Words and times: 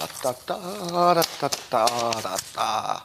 La 0.00 0.06
da 0.22 0.32
da 0.46 1.12
da 1.14 1.22
da 1.40 1.48
da 1.70 2.12
da 2.22 2.36
da. 2.54 3.02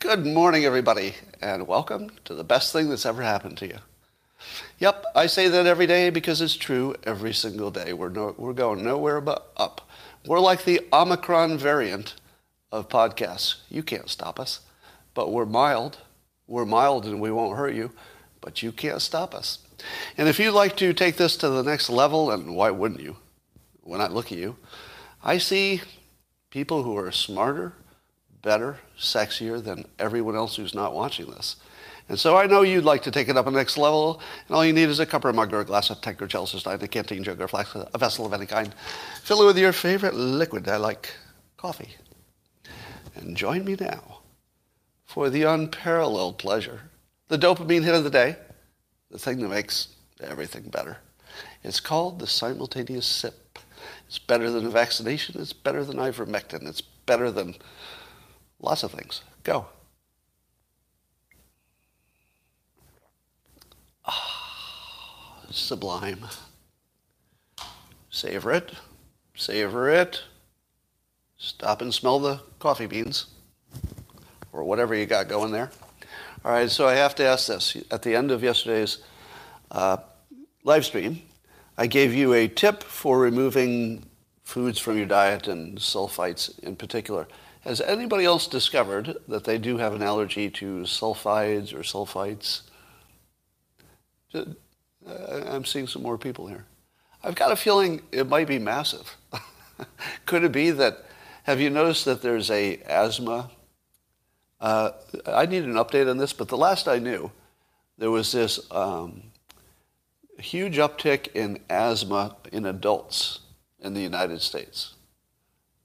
Good 0.00 0.26
morning, 0.26 0.64
everybody, 0.64 1.14
and 1.40 1.68
welcome 1.68 2.10
to 2.24 2.34
the 2.34 2.42
best 2.42 2.72
thing 2.72 2.88
that's 2.88 3.06
ever 3.06 3.22
happened 3.22 3.58
to 3.58 3.68
you. 3.68 3.78
Yep, 4.80 5.04
I 5.14 5.26
say 5.26 5.46
that 5.46 5.66
every 5.66 5.86
day 5.86 6.10
because 6.10 6.40
it's 6.40 6.56
true 6.56 6.96
every 7.04 7.32
single 7.32 7.70
day. 7.70 7.92
We're, 7.92 8.08
no, 8.08 8.34
we're 8.36 8.54
going 8.54 8.82
nowhere 8.82 9.20
but 9.20 9.52
up. 9.56 9.88
We're 10.26 10.40
like 10.40 10.64
the 10.64 10.80
Omicron 10.92 11.58
variant 11.58 12.16
of 12.72 12.88
podcasts. 12.88 13.58
You 13.68 13.84
can't 13.84 14.10
stop 14.10 14.40
us, 14.40 14.62
but 15.14 15.30
we're 15.30 15.46
mild. 15.46 15.98
We're 16.48 16.64
mild 16.64 17.06
and 17.06 17.20
we 17.20 17.30
won't 17.30 17.56
hurt 17.56 17.74
you, 17.74 17.92
but 18.40 18.64
you 18.64 18.72
can't 18.72 19.00
stop 19.00 19.32
us. 19.32 19.60
And 20.16 20.28
if 20.28 20.40
you'd 20.40 20.54
like 20.54 20.76
to 20.78 20.92
take 20.92 21.18
this 21.18 21.36
to 21.36 21.48
the 21.48 21.62
next 21.62 21.88
level, 21.88 22.32
and 22.32 22.56
why 22.56 22.72
wouldn't 22.72 23.00
you? 23.00 23.18
When 23.82 24.00
I 24.00 24.08
look 24.08 24.32
at 24.32 24.38
you, 24.38 24.56
I 25.22 25.38
see 25.38 25.82
people 26.50 26.82
who 26.82 26.96
are 26.96 27.10
smarter, 27.10 27.72
better, 28.42 28.78
sexier 28.98 29.62
than 29.62 29.86
everyone 29.98 30.36
else 30.36 30.56
who's 30.56 30.74
not 30.74 30.94
watching 30.94 31.26
this. 31.30 31.56
And 32.08 32.18
so 32.18 32.36
I 32.36 32.46
know 32.46 32.62
you'd 32.62 32.84
like 32.84 33.04
to 33.04 33.12
take 33.12 33.28
it 33.28 33.36
up 33.36 33.46
a 33.46 33.50
next 33.52 33.78
level, 33.78 34.20
and 34.48 34.56
all 34.56 34.64
you 34.64 34.72
need 34.72 34.88
is 34.88 34.98
a 34.98 35.06
cup 35.06 35.24
or 35.24 35.28
a 35.28 35.32
mug 35.32 35.52
or 35.52 35.60
a 35.60 35.64
glass 35.64 35.90
or 35.92 36.26
Chelsea 36.26 36.58
stein, 36.58 36.82
a 36.82 36.88
canteen 36.88 37.22
jug 37.22 37.40
or 37.40 37.46
flask, 37.46 37.76
a 37.76 37.98
vessel 37.98 38.26
of 38.26 38.32
any 38.32 38.46
kind. 38.46 38.74
Fill 39.22 39.42
it 39.42 39.46
with 39.46 39.58
your 39.58 39.72
favorite 39.72 40.14
liquid. 40.14 40.68
I 40.68 40.76
like 40.76 41.10
coffee. 41.56 41.94
And 43.14 43.36
join 43.36 43.64
me 43.64 43.76
now 43.78 44.18
for 45.04 45.30
the 45.30 45.42
unparalleled 45.42 46.38
pleasure, 46.38 46.80
the 47.28 47.38
dopamine 47.38 47.84
hit 47.84 47.94
of 47.94 48.04
the 48.04 48.10
day, 48.10 48.36
the 49.10 49.18
thing 49.18 49.40
that 49.40 49.48
makes 49.48 49.88
everything 50.20 50.68
better. 50.68 50.98
It's 51.62 51.80
called 51.80 52.18
the 52.18 52.26
simultaneous 52.26 53.06
sip. 53.06 53.49
It's 54.10 54.18
better 54.18 54.50
than 54.50 54.66
a 54.66 54.70
vaccination. 54.70 55.40
It's 55.40 55.52
better 55.52 55.84
than 55.84 55.98
ivermectin. 55.98 56.66
It's 56.66 56.80
better 56.80 57.30
than 57.30 57.54
lots 58.58 58.82
of 58.82 58.90
things. 58.90 59.22
Go. 59.44 59.66
Ah, 64.04 65.44
sublime. 65.52 66.26
Savor 68.10 68.50
it. 68.50 68.72
Savor 69.36 69.88
it. 69.88 70.24
Stop 71.38 71.80
and 71.80 71.94
smell 71.94 72.18
the 72.18 72.40
coffee 72.58 72.86
beans 72.86 73.26
or 74.52 74.64
whatever 74.64 74.92
you 74.92 75.06
got 75.06 75.28
going 75.28 75.52
there. 75.52 75.70
All 76.44 76.50
right, 76.50 76.68
so 76.68 76.88
I 76.88 76.96
have 76.96 77.14
to 77.14 77.24
ask 77.24 77.46
this. 77.46 77.76
At 77.92 78.02
the 78.02 78.16
end 78.16 78.32
of 78.32 78.42
yesterday's 78.42 78.98
uh, 79.70 79.98
live 80.64 80.84
stream, 80.84 81.22
I 81.78 81.86
gave 81.86 82.12
you 82.12 82.34
a 82.34 82.46
tip 82.46 82.82
for 82.82 83.18
removing 83.18 84.04
foods 84.50 84.80
from 84.80 84.96
your 84.96 85.06
diet 85.06 85.46
and 85.46 85.78
sulfites 85.78 86.58
in 86.58 86.74
particular. 86.74 87.28
Has 87.60 87.80
anybody 87.80 88.24
else 88.24 88.48
discovered 88.48 89.16
that 89.28 89.44
they 89.44 89.58
do 89.58 89.76
have 89.76 89.94
an 89.94 90.02
allergy 90.02 90.50
to 90.50 90.80
sulfides 90.82 91.72
or 91.72 91.80
sulfites? 91.80 92.62
Uh, 94.34 94.44
I'm 95.06 95.64
seeing 95.64 95.86
some 95.86 96.02
more 96.02 96.18
people 96.18 96.48
here. 96.48 96.66
I've 97.22 97.36
got 97.36 97.52
a 97.52 97.56
feeling 97.56 98.02
it 98.10 98.28
might 98.28 98.48
be 98.48 98.58
massive. 98.58 99.16
Could 100.26 100.42
it 100.42 100.52
be 100.52 100.72
that, 100.72 101.04
have 101.44 101.60
you 101.60 101.70
noticed 101.70 102.04
that 102.06 102.20
there's 102.20 102.50
a 102.50 102.78
asthma? 102.86 103.50
Uh, 104.60 104.90
I 105.26 105.46
need 105.46 105.62
an 105.62 105.74
update 105.74 106.10
on 106.10 106.18
this, 106.18 106.32
but 106.32 106.48
the 106.48 106.56
last 106.56 106.88
I 106.88 106.98
knew, 106.98 107.30
there 107.98 108.10
was 108.10 108.32
this 108.32 108.58
um, 108.72 109.30
huge 110.38 110.76
uptick 110.76 111.28
in 111.34 111.60
asthma 111.68 112.36
in 112.50 112.66
adults 112.66 113.40
in 113.80 113.94
the 113.94 114.00
United 114.00 114.40
States. 114.42 114.94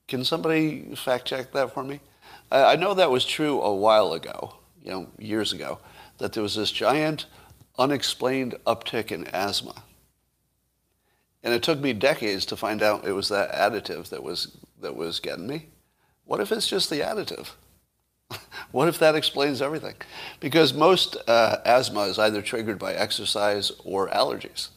Can 0.08 0.24
somebody 0.24 0.94
fact 0.96 1.26
check 1.26 1.52
that 1.54 1.74
for 1.74 1.84
me? 1.84 2.00
I, 2.52 2.74
I 2.74 2.76
know 2.76 2.94
that 2.94 3.12
was 3.12 3.26
true 3.26 3.62
a 3.62 3.74
while 3.74 4.14
ago, 4.14 4.56
you 4.84 4.92
know, 4.92 5.08
years 5.18 5.54
ago, 5.54 5.80
that 6.18 6.34
there 6.34 6.44
was 6.44 6.56
this 6.56 6.72
giant 6.72 7.26
unexplained 7.78 8.56
uptick 8.66 9.12
in 9.12 9.28
asthma. 9.28 9.84
And 11.44 11.54
it 11.54 11.62
took 11.62 11.80
me 11.80 11.94
decades 11.94 12.46
to 12.48 12.58
find 12.58 12.82
out 12.82 13.06
it 13.06 13.12
was 13.12 13.30
that 13.30 13.52
additive 13.52 14.10
that 14.10 14.24
was, 14.24 14.58
that 14.82 14.96
was 14.96 15.20
getting 15.20 15.48
me. 15.48 15.68
What 16.24 16.40
if 16.40 16.52
it's 16.52 16.68
just 16.68 16.90
the 16.90 17.02
additive? 17.02 17.52
what 18.72 18.88
if 18.88 18.98
that 19.00 19.16
explains 19.16 19.62
everything? 19.62 19.96
Because 20.40 20.74
most 20.74 21.18
uh, 21.28 21.58
asthma 21.66 22.02
is 22.02 22.18
either 22.18 22.42
triggered 22.42 22.80
by 22.80 22.94
exercise 22.94 23.72
or 23.84 24.10
allergies. 24.10 24.70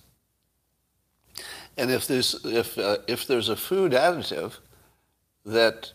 And 1.79 1.93
if 1.93 2.09
there's, 2.09 2.45
if, 2.45 2.77
uh, 2.77 2.99
if 3.07 3.27
there's 3.27 3.49
a 3.49 3.57
food 3.57 3.93
additive 3.93 4.55
that 5.47 5.93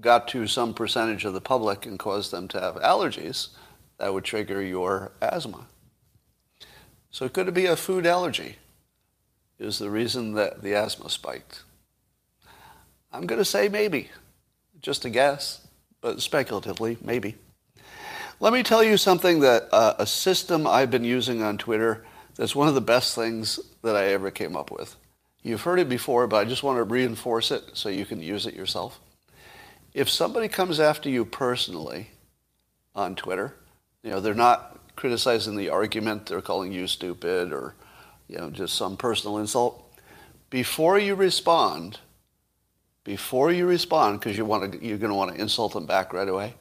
got 0.00 0.26
to 0.28 0.46
some 0.46 0.72
percentage 0.72 1.26
of 1.26 1.34
the 1.34 1.40
public 1.42 1.84
and 1.84 1.98
caused 1.98 2.30
them 2.30 2.48
to 2.48 2.60
have 2.60 2.76
allergies, 2.76 3.48
that 3.98 4.14
would 4.14 4.24
trigger 4.24 4.62
your 4.62 5.12
asthma. 5.20 5.66
So 7.10 7.28
could 7.28 7.48
it 7.48 7.54
be 7.54 7.66
a 7.66 7.76
food 7.76 8.06
allergy 8.06 8.56
is 9.58 9.78
the 9.78 9.90
reason 9.90 10.32
that 10.34 10.62
the 10.62 10.74
asthma 10.74 11.10
spiked? 11.10 11.64
I'm 13.12 13.26
going 13.26 13.40
to 13.40 13.44
say 13.44 13.68
maybe, 13.68 14.08
just 14.80 15.04
a 15.04 15.10
guess 15.10 15.66
but 16.00 16.22
speculatively, 16.22 16.96
maybe. 17.02 17.36
Let 18.38 18.54
me 18.54 18.62
tell 18.62 18.82
you 18.82 18.96
something 18.96 19.40
that 19.40 19.68
uh, 19.70 19.96
a 19.98 20.06
system 20.06 20.66
I've 20.66 20.90
been 20.90 21.04
using 21.04 21.42
on 21.42 21.58
Twitter 21.58 22.06
that's 22.36 22.56
one 22.56 22.68
of 22.68 22.74
the 22.74 22.80
best 22.80 23.14
things 23.14 23.60
that 23.82 23.96
I 23.96 24.06
ever 24.06 24.30
came 24.30 24.56
up 24.56 24.70
with. 24.70 24.96
You've 25.42 25.62
heard 25.62 25.78
it 25.78 25.88
before, 25.88 26.26
but 26.26 26.36
I 26.36 26.44
just 26.44 26.62
want 26.62 26.78
to 26.78 26.84
reinforce 26.84 27.50
it 27.50 27.70
so 27.72 27.88
you 27.88 28.04
can 28.04 28.20
use 28.20 28.46
it 28.46 28.54
yourself. 28.54 29.00
If 29.94 30.08
somebody 30.08 30.48
comes 30.48 30.78
after 30.78 31.08
you 31.08 31.24
personally 31.24 32.10
on 32.94 33.16
Twitter, 33.16 33.54
you 34.02 34.10
know, 34.10 34.20
they're 34.20 34.34
not 34.34 34.78
criticizing 34.96 35.56
the 35.56 35.70
argument, 35.70 36.26
they're 36.26 36.42
calling 36.42 36.72
you 36.72 36.86
stupid 36.86 37.52
or, 37.52 37.74
you 38.28 38.36
know, 38.36 38.50
just 38.50 38.74
some 38.74 38.96
personal 38.96 39.38
insult. 39.38 39.82
Before 40.50 40.98
you 40.98 41.14
respond, 41.14 41.98
before 43.04 43.50
you 43.50 43.66
respond, 43.66 44.20
because 44.20 44.36
you 44.36 44.44
want 44.44 44.72
to, 44.72 44.84
you're 44.84 44.98
going 44.98 45.10
to 45.10 45.16
want 45.16 45.34
to 45.34 45.40
insult 45.40 45.72
them 45.72 45.86
back 45.86 46.12
right 46.12 46.28
away, 46.28 46.54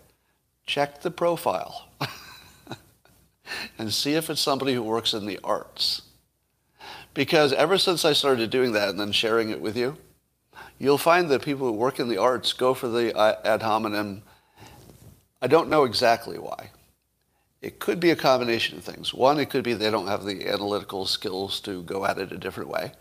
check 0.65 1.01
the 1.01 1.11
profile 1.11 1.89
and 3.77 3.93
see 3.93 4.13
if 4.13 4.29
it's 4.29 4.39
somebody 4.39 4.73
who 4.73 4.83
works 4.83 5.13
in 5.13 5.25
the 5.25 5.39
arts. 5.43 6.03
Because 7.13 7.53
ever 7.53 7.77
since 7.77 8.05
I 8.05 8.13
started 8.13 8.49
doing 8.49 8.73
that 8.73 8.89
and 8.89 8.99
then 8.99 9.11
sharing 9.11 9.49
it 9.49 9.61
with 9.61 9.75
you, 9.75 9.97
you'll 10.77 10.97
find 10.97 11.29
that 11.29 11.41
people 11.41 11.67
who 11.67 11.73
work 11.73 11.99
in 11.99 12.07
the 12.07 12.17
arts 12.17 12.53
go 12.53 12.73
for 12.73 12.87
the 12.87 13.15
uh, 13.15 13.35
ad 13.43 13.61
hominem. 13.61 14.23
I 15.41 15.47
don't 15.47 15.69
know 15.69 15.83
exactly 15.83 16.37
why. 16.37 16.71
It 17.61 17.79
could 17.79 17.99
be 17.99 18.11
a 18.11 18.15
combination 18.15 18.77
of 18.77 18.83
things. 18.83 19.13
One, 19.13 19.39
it 19.39 19.49
could 19.49 19.63
be 19.63 19.73
they 19.73 19.91
don't 19.91 20.07
have 20.07 20.23
the 20.23 20.47
analytical 20.47 21.05
skills 21.05 21.59
to 21.61 21.83
go 21.83 22.05
at 22.05 22.17
it 22.17 22.31
a 22.31 22.37
different 22.37 22.69
way. 22.69 22.93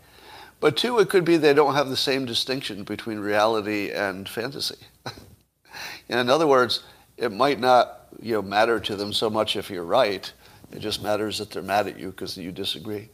But 0.59 0.75
two, 0.75 0.99
it 0.99 1.09
could 1.09 1.23
be 1.23 1.37
they 1.37 1.53
don't 1.53 1.75
have 1.75 1.89
the 1.89 1.95
same 1.95 2.25
distinction 2.25 2.83
between 2.83 3.19
reality 3.19 3.91
and 3.91 4.27
fantasy. 4.27 4.75
in 6.09 6.29
other 6.29 6.47
words, 6.47 6.83
it 7.15 7.31
might 7.31 7.59
not 7.59 8.07
you 8.21 8.33
know, 8.33 8.41
matter 8.41 8.79
to 8.81 8.95
them 8.97 9.13
so 9.13 9.29
much 9.29 9.55
if 9.55 9.69
you're 9.69 9.83
right. 9.83 10.31
It 10.71 10.79
just 10.79 11.01
matters 11.01 11.37
that 11.37 11.51
they're 11.51 11.63
mad 11.63 11.87
at 11.87 11.97
you 11.97 12.11
because 12.11 12.37
you 12.37 12.51
disagree. 12.51 13.09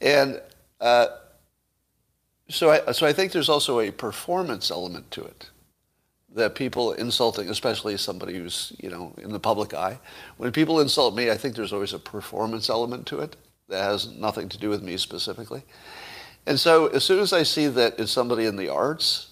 And 0.00 0.40
uh, 0.80 1.06
so, 2.48 2.70
I, 2.70 2.92
so 2.92 3.06
I 3.06 3.12
think 3.12 3.32
there's 3.32 3.48
also 3.48 3.80
a 3.80 3.90
performance 3.90 4.70
element 4.70 5.10
to 5.12 5.24
it. 5.24 5.50
That 6.34 6.54
people 6.54 6.92
insulting, 6.92 7.48
especially 7.48 7.96
somebody 7.96 8.34
who's 8.34 8.72
you 8.78 8.90
know 8.90 9.14
in 9.16 9.32
the 9.32 9.40
public 9.40 9.72
eye, 9.72 9.98
when 10.36 10.52
people 10.52 10.80
insult 10.80 11.14
me, 11.14 11.30
I 11.30 11.36
think 11.36 11.56
there's 11.56 11.72
always 11.72 11.94
a 11.94 11.98
performance 11.98 12.68
element 12.68 13.06
to 13.06 13.20
it 13.20 13.36
that 13.68 13.82
has 13.82 14.08
nothing 14.12 14.48
to 14.50 14.58
do 14.58 14.68
with 14.68 14.82
me 14.82 14.98
specifically. 14.98 15.62
And 16.46 16.60
so 16.60 16.86
as 16.88 17.04
soon 17.04 17.20
as 17.20 17.32
I 17.32 17.42
see 17.42 17.68
that 17.68 17.98
it's 17.98 18.12
somebody 18.12 18.44
in 18.44 18.56
the 18.56 18.68
arts, 18.68 19.30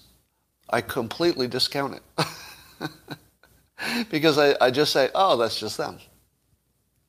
I 0.69 0.81
completely 0.81 1.47
discount 1.47 1.95
it. 2.17 2.89
because 4.09 4.37
I, 4.37 4.55
I 4.59 4.71
just 4.71 4.91
say, 4.91 5.09
oh, 5.15 5.37
that's 5.37 5.59
just 5.59 5.77
them. 5.77 5.99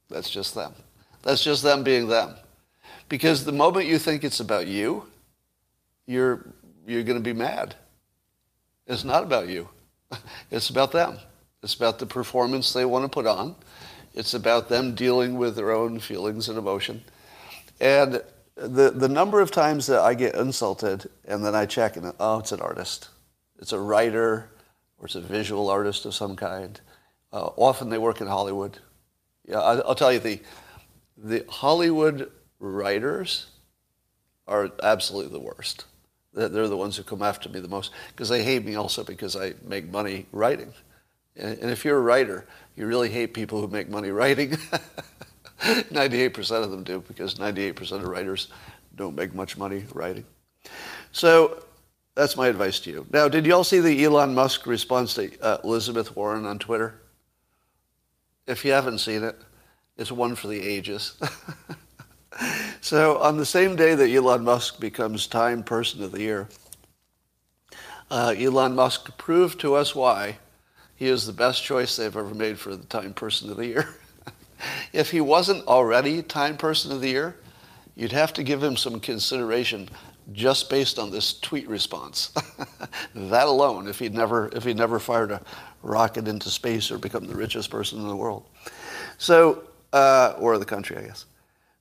That's 0.08 0.30
just 0.30 0.54
them. 0.54 0.74
That's 1.22 1.42
just 1.42 1.62
them 1.62 1.82
being 1.82 2.06
them. 2.06 2.34
Because 3.08 3.44
the 3.44 3.52
moment 3.52 3.86
you 3.86 3.98
think 3.98 4.24
it's 4.24 4.40
about 4.40 4.66
you, 4.66 5.04
you're, 6.06 6.46
you're 6.86 7.02
going 7.02 7.18
to 7.18 7.24
be 7.24 7.32
mad. 7.32 7.74
It's 8.86 9.04
not 9.04 9.22
about 9.22 9.48
you. 9.48 9.68
It's 10.50 10.70
about 10.70 10.92
them. 10.92 11.18
It's 11.62 11.74
about 11.74 11.98
the 11.98 12.06
performance 12.06 12.72
they 12.72 12.84
want 12.84 13.04
to 13.04 13.08
put 13.08 13.26
on. 13.26 13.56
It's 14.14 14.34
about 14.34 14.68
them 14.68 14.94
dealing 14.94 15.36
with 15.36 15.56
their 15.56 15.72
own 15.72 15.98
feelings 15.98 16.48
and 16.48 16.56
emotion. 16.56 17.02
And 17.80 18.22
the, 18.54 18.90
the 18.90 19.08
number 19.08 19.40
of 19.40 19.50
times 19.50 19.86
that 19.88 20.00
I 20.00 20.14
get 20.14 20.34
insulted 20.36 21.10
and 21.26 21.44
then 21.44 21.54
I 21.54 21.66
check 21.66 21.96
and, 21.96 22.12
oh, 22.18 22.38
it's 22.38 22.52
an 22.52 22.60
artist. 22.60 23.08
It's 23.58 23.72
a 23.72 23.80
writer 23.80 24.48
or 24.98 25.06
it's 25.06 25.16
a 25.16 25.20
visual 25.20 25.68
artist 25.68 26.06
of 26.06 26.14
some 26.14 26.36
kind. 26.36 26.80
Uh, 27.32 27.50
often 27.56 27.90
they 27.90 27.98
work 27.98 28.20
in 28.20 28.26
Hollywood. 28.26 28.78
Yeah, 29.46 29.60
I, 29.60 29.78
I'll 29.80 29.94
tell 29.94 30.12
you, 30.12 30.20
the, 30.20 30.40
the 31.18 31.44
Hollywood 31.48 32.30
writers 32.58 33.46
are 34.46 34.70
absolutely 34.82 35.32
the 35.32 35.44
worst. 35.44 35.84
They're 36.32 36.68
the 36.68 36.76
ones 36.76 36.96
who 36.96 37.02
come 37.02 37.22
after 37.22 37.48
me 37.48 37.60
the 37.60 37.68
most 37.68 37.92
because 38.08 38.28
they 38.28 38.42
hate 38.42 38.64
me 38.64 38.74
also 38.74 39.02
because 39.02 39.36
I 39.36 39.54
make 39.64 39.90
money 39.90 40.26
writing. 40.32 40.72
And, 41.34 41.58
and 41.58 41.70
if 41.70 41.84
you're 41.84 41.96
a 41.96 42.02
writer, 42.02 42.46
you 42.76 42.86
really 42.86 43.08
hate 43.08 43.32
people 43.32 43.60
who 43.60 43.68
make 43.68 43.88
money 43.88 44.10
writing. 44.10 44.50
98% 45.60 46.62
of 46.62 46.70
them 46.70 46.84
do 46.84 47.02
because 47.08 47.36
98% 47.36 47.92
of 47.92 48.04
writers 48.04 48.48
don't 48.94 49.16
make 49.16 49.34
much 49.34 49.56
money 49.56 49.84
writing. 49.94 50.24
So 51.12 51.62
that's 52.14 52.36
my 52.36 52.48
advice 52.48 52.80
to 52.80 52.90
you. 52.90 53.06
Now, 53.12 53.28
did 53.28 53.46
you 53.46 53.54
all 53.54 53.64
see 53.64 53.80
the 53.80 54.04
Elon 54.04 54.34
Musk 54.34 54.66
response 54.66 55.14
to 55.14 55.30
uh, 55.40 55.58
Elizabeth 55.64 56.14
Warren 56.14 56.44
on 56.44 56.58
Twitter? 56.58 57.00
If 58.46 58.64
you 58.64 58.72
haven't 58.72 58.98
seen 58.98 59.22
it, 59.24 59.36
it's 59.96 60.12
one 60.12 60.34
for 60.34 60.48
the 60.48 60.60
ages. 60.60 61.18
so 62.80 63.18
on 63.18 63.36
the 63.36 63.46
same 63.46 63.76
day 63.76 63.94
that 63.94 64.10
Elon 64.10 64.44
Musk 64.44 64.80
becomes 64.80 65.26
Time 65.26 65.62
Person 65.62 66.02
of 66.02 66.12
the 66.12 66.20
Year, 66.20 66.48
uh, 68.10 68.34
Elon 68.36 68.74
Musk 68.74 69.16
proved 69.18 69.60
to 69.60 69.74
us 69.74 69.94
why 69.94 70.38
he 70.94 71.06
is 71.06 71.26
the 71.26 71.32
best 71.32 71.62
choice 71.62 71.96
they've 71.96 72.16
ever 72.16 72.34
made 72.34 72.58
for 72.58 72.74
the 72.74 72.86
Time 72.86 73.12
Person 73.12 73.50
of 73.50 73.56
the 73.56 73.66
Year. 73.66 73.88
if 74.92 75.10
he 75.10 75.20
wasn't 75.20 75.66
already 75.66 76.22
Time 76.22 76.56
Person 76.56 76.92
of 76.92 77.00
the 77.00 77.10
Year, 77.10 77.36
you'd 77.94 78.12
have 78.12 78.32
to 78.34 78.42
give 78.42 78.62
him 78.62 78.76
some 78.76 79.00
consideration 79.00 79.88
just 80.32 80.68
based 80.68 80.98
on 80.98 81.10
this 81.10 81.38
tweet 81.40 81.68
response. 81.68 82.28
that 83.14 83.46
alone, 83.46 83.86
if 83.88 83.98
he'd 83.98 84.14
never 84.14 84.48
if 84.48 84.64
he'd 84.64 84.76
never 84.76 84.98
fired 84.98 85.30
a 85.30 85.40
rocket 85.82 86.26
into 86.26 86.50
space 86.50 86.90
or 86.90 86.98
become 86.98 87.26
the 87.26 87.34
richest 87.34 87.70
person 87.70 88.00
in 88.00 88.08
the 88.08 88.16
world. 88.16 88.44
So, 89.18 89.64
uh, 89.92 90.34
or 90.38 90.58
the 90.58 90.64
country, 90.64 90.96
I 90.96 91.02
guess. 91.02 91.26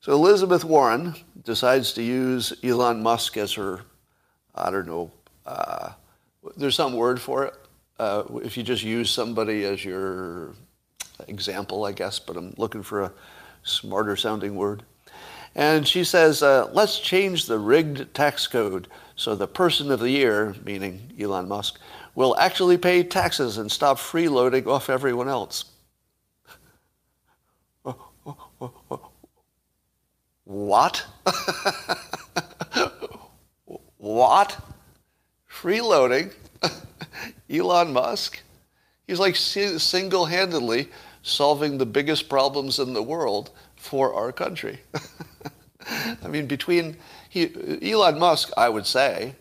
So 0.05 0.11
Elizabeth 0.11 0.63
Warren 0.63 1.15
decides 1.45 1.93
to 1.93 2.03
use 2.03 2.53
Elon 2.63 3.01
Musk 3.01 3.37
as 3.37 3.53
her, 3.53 3.81
I 4.53 4.69
don't 4.69 4.85
know, 4.85 5.11
uh, 5.47 5.93
there's 6.55 6.75
some 6.75 6.93
word 6.93 7.19
for 7.19 7.45
it. 7.45 7.55
Uh, 7.97 8.21
if 8.43 8.55
you 8.55 8.61
just 8.61 8.83
use 8.83 9.09
somebody 9.09 9.63
as 9.63 9.83
your 9.83 10.53
example, 11.27 11.85
I 11.85 11.91
guess, 11.91 12.19
but 12.19 12.37
I'm 12.37 12.53
looking 12.55 12.83
for 12.83 13.01
a 13.01 13.11
smarter 13.63 14.15
sounding 14.15 14.55
word. 14.55 14.83
And 15.55 15.87
she 15.87 16.03
says, 16.03 16.43
uh, 16.43 16.69
let's 16.71 16.99
change 16.99 17.47
the 17.47 17.57
rigged 17.57 18.13
tax 18.13 18.45
code 18.45 18.87
so 19.15 19.33
the 19.33 19.47
person 19.47 19.89
of 19.89 20.01
the 20.01 20.11
year, 20.11 20.55
meaning 20.63 21.15
Elon 21.19 21.47
Musk, 21.47 21.79
will 22.13 22.37
actually 22.37 22.77
pay 22.77 23.01
taxes 23.01 23.57
and 23.57 23.71
stop 23.71 23.97
freeloading 23.97 24.67
off 24.67 24.87
everyone 24.87 25.29
else. 25.29 25.65
What? 30.45 31.05
what? 33.97 34.57
Freeloading? 35.51 36.33
Elon 37.49 37.93
Musk? 37.93 38.39
He's 39.07 39.19
like 39.19 39.35
single 39.35 40.25
handedly 40.25 40.89
solving 41.21 41.77
the 41.77 41.85
biggest 41.85 42.29
problems 42.29 42.79
in 42.79 42.93
the 42.93 43.03
world 43.03 43.51
for 43.75 44.13
our 44.13 44.31
country. 44.31 44.79
I 46.23 46.27
mean, 46.27 46.45
between 46.45 46.97
he, 47.29 47.91
Elon 47.91 48.19
Musk, 48.19 48.51
I 48.55 48.69
would 48.69 48.85
say, 48.85 49.35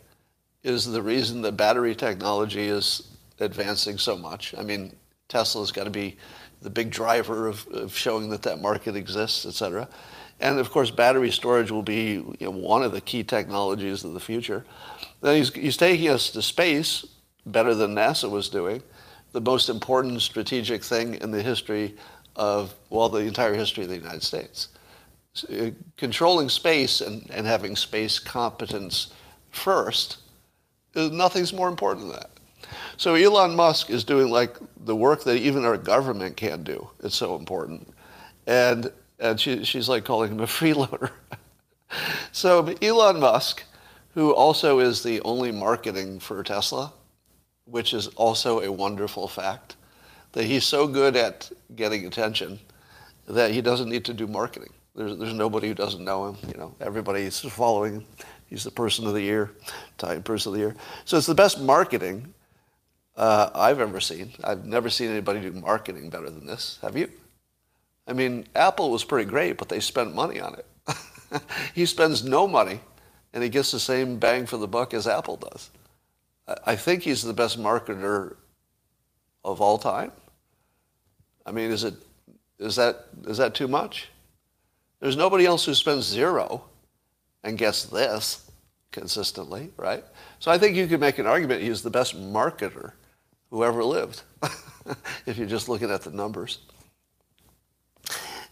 is 0.62 0.86
the 0.86 1.02
reason 1.02 1.42
that 1.42 1.52
battery 1.52 1.94
technology 1.94 2.66
is 2.66 3.08
advancing 3.40 3.98
so 3.98 4.16
much. 4.16 4.54
I 4.56 4.62
mean, 4.62 4.96
Tesla's 5.28 5.72
got 5.72 5.84
to 5.84 5.90
be 5.90 6.16
the 6.62 6.70
big 6.70 6.90
driver 6.90 7.46
of, 7.46 7.66
of 7.68 7.94
showing 7.94 8.30
that 8.30 8.42
that 8.42 8.60
market 8.60 8.96
exists, 8.96 9.44
et 9.44 9.52
cetera. 9.52 9.88
And 10.40 10.58
of 10.58 10.70
course, 10.70 10.90
battery 10.90 11.30
storage 11.30 11.70
will 11.70 11.82
be 11.82 12.12
you 12.12 12.36
know, 12.40 12.50
one 12.50 12.82
of 12.82 12.92
the 12.92 13.00
key 13.00 13.22
technologies 13.24 14.04
of 14.04 14.14
the 14.14 14.20
future. 14.20 14.64
Then 15.20 15.36
he's, 15.36 15.52
he's 15.54 15.76
taking 15.76 16.08
us 16.08 16.30
to 16.30 16.42
space 16.42 17.06
better 17.46 17.74
than 17.74 17.94
NASA 17.94 18.30
was 18.30 18.48
doing, 18.48 18.82
the 19.32 19.40
most 19.40 19.68
important 19.68 20.22
strategic 20.22 20.82
thing 20.82 21.14
in 21.14 21.30
the 21.30 21.42
history 21.42 21.94
of, 22.36 22.74
well, 22.90 23.08
the 23.08 23.18
entire 23.18 23.54
history 23.54 23.84
of 23.84 23.90
the 23.90 23.96
United 23.96 24.22
States. 24.22 24.68
Uh, 25.50 25.70
controlling 25.96 26.48
space 26.48 27.00
and, 27.00 27.28
and 27.30 27.46
having 27.46 27.74
space 27.76 28.18
competence 28.18 29.12
first, 29.50 30.18
nothing's 30.94 31.52
more 31.52 31.68
important 31.68 32.06
than 32.06 32.16
that. 32.16 32.30
So 32.96 33.14
Elon 33.14 33.54
Musk 33.54 33.90
is 33.90 34.04
doing 34.04 34.30
like 34.30 34.56
the 34.84 34.94
work 34.94 35.24
that 35.24 35.36
even 35.36 35.64
our 35.64 35.76
government 35.76 36.36
can't 36.36 36.64
do. 36.64 36.88
It's 37.02 37.16
so 37.16 37.36
important. 37.36 37.92
And, 38.46 38.92
and 39.24 39.40
she, 39.40 39.64
she's 39.64 39.88
like 39.88 40.04
calling 40.04 40.30
him 40.30 40.40
a 40.40 40.46
freeloader. 40.46 41.10
so 42.30 42.66
Elon 42.82 43.18
Musk, 43.18 43.64
who 44.12 44.32
also 44.32 44.78
is 44.78 45.02
the 45.02 45.20
only 45.22 45.50
marketing 45.50 46.20
for 46.20 46.42
Tesla, 46.42 46.92
which 47.64 47.94
is 47.94 48.08
also 48.08 48.60
a 48.60 48.70
wonderful 48.70 49.26
fact, 49.26 49.76
that 50.32 50.44
he's 50.44 50.64
so 50.64 50.86
good 50.86 51.16
at 51.16 51.50
getting 51.74 52.06
attention 52.06 52.58
that 53.26 53.50
he 53.50 53.62
doesn't 53.62 53.88
need 53.88 54.04
to 54.04 54.12
do 54.12 54.26
marketing. 54.26 54.72
There's, 54.94 55.16
there's 55.16 55.32
nobody 55.32 55.68
who 55.68 55.74
doesn't 55.74 56.04
know 56.04 56.28
him. 56.28 56.36
You 56.52 56.58
know, 56.58 56.74
everybody's 56.80 57.40
following 57.40 57.94
him. 57.94 58.04
He's 58.46 58.64
the 58.64 58.70
person 58.70 59.06
of 59.06 59.14
the 59.14 59.22
year, 59.22 59.50
Time 59.96 60.22
Person 60.22 60.50
of 60.50 60.54
the 60.54 60.60
Year. 60.60 60.76
So 61.06 61.16
it's 61.16 61.26
the 61.26 61.34
best 61.34 61.60
marketing 61.60 62.34
uh, 63.16 63.48
I've 63.54 63.80
ever 63.80 64.00
seen. 64.00 64.32
I've 64.44 64.66
never 64.66 64.90
seen 64.90 65.10
anybody 65.10 65.40
do 65.40 65.52
marketing 65.52 66.10
better 66.10 66.28
than 66.28 66.46
this. 66.46 66.78
Have 66.82 66.96
you? 66.96 67.08
I 68.06 68.12
mean, 68.12 68.46
Apple 68.54 68.90
was 68.90 69.04
pretty 69.04 69.28
great, 69.28 69.56
but 69.56 69.68
they 69.68 69.80
spent 69.80 70.14
money 70.14 70.40
on 70.40 70.54
it. 70.54 70.66
he 71.74 71.86
spends 71.86 72.22
no 72.22 72.46
money, 72.46 72.80
and 73.32 73.42
he 73.42 73.48
gets 73.48 73.70
the 73.70 73.80
same 73.80 74.18
bang 74.18 74.46
for 74.46 74.56
the 74.56 74.68
buck 74.68 74.92
as 74.94 75.06
Apple 75.06 75.36
does. 75.36 75.70
I 76.66 76.76
think 76.76 77.02
he's 77.02 77.22
the 77.22 77.32
best 77.32 77.58
marketer 77.58 78.36
of 79.44 79.60
all 79.60 79.78
time. 79.78 80.12
I 81.46 81.52
mean, 81.52 81.70
is 81.70 81.84
it 81.84 81.94
is 82.58 82.76
that 82.76 83.06
is 83.26 83.38
that 83.38 83.54
too 83.54 83.68
much? 83.68 84.08
There's 85.00 85.16
nobody 85.16 85.46
else 85.46 85.64
who 85.64 85.74
spends 85.74 86.04
zero 86.06 86.64
and 87.42 87.58
gets 87.58 87.84
this 87.84 88.50
consistently, 88.90 89.70
right? 89.76 90.04
So 90.38 90.50
I 90.50 90.58
think 90.58 90.76
you 90.76 90.86
could 90.86 91.00
make 91.00 91.18
an 91.18 91.26
argument 91.26 91.62
he's 91.62 91.82
the 91.82 91.90
best 91.90 92.16
marketer 92.16 92.92
who 93.50 93.64
ever 93.64 93.84
lived, 93.84 94.22
if 95.26 95.36
you're 95.36 95.46
just 95.46 95.68
looking 95.68 95.90
at 95.90 96.02
the 96.02 96.10
numbers. 96.10 96.58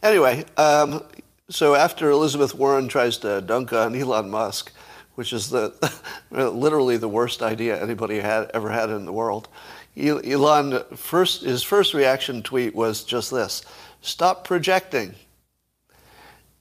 Anyway, 0.02 0.44
um, 0.56 1.02
so 1.48 1.74
after 1.74 2.10
Elizabeth 2.10 2.54
Warren 2.54 2.88
tries 2.88 3.18
to 3.18 3.40
dunk 3.40 3.72
on 3.72 3.94
Elon 3.94 4.30
Musk, 4.30 4.72
which 5.14 5.32
is 5.32 5.50
the 5.50 5.72
literally 6.30 6.96
the 6.96 7.08
worst 7.08 7.42
idea 7.42 7.80
anybody 7.80 8.18
had 8.18 8.50
ever 8.52 8.70
had 8.70 8.90
in 8.90 9.04
the 9.04 9.12
world, 9.12 9.48
Elon 9.96 10.82
first 10.96 11.42
his 11.42 11.62
first 11.62 11.94
reaction 11.94 12.42
tweet 12.42 12.74
was 12.74 13.04
just 13.04 13.30
this: 13.30 13.62
"Stop 14.00 14.44
projecting." 14.44 15.14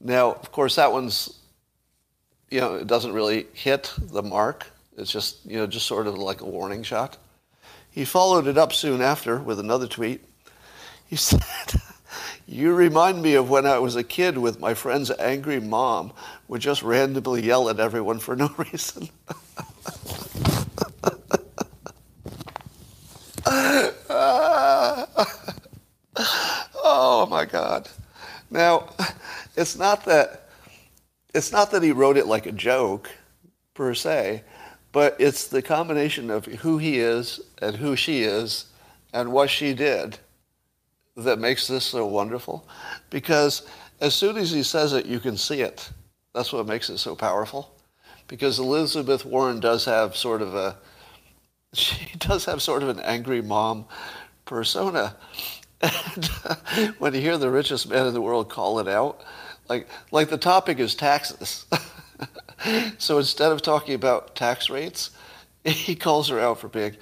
Now, 0.03 0.33
of 0.33 0.51
course, 0.51 0.75
that 0.75 0.91
one's, 0.91 1.39
you 2.49 2.59
know, 2.59 2.75
it 2.75 2.87
doesn't 2.87 3.13
really 3.13 3.47
hit 3.53 3.93
the 3.97 4.23
mark. 4.23 4.67
It's 4.97 5.11
just, 5.11 5.45
you 5.45 5.57
know, 5.57 5.67
just 5.67 5.85
sort 5.85 6.07
of 6.07 6.17
like 6.17 6.41
a 6.41 6.45
warning 6.45 6.83
shot. 6.83 7.17
He 7.91 8.03
followed 8.03 8.47
it 8.47 8.57
up 8.57 8.73
soon 8.73 9.01
after 9.01 9.37
with 9.37 9.59
another 9.59 9.87
tweet. 9.87 10.23
He 11.07 11.15
said, 11.17 11.41
You 12.51 12.73
remind 12.73 13.21
me 13.21 13.35
of 13.35 13.49
when 13.49 13.65
I 13.65 13.79
was 13.79 13.95
a 13.95 14.03
kid 14.03 14.37
with 14.37 14.59
my 14.59 14.73
friend's 14.73 15.09
angry 15.09 15.61
mom 15.61 16.11
would 16.49 16.59
just 16.59 16.83
randomly 16.83 17.43
yell 17.43 17.69
at 17.69 17.79
everyone 17.79 18.19
for 18.19 18.35
no 18.35 18.49
reason. 18.57 19.07
oh 26.83 27.25
my 27.29 27.45
God. 27.45 27.87
Now, 28.49 28.89
it's 29.55 29.77
not 29.77 30.03
that 30.03 30.49
it's 31.33 31.53
not 31.53 31.71
that 31.71 31.83
he 31.83 31.93
wrote 31.93 32.17
it 32.17 32.27
like 32.27 32.47
a 32.47 32.51
joke 32.51 33.09
per 33.75 33.93
se, 33.93 34.43
but 34.91 35.15
it's 35.19 35.47
the 35.47 35.61
combination 35.61 36.29
of 36.29 36.47
who 36.47 36.79
he 36.79 36.99
is 36.99 37.39
and 37.61 37.77
who 37.77 37.95
she 37.95 38.23
is 38.23 38.65
and 39.13 39.31
what 39.31 39.49
she 39.49 39.73
did 39.73 40.19
that 41.17 41.39
makes 41.39 41.67
this 41.67 41.85
so 41.85 42.05
wonderful. 42.05 42.67
Because 43.09 43.67
as 43.99 44.13
soon 44.13 44.37
as 44.37 44.51
he 44.51 44.63
says 44.63 44.93
it, 44.93 45.05
you 45.05 45.19
can 45.19 45.37
see 45.37 45.61
it. 45.61 45.89
That's 46.33 46.53
what 46.53 46.67
makes 46.67 46.89
it 46.89 46.97
so 46.97 47.15
powerful. 47.15 47.75
Because 48.27 48.59
Elizabeth 48.59 49.25
Warren 49.25 49.59
does 49.59 49.85
have 49.85 50.15
sort 50.15 50.41
of 50.41 50.55
a, 50.55 50.77
she 51.73 52.17
does 52.17 52.45
have 52.45 52.61
sort 52.61 52.83
of 52.83 52.89
an 52.89 52.99
angry 53.01 53.41
mom 53.41 53.85
persona. 54.45 55.15
And 55.81 56.25
when 56.99 57.13
you 57.13 57.21
hear 57.21 57.37
the 57.37 57.49
richest 57.49 57.89
man 57.89 58.07
in 58.07 58.13
the 58.13 58.21
world 58.21 58.49
call 58.49 58.79
it 58.79 58.87
out, 58.87 59.21
like, 59.69 59.87
like 60.11 60.29
the 60.29 60.37
topic 60.37 60.79
is 60.79 60.95
taxes. 60.95 61.65
so 62.97 63.17
instead 63.17 63.51
of 63.51 63.61
talking 63.61 63.95
about 63.95 64.35
tax 64.35 64.69
rates, 64.69 65.11
he 65.63 65.95
calls 65.95 66.29
her 66.29 66.39
out 66.39 66.59
for 66.59 66.67
being 66.67 66.95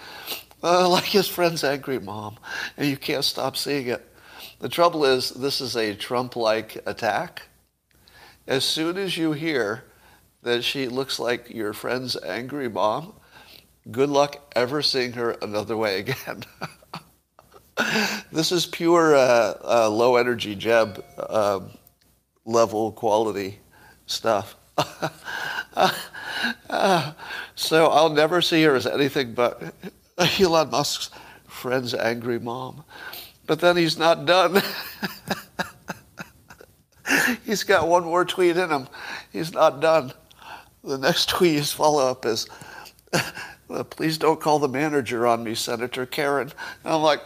uh, 0.63 0.87
like 0.95 1.05
his 1.05 1.27
friend's 1.27 1.63
angry 1.63 1.99
mom, 1.99 2.37
and 2.77 2.87
you 2.87 2.97
can't 2.97 3.23
stop 3.25 3.57
seeing 3.57 3.87
it. 3.87 4.05
The 4.59 4.69
trouble 4.69 5.05
is, 5.05 5.29
this 5.29 5.61
is 5.61 5.75
a 5.75 5.95
Trump-like 5.95 6.83
attack. 6.85 7.43
As 8.47 8.65
soon 8.65 8.97
as 8.97 9.17
you 9.17 9.31
hear 9.31 9.85
that 10.43 10.63
she 10.63 10.87
looks 10.87 11.19
like 11.19 11.49
your 11.49 11.73
friend's 11.73 12.21
angry 12.23 12.69
mom, 12.69 13.13
good 13.91 14.09
luck 14.09 14.37
ever 14.55 14.81
seeing 14.81 15.13
her 15.13 15.31
another 15.41 15.77
way 15.77 15.99
again. 16.05 16.43
this 18.31 18.51
is 18.51 18.65
pure 18.65 19.15
uh, 19.15 19.53
uh, 19.63 19.89
low 19.89 20.15
energy 20.17 20.55
Jeb 20.55 21.03
uh, 21.17 21.61
level 22.45 22.91
quality 22.91 23.59
stuff. 24.05 24.55
so 27.55 27.87
I'll 27.87 28.09
never 28.09 28.41
see 28.41 28.63
her 28.63 28.75
as 28.75 28.87
anything 28.87 29.33
but 29.33 29.61
Elon 30.39 30.69
Musk's 30.69 31.09
friend's 31.47 31.93
angry 31.93 32.39
mom. 32.39 32.83
But 33.47 33.59
then 33.59 33.77
he's 33.77 33.97
not 33.97 34.25
done. 34.25 34.61
he's 37.45 37.63
got 37.63 37.87
one 37.87 38.03
more 38.03 38.25
tweet 38.25 38.57
in 38.57 38.69
him. 38.69 38.87
He's 39.31 39.53
not 39.53 39.79
done. 39.79 40.13
The 40.83 40.97
next 40.97 41.29
tweet, 41.29 41.55
his 41.55 41.71
follow 41.71 42.05
up 42.07 42.25
is, 42.25 42.47
please 43.89 44.17
don't 44.17 44.39
call 44.39 44.59
the 44.59 44.67
manager 44.67 45.25
on 45.25 45.43
me, 45.43 45.55
Senator 45.55 46.05
Karen. 46.05 46.51
And 46.83 46.93
I'm 46.93 47.01
like, 47.01 47.21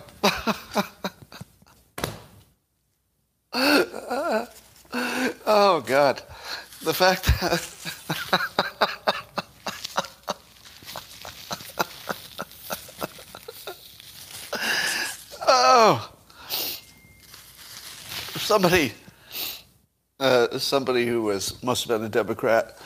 oh, 5.46 5.84
God. 5.86 6.22
The 6.84 6.94
fact 6.94 7.26
that. 7.26 8.83
Somebody, 18.54 18.92
uh, 20.20 20.60
somebody 20.60 21.08
who 21.08 21.24
was 21.24 21.64
must 21.64 21.88
have 21.88 21.98
been 21.98 22.06
a 22.06 22.10
Democrat, 22.10 22.78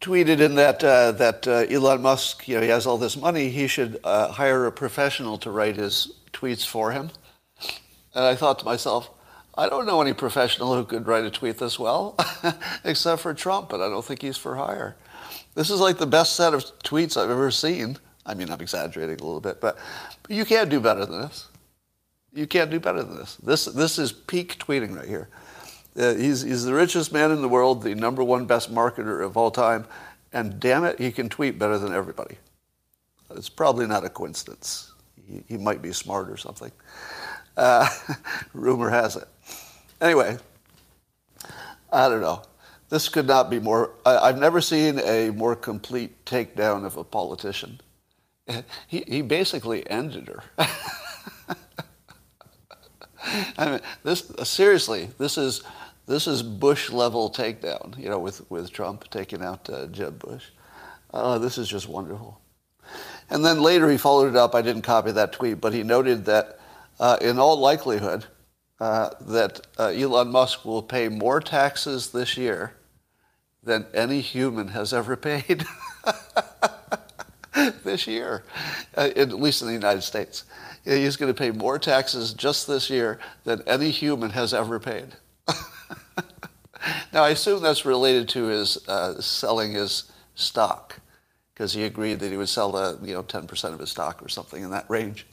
tweeted 0.00 0.40
in 0.40 0.56
that 0.56 0.82
uh, 0.82 1.12
that 1.12 1.46
uh, 1.46 1.64
Elon 1.70 2.02
Musk, 2.02 2.48
you 2.48 2.56
know, 2.56 2.60
he 2.60 2.70
has 2.70 2.88
all 2.88 2.98
this 2.98 3.16
money. 3.16 3.50
He 3.50 3.68
should 3.68 4.00
uh, 4.02 4.32
hire 4.32 4.66
a 4.66 4.72
professional 4.72 5.38
to 5.38 5.50
write 5.52 5.76
his 5.76 6.12
tweets 6.32 6.66
for 6.66 6.90
him. 6.90 7.12
And 8.16 8.24
I 8.24 8.34
thought 8.34 8.58
to 8.58 8.64
myself, 8.64 9.08
I 9.56 9.68
don't 9.68 9.86
know 9.86 10.02
any 10.02 10.12
professional 10.12 10.74
who 10.74 10.84
could 10.84 11.06
write 11.06 11.22
a 11.22 11.30
tweet 11.30 11.58
this 11.58 11.78
well, 11.78 12.16
except 12.84 13.22
for 13.22 13.32
Trump, 13.32 13.68
but 13.68 13.80
I 13.80 13.88
don't 13.88 14.04
think 14.04 14.22
he's 14.22 14.36
for 14.36 14.56
hire. 14.56 14.96
This 15.54 15.70
is 15.70 15.78
like 15.78 15.98
the 15.98 16.06
best 16.08 16.34
set 16.34 16.52
of 16.52 16.64
tweets 16.82 17.16
I've 17.16 17.30
ever 17.30 17.52
seen. 17.52 17.96
I 18.26 18.34
mean, 18.34 18.50
I'm 18.50 18.60
exaggerating 18.60 19.20
a 19.20 19.24
little 19.24 19.40
bit, 19.40 19.60
but, 19.60 19.78
but 20.24 20.32
you 20.32 20.44
can't 20.44 20.68
do 20.68 20.80
better 20.80 21.06
than 21.06 21.20
this. 21.20 21.46
You 22.32 22.46
can't 22.46 22.70
do 22.70 22.78
better 22.78 23.02
than 23.02 23.16
this. 23.16 23.36
This, 23.36 23.64
this 23.64 23.98
is 23.98 24.12
peak 24.12 24.58
tweeting 24.58 24.96
right 24.96 25.08
here. 25.08 25.28
Uh, 25.96 26.14
he's, 26.14 26.42
he's 26.42 26.64
the 26.64 26.72
richest 26.72 27.12
man 27.12 27.30
in 27.32 27.42
the 27.42 27.48
world, 27.48 27.82
the 27.82 27.94
number 27.94 28.22
one 28.22 28.46
best 28.46 28.72
marketer 28.72 29.24
of 29.24 29.36
all 29.36 29.50
time, 29.50 29.84
and 30.32 30.60
damn 30.60 30.84
it, 30.84 30.98
he 31.00 31.10
can 31.10 31.28
tweet 31.28 31.58
better 31.58 31.78
than 31.78 31.92
everybody. 31.92 32.36
It's 33.34 33.48
probably 33.48 33.86
not 33.86 34.04
a 34.04 34.08
coincidence. 34.08 34.92
He, 35.26 35.42
he 35.48 35.56
might 35.56 35.82
be 35.82 35.92
smart 35.92 36.30
or 36.30 36.36
something. 36.36 36.70
Uh, 37.56 37.88
rumor 38.52 38.90
has 38.90 39.16
it. 39.16 39.28
Anyway, 40.00 40.38
I 41.92 42.08
don't 42.08 42.20
know. 42.20 42.42
This 42.88 43.08
could 43.08 43.26
not 43.26 43.50
be 43.50 43.60
more. 43.60 43.92
I, 44.04 44.28
have 44.28 44.38
never 44.38 44.60
seen 44.60 44.98
a 45.00 45.30
more 45.30 45.54
complete 45.54 46.24
takedown 46.24 46.84
of 46.84 46.96
a 46.96 47.04
politician. 47.04 47.80
He, 48.88 49.04
he 49.06 49.22
basically 49.22 49.88
ended 49.88 50.26
her. 50.26 50.42
I 53.58 53.70
mean, 53.70 53.80
this 54.02 54.30
seriously, 54.44 55.10
this 55.18 55.38
is 55.38 55.62
this 56.06 56.26
is 56.26 56.42
Bush 56.42 56.90
level 56.90 57.30
takedown. 57.30 57.98
You 57.98 58.08
know, 58.08 58.18
with 58.18 58.48
with 58.50 58.72
Trump 58.72 59.08
taking 59.10 59.42
out 59.42 59.68
uh, 59.70 59.86
Jeb 59.86 60.18
Bush. 60.18 60.46
Uh, 61.12 61.38
this 61.38 61.58
is 61.58 61.68
just 61.68 61.88
wonderful. 61.88 62.40
And 63.28 63.44
then 63.44 63.60
later 63.60 63.88
he 63.90 63.96
followed 63.96 64.28
it 64.28 64.36
up. 64.36 64.54
I 64.54 64.62
didn't 64.62 64.82
copy 64.82 65.12
that 65.12 65.32
tweet, 65.32 65.60
but 65.60 65.72
he 65.72 65.82
noted 65.82 66.24
that 66.26 66.58
uh, 66.98 67.16
in 67.20 67.38
all 67.38 67.58
likelihood, 67.58 68.26
uh, 68.80 69.10
that 69.20 69.60
uh, 69.78 69.86
Elon 69.88 70.30
Musk 70.30 70.64
will 70.64 70.82
pay 70.82 71.08
more 71.08 71.40
taxes 71.40 72.10
this 72.10 72.36
year 72.36 72.74
than 73.62 73.86
any 73.92 74.20
human 74.20 74.68
has 74.68 74.92
ever 74.92 75.16
paid 75.16 75.64
this 77.84 78.06
year, 78.06 78.42
uh, 78.96 79.10
at 79.14 79.32
least 79.32 79.60
in 79.62 79.68
the 79.68 79.74
United 79.74 80.02
States. 80.02 80.44
He's 80.84 81.16
going 81.16 81.32
to 81.32 81.38
pay 81.38 81.50
more 81.50 81.78
taxes 81.78 82.32
just 82.32 82.66
this 82.66 82.88
year 82.88 83.18
than 83.44 83.62
any 83.66 83.90
human 83.90 84.30
has 84.30 84.54
ever 84.54 84.80
paid. 84.80 85.08
now, 87.12 87.22
I 87.24 87.30
assume 87.30 87.62
that's 87.62 87.84
related 87.84 88.28
to 88.30 88.44
his 88.46 88.88
uh, 88.88 89.20
selling 89.20 89.72
his 89.72 90.10
stock, 90.34 91.00
because 91.52 91.74
he 91.74 91.84
agreed 91.84 92.20
that 92.20 92.30
he 92.30 92.36
would 92.36 92.48
sell 92.48 92.72
the, 92.72 92.98
you 93.02 93.12
know 93.12 93.22
10% 93.22 93.72
of 93.74 93.78
his 93.78 93.90
stock 93.90 94.22
or 94.22 94.28
something 94.28 94.62
in 94.62 94.70
that 94.70 94.88
range. 94.88 95.26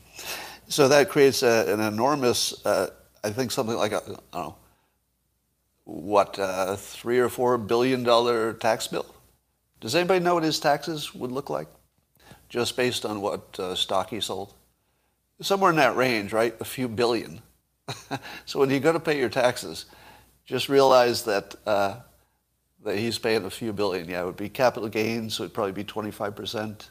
So 0.67 0.89
that 0.89 1.09
creates 1.09 1.43
a, 1.43 1.71
an 1.71 1.79
enormous, 1.79 2.65
uh, 2.65 2.89
I 3.23 3.29
think 3.29 3.51
something 3.51 3.77
like 3.77 3.93
a, 3.93 3.97
I 3.97 4.07
don't 4.07 4.33
know, 4.33 4.55
what, 5.85 6.37
uh, 6.37 6.75
three 6.75 7.19
or 7.19 7.29
four 7.29 7.57
billion 7.57 8.03
dollar 8.03 8.51
tax 8.53 8.87
bill? 8.87 9.05
Does 9.79 9.95
anybody 9.95 10.19
know 10.19 10.33
what 10.33 10.43
his 10.43 10.59
taxes 10.59 11.15
would 11.15 11.31
look 11.31 11.49
like? 11.49 11.67
Just 12.49 12.75
based 12.75 13.05
on 13.05 13.21
what 13.21 13.57
uh, 13.59 13.75
stock 13.75 14.09
he 14.09 14.19
sold? 14.19 14.53
Somewhere 15.41 15.69
in 15.69 15.77
that 15.77 15.95
range, 15.95 16.33
right? 16.33 16.55
A 16.59 16.65
few 16.65 16.87
billion. 16.87 17.41
so 18.45 18.59
when 18.59 18.69
you 18.69 18.79
go 18.79 18.91
to 18.91 18.99
pay 18.99 19.17
your 19.17 19.29
taxes, 19.29 19.85
just 20.45 20.69
realize 20.69 21.23
that 21.23 21.55
uh, 21.65 21.95
that 22.83 22.97
he's 22.97 23.17
paying 23.17 23.45
a 23.45 23.49
few 23.49 23.73
billion. 23.73 24.07
Yeah, 24.07 24.21
it 24.21 24.25
would 24.25 24.37
be 24.37 24.49
capital 24.49 24.89
gains, 24.89 25.35
so 25.35 25.43
it'd 25.43 25.53
probably 25.53 25.73
be 25.73 25.83
25% 25.83 26.89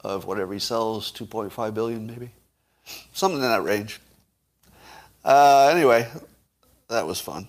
of 0.00 0.26
whatever 0.26 0.52
he 0.52 0.58
sells, 0.58 1.12
2.5 1.12 1.74
billion 1.74 2.06
maybe, 2.06 2.30
something 3.12 3.40
in 3.40 3.48
that 3.48 3.62
range. 3.62 4.00
Uh, 5.24 5.70
anyway, 5.72 6.08
that 6.88 7.06
was 7.06 7.20
fun. 7.20 7.48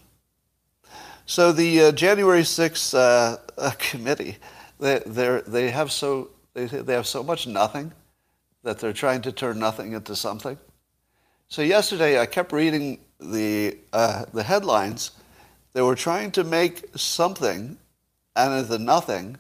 So 1.26 1.52
the 1.52 1.84
uh, 1.84 1.92
January 1.92 2.42
6th 2.42 2.96
uh, 2.96 3.70
committee, 3.80 4.38
they 4.80 5.00
they 5.46 5.70
have 5.70 5.92
so 5.92 6.32
they, 6.54 6.66
they 6.66 6.94
have 6.94 7.06
so 7.06 7.22
much 7.22 7.46
nothing 7.46 7.94
that 8.64 8.80
they're 8.80 8.94
trying 8.94 9.22
to 9.22 9.32
turn 9.32 9.60
nothing 9.60 9.94
into 9.94 10.16
something. 10.16 10.58
So 11.48 11.62
yesterday 11.62 12.20
I 12.20 12.26
kept 12.26 12.52
reading 12.52 13.00
the, 13.20 13.78
uh, 13.92 14.26
the 14.34 14.44
headlines. 14.44 15.12
They 15.74 15.82
were 15.82 15.96
trying 15.96 16.32
to 16.32 16.44
make 16.44 16.86
something 16.96 17.78
out 18.36 18.52
of 18.52 18.68
the 18.68 18.80
nothing 18.80 19.38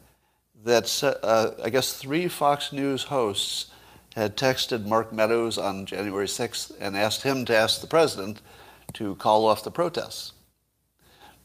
that 0.63 1.03
uh, 1.23 1.51
I 1.63 1.69
guess 1.69 1.93
three 1.93 2.27
Fox 2.27 2.73
News 2.73 3.03
hosts 3.03 3.71
had 4.15 4.35
texted 4.35 4.85
Mark 4.85 5.13
Meadows 5.13 5.57
on 5.57 5.85
January 5.85 6.25
6th 6.25 6.73
and 6.79 6.97
asked 6.97 7.23
him 7.23 7.45
to 7.45 7.55
ask 7.55 7.79
the 7.79 7.88
president 7.88 8.41
to 8.93 9.15
call 9.15 9.45
off 9.45 9.63
the 9.63 9.71
protests. 9.71 10.33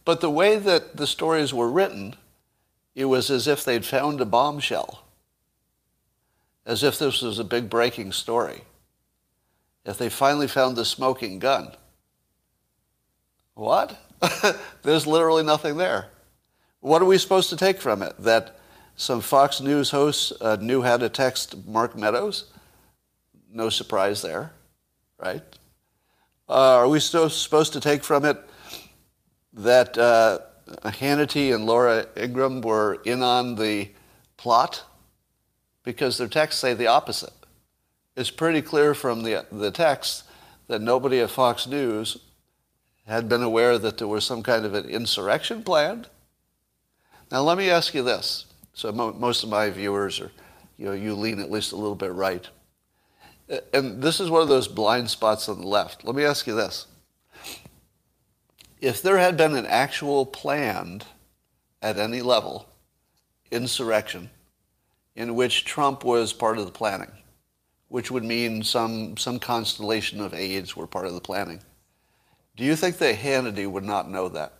But 0.05 0.21
the 0.21 0.31
way 0.31 0.57
that 0.57 0.97
the 0.97 1.07
stories 1.07 1.55
were 1.55 1.71
written, 1.71 2.17
it 2.95 3.05
was 3.05 3.31
as 3.31 3.47
if 3.47 3.65
they'd 3.65 3.85
found 3.85 4.21
a 4.21 4.27
bombshell 4.27 5.04
as 6.67 6.83
if 6.83 6.99
this 6.99 7.23
was 7.23 7.39
a 7.39 7.45
big 7.45 7.69
breaking 7.69 8.13
story. 8.13 8.63
If 9.85 9.99
they 9.99 10.09
finally 10.09 10.49
found 10.49 10.77
the 10.77 10.85
smoking 10.85 11.39
gun. 11.39 11.73
What? 13.55 13.99
There's 14.83 15.07
literally 15.07 15.43
nothing 15.43 15.77
there. 15.77 16.09
What 16.81 17.03
are 17.03 17.07
we 17.07 17.19
supposed 17.19 17.51
to 17.51 17.57
take 17.57 17.81
from 17.81 18.03
it? 18.03 18.15
That 18.19 18.57
some 18.97 19.21
Fox 19.21 19.61
News 19.61 19.91
hosts 19.91 20.33
uh, 20.41 20.57
knew 20.61 20.83
how 20.83 20.97
to 20.97 21.09
text 21.09 21.67
Mark 21.67 21.97
Meadows? 21.97 22.45
No 23.53 23.69
surprise 23.69 24.23
there, 24.23 24.53
right? 25.19 25.43
Uh, 26.49 26.77
are 26.77 26.89
we 26.89 27.01
still 27.01 27.31
supposed 27.31 27.73
to 27.73 27.81
take 27.81 28.05
from 28.05 28.25
it 28.25 28.39
that 29.53 29.97
uh, 29.97 30.41
Hannity 30.85 31.55
and 31.55 31.67
Laura 31.67 32.07
Ingraham 32.17 32.61
were 32.61 32.95
in 33.05 33.23
on 33.23 33.55
the 33.55 33.91
plot? 34.37 34.85
Because 35.85 36.19
their 36.19 36.29
texts 36.29 36.61
say 36.61 36.75
the 36.75 36.89
opposite. 36.89 37.33
It's 38.17 38.31
pretty 38.31 38.63
clear 38.63 38.95
from 38.95 39.23
the, 39.23 39.47
the 39.53 39.71
text 39.71 40.25
that 40.67 40.81
nobody 40.81 41.21
at 41.21 41.31
Fox 41.31 41.67
News 41.67 42.19
had 43.07 43.29
been 43.29 43.43
aware 43.43 43.79
that 43.79 43.99
there 43.99 44.09
was 44.09 44.25
some 44.25 44.43
kind 44.43 44.65
of 44.65 44.75
an 44.75 44.87
insurrection 44.87 45.63
planned. 45.63 46.09
Now, 47.31 47.43
let 47.43 47.59
me 47.59 47.71
ask 47.71 47.95
you 47.95 48.03
this. 48.03 48.47
So 48.73 48.91
mo- 48.91 49.13
most 49.13 49.45
of 49.45 49.51
my 49.51 49.71
viewers 49.71 50.21
are, 50.21 50.33
you 50.79 50.87
know, 50.87 50.93
you 50.93 51.15
lean 51.15 51.39
at 51.39 51.51
least 51.51 51.73
a 51.73 51.77
little 51.77 51.95
bit 51.95 52.13
right. 52.13 52.49
And 53.73 54.03
this 54.03 54.21
is 54.21 54.31
one 54.31 54.43
of 54.43 54.49
those 54.49 54.69
blind 54.69 55.11
spots 55.11 55.49
on 55.49 55.61
the 55.61 55.67
left. 55.67 56.05
Let 56.05 56.17
me 56.17 56.25
ask 56.25 56.47
you 56.47 56.55
this. 56.55 56.87
If 58.81 59.03
there 59.03 59.19
had 59.19 59.37
been 59.37 59.55
an 59.55 59.67
actual 59.67 60.25
planned, 60.27 61.05
at 61.85 61.99
any 61.99 62.23
level, 62.23 62.67
insurrection, 63.51 64.31
in 65.17 65.35
which 65.35 65.65
Trump 65.65 66.05
was 66.05 66.33
part 66.33 66.59
of 66.59 66.67
the 66.67 66.73
planning, 66.73 67.11
which 67.89 68.11
would 68.11 68.25
mean 68.25 68.63
some, 68.63 69.17
some 69.17 69.39
constellation 69.39 70.21
of 70.21 70.35
aides 70.35 70.77
were 70.77 70.87
part 70.87 71.07
of 71.07 71.15
the 71.15 71.21
planning. 71.21 71.61
Do 72.57 72.65
you 72.65 72.77
think 72.77 72.99
that 72.99 73.17
Hannity 73.17 73.71
would 73.71 73.85
not 73.85 74.11
know 74.11 74.29
that? 74.29 74.53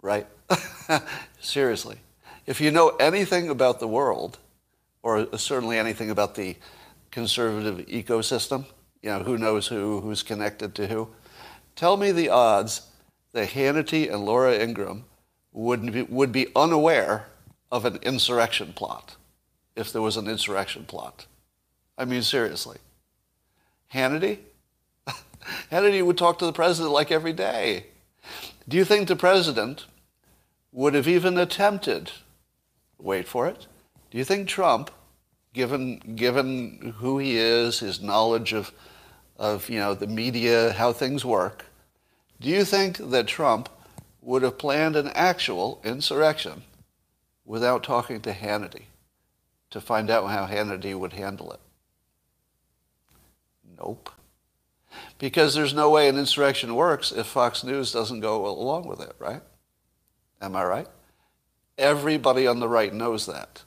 Right? 0.00 0.26
Seriously. 1.40 1.98
If 2.46 2.60
you 2.60 2.70
know 2.70 2.88
anything 3.00 3.48
about 3.48 3.80
the 3.80 3.88
world, 3.88 4.38
or 5.02 5.36
certainly 5.38 5.78
anything 5.78 6.10
about 6.10 6.34
the 6.34 6.56
conservative 7.10 7.86
ecosystem, 7.86 8.66
you 9.02 9.10
know, 9.10 9.22
who 9.22 9.38
knows 9.38 9.66
who, 9.68 10.00
who's 10.00 10.22
connected 10.22 10.74
to 10.74 10.86
who, 10.86 11.08
tell 11.76 11.96
me 11.96 12.12
the 12.12 12.28
odds 12.28 12.88
that 13.32 13.50
Hannity 13.50 14.12
and 14.12 14.24
Laura 14.24 14.58
Ingraham 14.58 15.04
would 15.52 15.92
be, 15.92 16.02
would 16.02 16.32
be 16.32 16.48
unaware 16.54 17.26
of 17.72 17.86
an 17.86 17.98
insurrection 18.02 18.74
plot 18.74 19.16
if 19.74 19.90
there 19.90 20.02
was 20.02 20.18
an 20.18 20.28
insurrection 20.28 20.84
plot. 20.84 21.26
I 21.96 22.04
mean, 22.04 22.22
seriously. 22.22 22.76
Hannity? 23.92 24.38
Hannity 25.72 26.04
would 26.04 26.18
talk 26.18 26.38
to 26.38 26.46
the 26.46 26.52
president 26.52 26.92
like 26.92 27.10
every 27.10 27.32
day. 27.32 27.86
Do 28.68 28.76
you 28.76 28.84
think 28.84 29.08
the 29.08 29.16
president 29.16 29.86
would 30.70 30.94
have 30.94 31.08
even 31.08 31.38
attempted, 31.38 32.12
wait 32.98 33.26
for 33.26 33.48
it, 33.48 33.66
do 34.10 34.18
you 34.18 34.24
think 34.24 34.48
Trump, 34.48 34.90
given, 35.54 35.98
given 36.14 36.94
who 36.98 37.18
he 37.18 37.38
is, 37.38 37.80
his 37.80 38.02
knowledge 38.02 38.52
of, 38.52 38.70
of 39.38 39.70
you 39.70 39.78
know, 39.78 39.94
the 39.94 40.06
media, 40.06 40.72
how 40.72 40.92
things 40.92 41.24
work, 41.24 41.64
do 42.38 42.50
you 42.50 42.64
think 42.64 42.98
that 42.98 43.26
Trump 43.26 43.70
would 44.20 44.42
have 44.42 44.58
planned 44.58 44.96
an 44.96 45.08
actual 45.14 45.80
insurrection 45.84 46.62
without 47.44 47.82
talking 47.82 48.20
to 48.20 48.32
Hannity 48.32 48.84
to 49.70 49.80
find 49.80 50.10
out 50.10 50.30
how 50.30 50.46
Hannity 50.46 50.94
would 50.98 51.14
handle 51.14 51.52
it? 51.52 51.60
Nope. 53.78 54.10
Because 55.18 55.54
there's 55.54 55.74
no 55.74 55.90
way 55.90 56.08
an 56.08 56.18
insurrection 56.18 56.74
works 56.74 57.12
if 57.12 57.26
Fox 57.26 57.64
News 57.64 57.92
doesn't 57.92 58.20
go 58.20 58.46
along 58.46 58.86
with 58.86 59.00
it, 59.00 59.14
right? 59.18 59.42
Am 60.40 60.54
I 60.56 60.64
right? 60.64 60.88
Everybody 61.78 62.46
on 62.46 62.60
the 62.60 62.68
right 62.68 62.92
knows 62.92 63.26
that. 63.26 63.62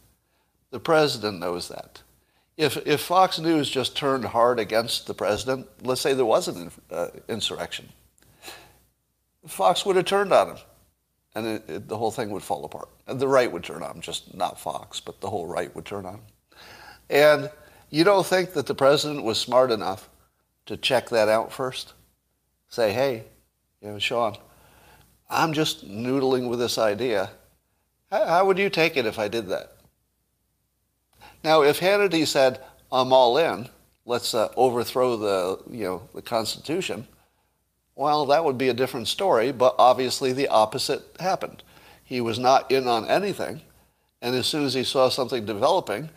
The 0.71 0.79
president 0.79 1.39
knows 1.39 1.69
that. 1.69 2.01
If, 2.57 2.77
if 2.85 3.01
Fox 3.01 3.39
News 3.39 3.69
just 3.69 3.97
turned 3.97 4.25
hard 4.25 4.59
against 4.59 5.07
the 5.07 5.13
president, 5.13 5.67
let's 5.81 6.01
say 6.01 6.13
there 6.13 6.25
was 6.25 6.47
an 6.47 6.71
uh, 6.91 7.07
insurrection, 7.27 7.89
Fox 9.47 9.85
would 9.85 9.95
have 9.95 10.05
turned 10.05 10.31
on 10.31 10.49
him, 10.49 10.57
and 11.33 11.47
it, 11.47 11.69
it, 11.69 11.87
the 11.87 11.97
whole 11.97 12.11
thing 12.11 12.29
would 12.29 12.43
fall 12.43 12.63
apart. 12.63 12.89
The 13.07 13.27
right 13.27 13.51
would 13.51 13.63
turn 13.63 13.83
on 13.83 13.95
him, 13.95 14.01
just 14.01 14.33
not 14.33 14.59
Fox, 14.59 14.99
but 14.99 15.21
the 15.21 15.29
whole 15.29 15.45
right 15.45 15.73
would 15.75 15.85
turn 15.85 16.05
on 16.05 16.15
him. 16.15 16.21
And 17.09 17.51
you 17.89 18.03
don't 18.03 18.25
think 18.25 18.53
that 18.53 18.65
the 18.65 18.75
president 18.75 19.23
was 19.23 19.39
smart 19.39 19.71
enough 19.71 20.09
to 20.65 20.75
check 20.75 21.09
that 21.09 21.29
out 21.29 21.53
first? 21.53 21.93
Say, 22.69 22.91
hey, 22.93 23.25
you 23.81 23.89
know, 23.89 23.99
Sean, 23.99 24.35
I'm 25.29 25.53
just 25.53 25.87
noodling 25.87 26.49
with 26.49 26.59
this 26.59 26.77
idea. 26.77 27.29
How, 28.11 28.25
how 28.25 28.45
would 28.45 28.57
you 28.57 28.69
take 28.69 28.97
it 28.97 29.05
if 29.05 29.19
I 29.19 29.27
did 29.27 29.47
that? 29.49 29.75
Now, 31.43 31.61
if 31.61 31.79
Hannity 31.79 32.25
said, 32.25 32.59
I'm 32.91 33.13
all 33.13 33.37
in, 33.37 33.69
let's 34.05 34.33
uh, 34.33 34.51
overthrow 34.55 35.15
the, 35.15 35.59
you 35.69 35.83
know, 35.83 36.09
the 36.15 36.21
Constitution, 36.21 37.07
well, 37.95 38.25
that 38.25 38.43
would 38.43 38.57
be 38.57 38.69
a 38.69 38.73
different 38.73 39.07
story, 39.07 39.51
but 39.51 39.75
obviously 39.77 40.33
the 40.33 40.47
opposite 40.47 41.03
happened. 41.19 41.63
He 42.05 42.21
was 42.21 42.37
not 42.37 42.71
in 42.71 42.87
on 42.87 43.07
anything, 43.07 43.61
and 44.21 44.35
as 44.35 44.45
soon 44.45 44.63
as 44.63 44.75
he 44.75 44.83
saw 44.83 45.09
something 45.09 45.43
developing, 45.43 46.09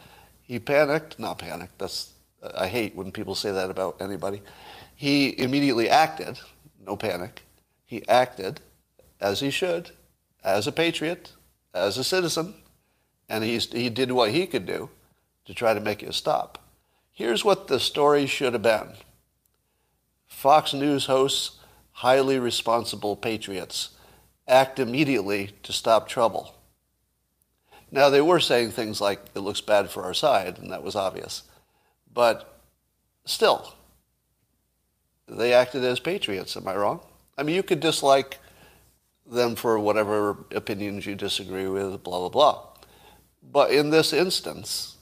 he 0.43 0.59
panicked, 0.59 1.19
not 1.19 1.39
panicked, 1.39 1.79
that's, 1.79 2.13
I 2.55 2.69
hate 2.69 2.95
when 2.95 3.11
people 3.11 3.35
say 3.35 3.51
that 3.51 3.71
about 3.71 4.01
anybody. 4.01 4.43
He 4.95 5.39
immediately 5.41 5.89
acted, 5.89 6.39
no 6.87 6.95
panic, 6.95 7.43
he 7.87 8.07
acted 8.07 8.61
as 9.19 9.41
he 9.41 9.51
should, 9.51 9.91
as 10.45 10.67
a 10.67 10.73
patriot, 10.73 11.33
as 11.73 11.97
a 11.97 12.05
citizen, 12.05 12.55
and 13.29 13.43
he's, 13.43 13.73
he 13.73 13.89
did 13.89 14.13
what 14.13 14.31
he 14.31 14.47
could 14.47 14.67
do 14.67 14.91
to 15.47 15.55
try 15.55 15.73
to 15.73 15.81
make 15.81 16.03
it 16.03 16.13
stop. 16.13 16.59
Here's 17.13 17.47
what 17.47 17.67
the 17.67 17.81
story 17.81 18.27
should 18.27 18.53
have 18.53 18.63
been. 18.63 18.93
Fox 20.27 20.75
News 20.75 21.07
hosts 21.07 21.59
highly 21.93 22.39
responsible 22.39 23.17
patriots 23.17 23.91
act 24.49 24.79
immediately 24.79 25.51
to 25.63 25.73
stop 25.73 26.09
trouble. 26.09 26.55
Now, 27.91 28.11
they 28.11 28.21
were 28.21 28.41
saying 28.41 28.71
things 28.71 29.01
like, 29.01 29.21
it 29.35 29.41
looks 29.41 29.61
bad 29.61 29.91
for 29.91 30.05
our 30.05 30.15
side, 30.15 30.59
and 30.59 30.71
that 30.73 30.83
was 30.83 30.97
obvious. 30.97 31.43
But 32.13 32.61
still, 33.25 33.75
they 35.27 35.53
acted 35.53 35.85
as 35.85 36.01
patriots, 36.01 36.57
am 36.57 36.69
I 36.69 36.77
wrong? 36.77 37.01
I 37.37 37.43
mean, 37.43 37.55
you 37.55 37.63
could 37.63 37.81
dislike 37.81 38.39
them 39.27 39.57
for 39.57 39.79
whatever 39.79 40.45
opinions 40.55 41.07
you 41.07 41.15
disagree 41.15 41.67
with, 41.67 42.03
blah, 42.03 42.19
blah, 42.19 42.29
blah. 42.29 42.63
But 43.51 43.71
in 43.71 43.91
this 43.91 44.13
instance, 44.13 44.97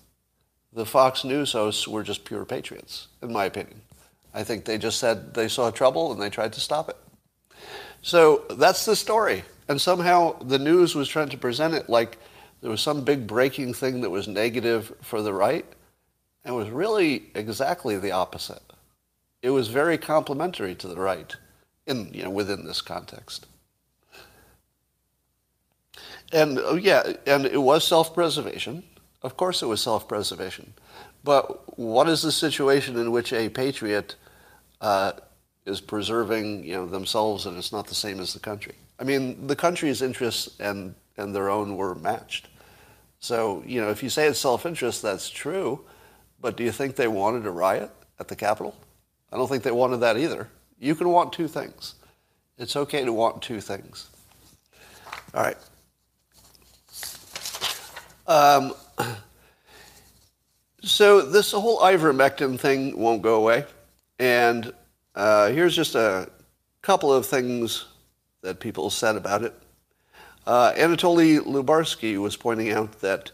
the 0.72 0.86
Fox 0.86 1.24
News 1.24 1.52
hosts 1.52 1.88
were 1.88 2.02
just 2.02 2.24
pure 2.24 2.44
patriots, 2.44 3.08
in 3.22 3.32
my 3.32 3.46
opinion. 3.46 3.80
I 4.34 4.44
think 4.44 4.64
they 4.64 4.78
just 4.78 4.98
said 4.98 5.34
they 5.34 5.48
saw 5.48 5.70
trouble 5.70 6.12
and 6.12 6.20
they 6.20 6.28
tried 6.28 6.52
to 6.52 6.60
stop 6.60 6.88
it. 6.88 6.96
So 8.06 8.44
that's 8.50 8.84
the 8.84 8.94
story. 8.94 9.42
And 9.66 9.80
somehow 9.80 10.38
the 10.38 10.60
news 10.60 10.94
was 10.94 11.08
trying 11.08 11.28
to 11.30 11.36
present 11.36 11.74
it 11.74 11.90
like 11.90 12.18
there 12.60 12.70
was 12.70 12.80
some 12.80 13.00
big 13.00 13.26
breaking 13.26 13.74
thing 13.74 14.02
that 14.02 14.10
was 14.10 14.28
negative 14.28 14.92
for 15.02 15.22
the 15.22 15.32
right. 15.32 15.66
And 16.44 16.54
it 16.54 16.56
was 16.56 16.70
really 16.70 17.24
exactly 17.34 17.98
the 17.98 18.12
opposite. 18.12 18.62
It 19.42 19.50
was 19.50 19.66
very 19.66 19.98
complimentary 19.98 20.76
to 20.76 20.86
the 20.86 20.94
right 20.94 21.34
in, 21.88 22.08
you 22.14 22.22
know, 22.22 22.30
within 22.30 22.64
this 22.64 22.80
context. 22.80 23.46
And 26.32 26.60
oh, 26.60 26.76
yeah, 26.76 27.14
and 27.26 27.44
it 27.44 27.60
was 27.60 27.84
self-preservation. 27.84 28.84
Of 29.22 29.36
course 29.36 29.64
it 29.64 29.66
was 29.66 29.80
self-preservation. 29.80 30.74
But 31.24 31.76
what 31.76 32.08
is 32.08 32.22
the 32.22 32.30
situation 32.30 32.96
in 32.98 33.10
which 33.10 33.32
a 33.32 33.48
patriot 33.48 34.14
uh, 34.80 35.14
is 35.66 35.80
preserving 35.80 36.64
you 36.64 36.74
know, 36.74 36.86
themselves, 36.86 37.44
and 37.44 37.58
it's 37.58 37.72
not 37.72 37.86
the 37.86 37.94
same 37.94 38.20
as 38.20 38.32
the 38.32 38.40
country. 38.40 38.74
I 38.98 39.04
mean, 39.04 39.46
the 39.46 39.56
country's 39.56 40.00
interests 40.00 40.58
and, 40.60 40.94
and 41.16 41.34
their 41.34 41.50
own 41.50 41.76
were 41.76 41.94
matched. 41.94 42.48
So, 43.18 43.62
you 43.66 43.80
know, 43.80 43.90
if 43.90 44.02
you 44.02 44.08
say 44.08 44.26
it's 44.26 44.38
self-interest, 44.38 45.02
that's 45.02 45.28
true, 45.28 45.84
but 46.40 46.56
do 46.56 46.64
you 46.64 46.72
think 46.72 46.96
they 46.96 47.08
wanted 47.08 47.46
a 47.46 47.50
riot 47.50 47.90
at 48.20 48.28
the 48.28 48.36
Capitol? 48.36 48.74
I 49.32 49.36
don't 49.36 49.48
think 49.48 49.64
they 49.64 49.72
wanted 49.72 49.98
that 49.98 50.16
either. 50.16 50.48
You 50.78 50.94
can 50.94 51.08
want 51.08 51.32
two 51.32 51.48
things. 51.48 51.94
It's 52.58 52.76
okay 52.76 53.04
to 53.04 53.12
want 53.12 53.42
two 53.42 53.60
things. 53.60 54.08
All 55.34 55.42
right. 55.42 55.56
Um, 58.26 58.74
so 60.82 61.22
this 61.22 61.52
whole 61.52 61.80
ivermectin 61.80 62.58
thing 62.58 62.98
won't 62.98 63.22
go 63.22 63.34
away. 63.34 63.64
And 64.18 64.72
uh, 65.16 65.48
here's 65.48 65.74
just 65.74 65.94
a 65.94 66.30
couple 66.82 67.12
of 67.12 67.26
things 67.26 67.86
that 68.42 68.60
people 68.60 68.90
said 68.90 69.16
about 69.16 69.42
it. 69.42 69.54
Uh, 70.46 70.72
Anatoly 70.74 71.40
Lubarsky 71.40 72.16
was 72.16 72.36
pointing 72.36 72.70
out 72.70 73.00
that 73.00 73.32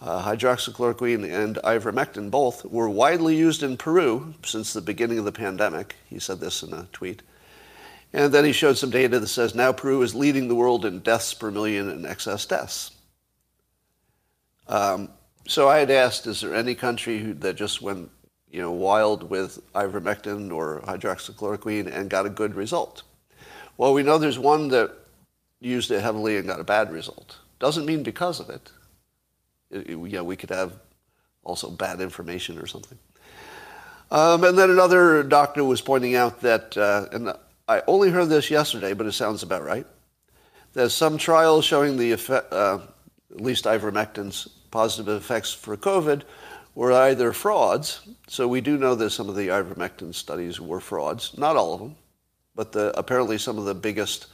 uh, 0.00 0.22
hydroxychloroquine 0.22 1.28
and 1.32 1.56
ivermectin 1.64 2.30
both 2.30 2.64
were 2.64 2.88
widely 2.88 3.36
used 3.36 3.62
in 3.62 3.76
Peru 3.76 4.34
since 4.44 4.72
the 4.72 4.80
beginning 4.80 5.18
of 5.18 5.24
the 5.24 5.32
pandemic. 5.32 5.96
He 6.08 6.18
said 6.18 6.38
this 6.38 6.62
in 6.62 6.72
a 6.72 6.86
tweet. 6.92 7.22
And 8.12 8.32
then 8.32 8.44
he 8.44 8.52
showed 8.52 8.76
some 8.76 8.90
data 8.90 9.18
that 9.18 9.26
says 9.28 9.54
now 9.54 9.72
Peru 9.72 10.02
is 10.02 10.14
leading 10.14 10.48
the 10.48 10.54
world 10.54 10.84
in 10.84 11.00
deaths 11.00 11.32
per 11.34 11.50
million 11.50 11.88
and 11.88 12.04
excess 12.04 12.44
deaths. 12.44 12.92
Um, 14.68 15.08
so 15.48 15.68
I 15.68 15.78
had 15.78 15.90
asked, 15.90 16.26
is 16.26 16.42
there 16.42 16.54
any 16.54 16.74
country 16.74 17.18
who, 17.18 17.34
that 17.34 17.56
just 17.56 17.82
went 17.82 18.10
you 18.52 18.60
know, 18.60 18.70
wild 18.70 19.30
with 19.30 19.58
ivermectin 19.72 20.52
or 20.52 20.82
hydroxychloroquine 20.82 21.86
and 21.86 22.10
got 22.10 22.26
a 22.26 22.30
good 22.30 22.54
result. 22.54 23.02
Well, 23.78 23.94
we 23.94 24.02
know 24.02 24.18
there's 24.18 24.38
one 24.38 24.68
that 24.68 24.92
used 25.60 25.90
it 25.90 26.02
heavily 26.02 26.36
and 26.36 26.46
got 26.46 26.60
a 26.60 26.64
bad 26.64 26.92
result. 26.92 27.38
Doesn't 27.58 27.86
mean 27.86 28.02
because 28.02 28.40
of 28.40 28.50
it. 28.50 28.70
it, 29.70 29.96
we 29.96 30.36
could 30.36 30.50
have 30.50 30.74
also 31.42 31.70
bad 31.70 32.00
information 32.00 32.58
or 32.58 32.66
something. 32.66 32.98
Um, 34.10 34.44
and 34.44 34.58
then 34.58 34.70
another 34.70 35.22
doctor 35.22 35.64
was 35.64 35.80
pointing 35.80 36.14
out 36.14 36.42
that, 36.42 36.76
uh, 36.76 37.06
and 37.10 37.32
I 37.66 37.82
only 37.86 38.10
heard 38.10 38.28
this 38.28 38.50
yesterday, 38.50 38.92
but 38.92 39.06
it 39.06 39.12
sounds 39.12 39.42
about 39.42 39.64
right. 39.64 39.86
There's 40.74 40.92
some 40.92 41.16
trials 41.16 41.64
showing 41.64 41.96
the 41.96 42.12
effect, 42.12 42.52
uh, 42.52 42.80
at 43.30 43.40
least 43.40 43.64
ivermectin's 43.64 44.46
positive 44.70 45.16
effects 45.16 45.54
for 45.54 45.74
COVID 45.78 46.22
were 46.74 46.92
either 46.92 47.32
frauds. 47.32 48.00
So 48.28 48.48
we 48.48 48.60
do 48.60 48.76
know 48.78 48.94
that 48.94 49.10
some 49.10 49.28
of 49.28 49.36
the 49.36 49.48
ivermectin 49.48 50.14
studies 50.14 50.60
were 50.60 50.80
frauds. 50.80 51.36
Not 51.36 51.56
all 51.56 51.74
of 51.74 51.80
them, 51.80 51.96
but 52.54 52.72
the, 52.72 52.96
apparently 52.98 53.38
some 53.38 53.58
of 53.58 53.64
the 53.64 53.74
biggest 53.74 54.26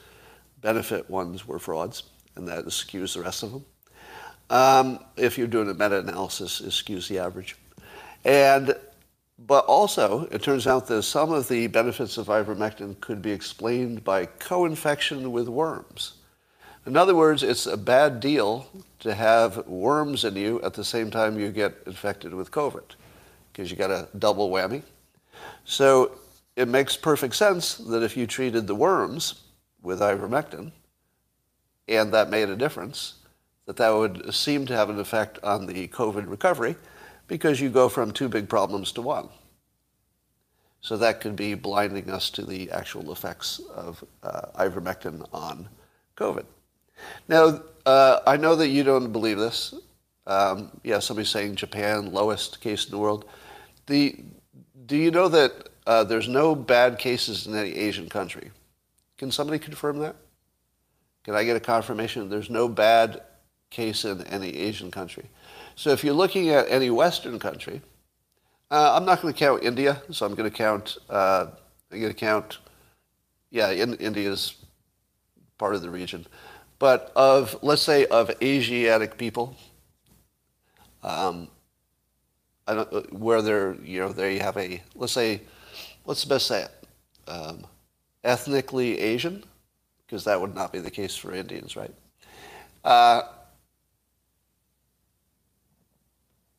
benefit 0.61 1.09
ones 1.09 1.46
were 1.46 1.59
frauds, 1.59 2.05
and 2.37 2.48
that 2.48 2.64
skews 2.66 3.14
the 3.14 3.22
rest 3.22 3.42
of 3.42 3.53
them. 3.53 3.64
Um, 4.51 5.05
if 5.16 5.37
you're 5.37 5.46
doing 5.46 5.68
a 5.68 5.74
meta-analysis, 5.74 6.61
it 6.61 6.70
skews 6.70 7.09
the 7.09 7.18
average. 7.18 7.57
And 8.24 8.74
but 9.38 9.64
also, 9.66 10.27
it 10.33 10.42
turns 10.42 10.66
out 10.66 10.88
that 10.88 11.05
some 11.05 11.33
of 11.33 11.46
the 11.46 11.68
benefits 11.68 12.18
of 12.18 12.27
ivermectin 12.27 13.01
could 13.01 13.22
be 13.22 13.31
explained 13.31 14.03
by 14.03 14.27
co-infection 14.27 15.31
with 15.31 15.48
worms. 15.48 16.14
In 16.88 16.96
other 16.96 17.14
words, 17.14 17.42
it's 17.42 17.66
a 17.66 17.77
bad 17.77 18.18
deal 18.18 18.66
to 19.01 19.12
have 19.12 19.66
worms 19.66 20.24
in 20.24 20.37
you 20.37 20.59
at 20.62 20.72
the 20.72 20.83
same 20.83 21.11
time 21.11 21.38
you 21.38 21.51
get 21.51 21.74
infected 21.85 22.33
with 22.33 22.51
COVID 22.51 22.94
because 23.53 23.70
you 23.70 23.77
got 23.77 23.90
a 23.90 24.09
double 24.18 24.48
whammy. 24.48 24.83
So 25.66 26.12
it 26.57 26.66
makes 26.66 26.96
perfect 26.96 27.35
sense 27.35 27.74
that 27.74 28.03
if 28.03 28.16
you 28.16 28.27
treated 28.27 28.66
the 28.66 28.74
worms 28.74 29.42
with 29.83 30.01
ivermectin 30.01 30.72
and 31.88 32.11
that 32.14 32.31
made 32.31 32.48
a 32.48 32.57
difference, 32.57 33.16
that 33.66 33.77
that 33.77 33.90
would 33.90 34.33
seem 34.35 34.64
to 34.64 34.74
have 34.74 34.88
an 34.88 34.98
effect 34.98 35.38
on 35.42 35.66
the 35.66 35.88
COVID 35.88 36.27
recovery 36.27 36.74
because 37.27 37.61
you 37.61 37.68
go 37.68 37.90
from 37.90 38.12
two 38.12 38.31
big 38.31 38.48
problems 38.48 38.92
to 38.92 39.03
one. 39.03 39.29
So 40.81 40.96
that 40.96 41.20
could 41.20 41.37
be 41.37 41.53
blinding 41.53 42.09
us 42.09 42.31
to 42.31 42.46
the 42.46 42.70
actual 42.70 43.12
effects 43.12 43.61
of 43.74 44.03
uh, 44.22 44.46
ivermectin 44.59 45.29
on 45.35 45.68
COVID. 46.16 46.46
Now, 47.28 47.61
uh, 47.87 48.20
I 48.26 48.37
know 48.37 48.56
that 48.56 48.68
you 48.68 48.82
don't 48.84 49.12
believe 49.12 49.38
this. 49.38 49.74
Um, 50.26 50.70
yeah, 50.84 50.98
somebody's 50.98 51.30
saying 51.30 51.56
Japan, 51.56 52.12
lowest 52.12 52.61
case 52.61 52.84
in 52.84 52.90
the 52.90 52.98
world. 52.98 53.24
The, 53.87 54.16
do 54.87 54.96
you 54.96 55.11
know 55.11 55.28
that 55.28 55.70
uh, 55.87 56.04
there's 56.04 56.28
no 56.28 56.54
bad 56.54 56.98
cases 56.98 57.46
in 57.46 57.56
any 57.56 57.74
Asian 57.74 58.08
country? 58.08 58.50
Can 59.16 59.30
somebody 59.30 59.58
confirm 59.58 59.98
that? 60.00 60.16
Can 61.24 61.34
I 61.34 61.44
get 61.44 61.56
a 61.56 61.61
confirmation 61.61 62.28
there's 62.28 62.50
no 62.50 62.68
bad 62.68 63.22
case 63.70 64.04
in 64.04 64.22
any 64.26 64.54
Asian 64.56 64.90
country? 64.90 65.24
So 65.76 65.90
if 65.90 66.04
you're 66.04 66.14
looking 66.14 66.50
at 66.50 66.66
any 66.68 66.90
Western 66.90 67.38
country, 67.38 67.80
uh, 68.70 68.94
I'm 68.94 69.04
not 69.04 69.22
going 69.22 69.32
to 69.32 69.38
count 69.38 69.62
India, 69.62 70.02
so 70.11 70.26
I'm 70.26 70.34
going 70.34 70.50
to 70.50 70.56
count. 70.56 70.98
Uh, 71.08 71.46
I'm 71.90 72.00
going 72.00 72.12
to 72.12 72.18
count. 72.18 72.58
Yeah, 73.50 73.70
in, 73.70 73.94
India 73.94 74.30
is 74.30 74.56
part 75.56 75.74
of 75.74 75.82
the 75.82 75.88
region, 75.90 76.26
but 76.78 77.12
of 77.16 77.58
let's 77.62 77.82
say 77.82 78.06
of 78.06 78.30
Asiatic 78.42 79.18
people, 79.18 79.56
um, 81.02 81.48
I 82.66 82.74
don't 82.74 83.12
where 83.12 83.42
they're 83.42 83.76
you 83.82 84.00
know 84.00 84.12
they 84.12 84.38
have 84.38 84.56
a 84.56 84.82
let's 84.94 85.12
say 85.12 85.42
what's 86.04 86.22
the 86.22 86.28
best 86.28 86.46
say 86.46 86.62
it 86.62 86.86
um, 87.30 87.66
ethnically 88.24 88.98
Asian 88.98 89.44
because 90.06 90.24
that 90.24 90.40
would 90.40 90.54
not 90.54 90.72
be 90.72 90.78
the 90.78 90.90
case 90.90 91.16
for 91.16 91.34
Indians, 91.34 91.76
right? 91.76 91.94
Uh, 92.84 93.22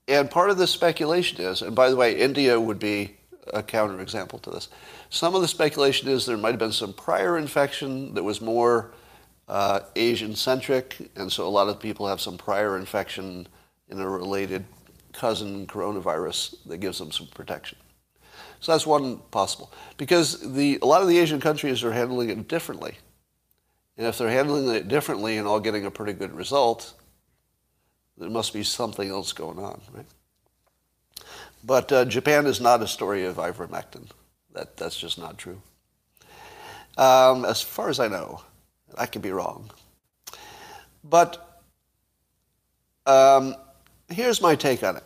And 0.10 0.30
part 0.30 0.50
of 0.50 0.58
the 0.58 0.66
speculation 0.66 1.40
is, 1.40 1.62
and 1.62 1.76
by 1.76 1.92
the 1.92 1.96
way, 1.96 2.18
India 2.18 2.60
would 2.60 2.80
be 2.80 3.16
a 3.54 3.62
counterexample 3.62 4.42
to 4.42 4.50
this. 4.50 4.68
Some 5.12 5.36
of 5.36 5.42
the 5.42 5.48
speculation 5.48 6.10
is 6.10 6.26
there 6.26 6.36
might 6.36 6.50
have 6.50 6.60
been 6.60 6.72
some 6.72 6.94
prior 6.94 7.38
infection 7.38 8.16
that 8.16 8.24
was 8.24 8.42
more 8.42 8.92
uh, 9.50 9.82
Asian 9.96 10.36
centric, 10.36 11.10
and 11.16 11.32
so 11.32 11.48
a 11.48 11.50
lot 11.50 11.68
of 11.68 11.80
people 11.80 12.08
have 12.08 12.22
some 12.22 12.38
prior 12.38 12.78
infection 12.78 13.48
in 13.90 14.00
a 14.00 14.08
related 14.08 14.64
cousin 15.12 15.66
coronavirus 15.66 16.56
that 16.68 16.78
gives 16.78 17.00
them 17.00 17.12
some 17.12 17.28
protection. 17.28 17.78
So 18.60 18.72
that's 18.72 18.86
one 18.86 19.18
possible. 19.32 19.72
Because 19.98 20.54
the, 20.54 20.78
a 20.82 20.86
lot 20.86 21.02
of 21.02 21.08
the 21.08 21.18
Asian 21.18 21.40
countries 21.40 21.84
are 21.84 21.92
handling 21.92 22.30
it 22.30 22.48
differently. 22.48 22.96
And 23.98 24.06
if 24.06 24.18
they're 24.18 24.30
handling 24.30 24.74
it 24.74 24.88
differently 24.88 25.38
and 25.38 25.48
all 25.48 25.60
getting 25.60 25.86
a 25.86 25.92
pretty 25.92 26.14
good 26.14 26.34
result, 26.34 26.94
there 28.18 28.30
must 28.30 28.54
be 28.54 28.64
something 28.64 29.10
else 29.10 29.34
going 29.34 29.58
on, 29.60 29.82
right? 29.94 30.06
But 31.64 31.92
uh, 31.92 32.06
Japan 32.06 32.46
is 32.46 32.62
not 32.62 32.82
a 32.82 32.88
story 32.88 33.26
of 33.26 33.38
ivermectin. 33.38 34.10
That, 34.54 34.78
that's 34.78 34.98
just 34.98 35.18
not 35.18 35.38
true. 35.38 35.62
Um, 36.98 37.46
as 37.46 37.62
far 37.62 37.90
as 37.90 38.00
I 38.00 38.08
know, 38.08 38.42
I 38.98 39.06
could 39.06 39.22
be 39.22 39.32
wrong. 39.32 39.70
But 41.04 41.62
um, 43.06 43.56
here's 44.10 44.42
my 44.42 44.56
take 44.56 44.84
on 44.84 44.98
it. 44.98 45.04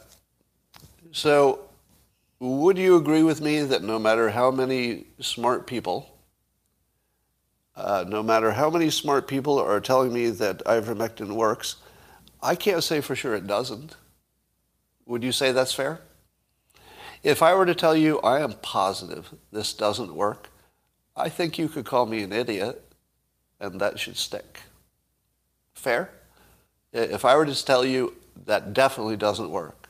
So, 1.11 1.59
would 2.39 2.77
you 2.77 2.97
agree 2.97 3.23
with 3.23 3.39
me 3.39 3.61
that 3.61 3.83
no 3.83 3.99
matter 3.99 4.29
how 4.29 4.51
many 4.51 5.05
smart 5.19 5.67
people, 5.67 6.09
uh, 7.75 8.05
no 8.07 8.21
matter 8.21 8.51
how 8.51 8.69
many 8.69 8.89
smart 8.89 9.27
people 9.27 9.59
are 9.59 9.79
telling 9.79 10.11
me 10.11 10.29
that 10.29 10.59
ivermectin 10.65 11.33
works, 11.33 11.77
I 12.41 12.55
can't 12.55 12.83
say 12.83 12.99
for 12.99 13.15
sure 13.15 13.35
it 13.35 13.47
doesn't. 13.47 13.95
Would 15.05 15.23
you 15.23 15.31
say 15.31 15.51
that's 15.51 15.73
fair? 15.73 16.01
If 17.23 17.41
I 17.41 17.55
were 17.55 17.65
to 17.65 17.75
tell 17.75 17.95
you 17.95 18.19
I 18.19 18.41
am 18.41 18.53
positive 18.61 19.33
this 19.51 19.73
doesn't 19.73 20.13
work, 20.13 20.49
I 21.15 21.29
think 21.29 21.57
you 21.57 21.69
could 21.69 21.85
call 21.85 22.05
me 22.05 22.23
an 22.23 22.33
idiot 22.33 22.92
and 23.63 23.79
that 23.81 23.99
should 23.99 24.17
stick. 24.17 24.61
Fair? 25.73 26.11
If 26.91 27.25
I 27.25 27.35
were 27.35 27.45
to 27.45 27.65
tell 27.65 27.83
you 27.83 28.15
that 28.45 28.73
definitely 28.73 29.17
doesn't 29.17 29.49
work, 29.49 29.87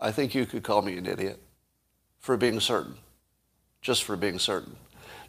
I 0.00 0.10
think 0.10 0.34
you 0.34 0.46
could 0.46 0.64
call 0.64 0.82
me 0.82 0.96
an 0.96 1.06
idiot 1.06 1.40
for 2.18 2.36
being 2.36 2.58
certain, 2.58 2.94
just 3.80 4.02
for 4.02 4.16
being 4.16 4.38
certain. 4.40 4.74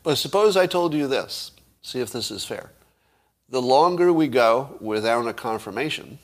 But 0.01 0.15
suppose 0.17 0.57
I 0.57 0.65
told 0.65 0.93
you 0.93 1.07
this. 1.07 1.51
See 1.81 1.99
if 1.99 2.11
this 2.11 2.31
is 2.31 2.45
fair 2.45 2.71
the 3.53 3.61
longer 3.61 4.11
we 4.11 4.27
go 4.27 4.75
without 4.81 5.27
a 5.27 5.33
confirmation, 5.33 6.17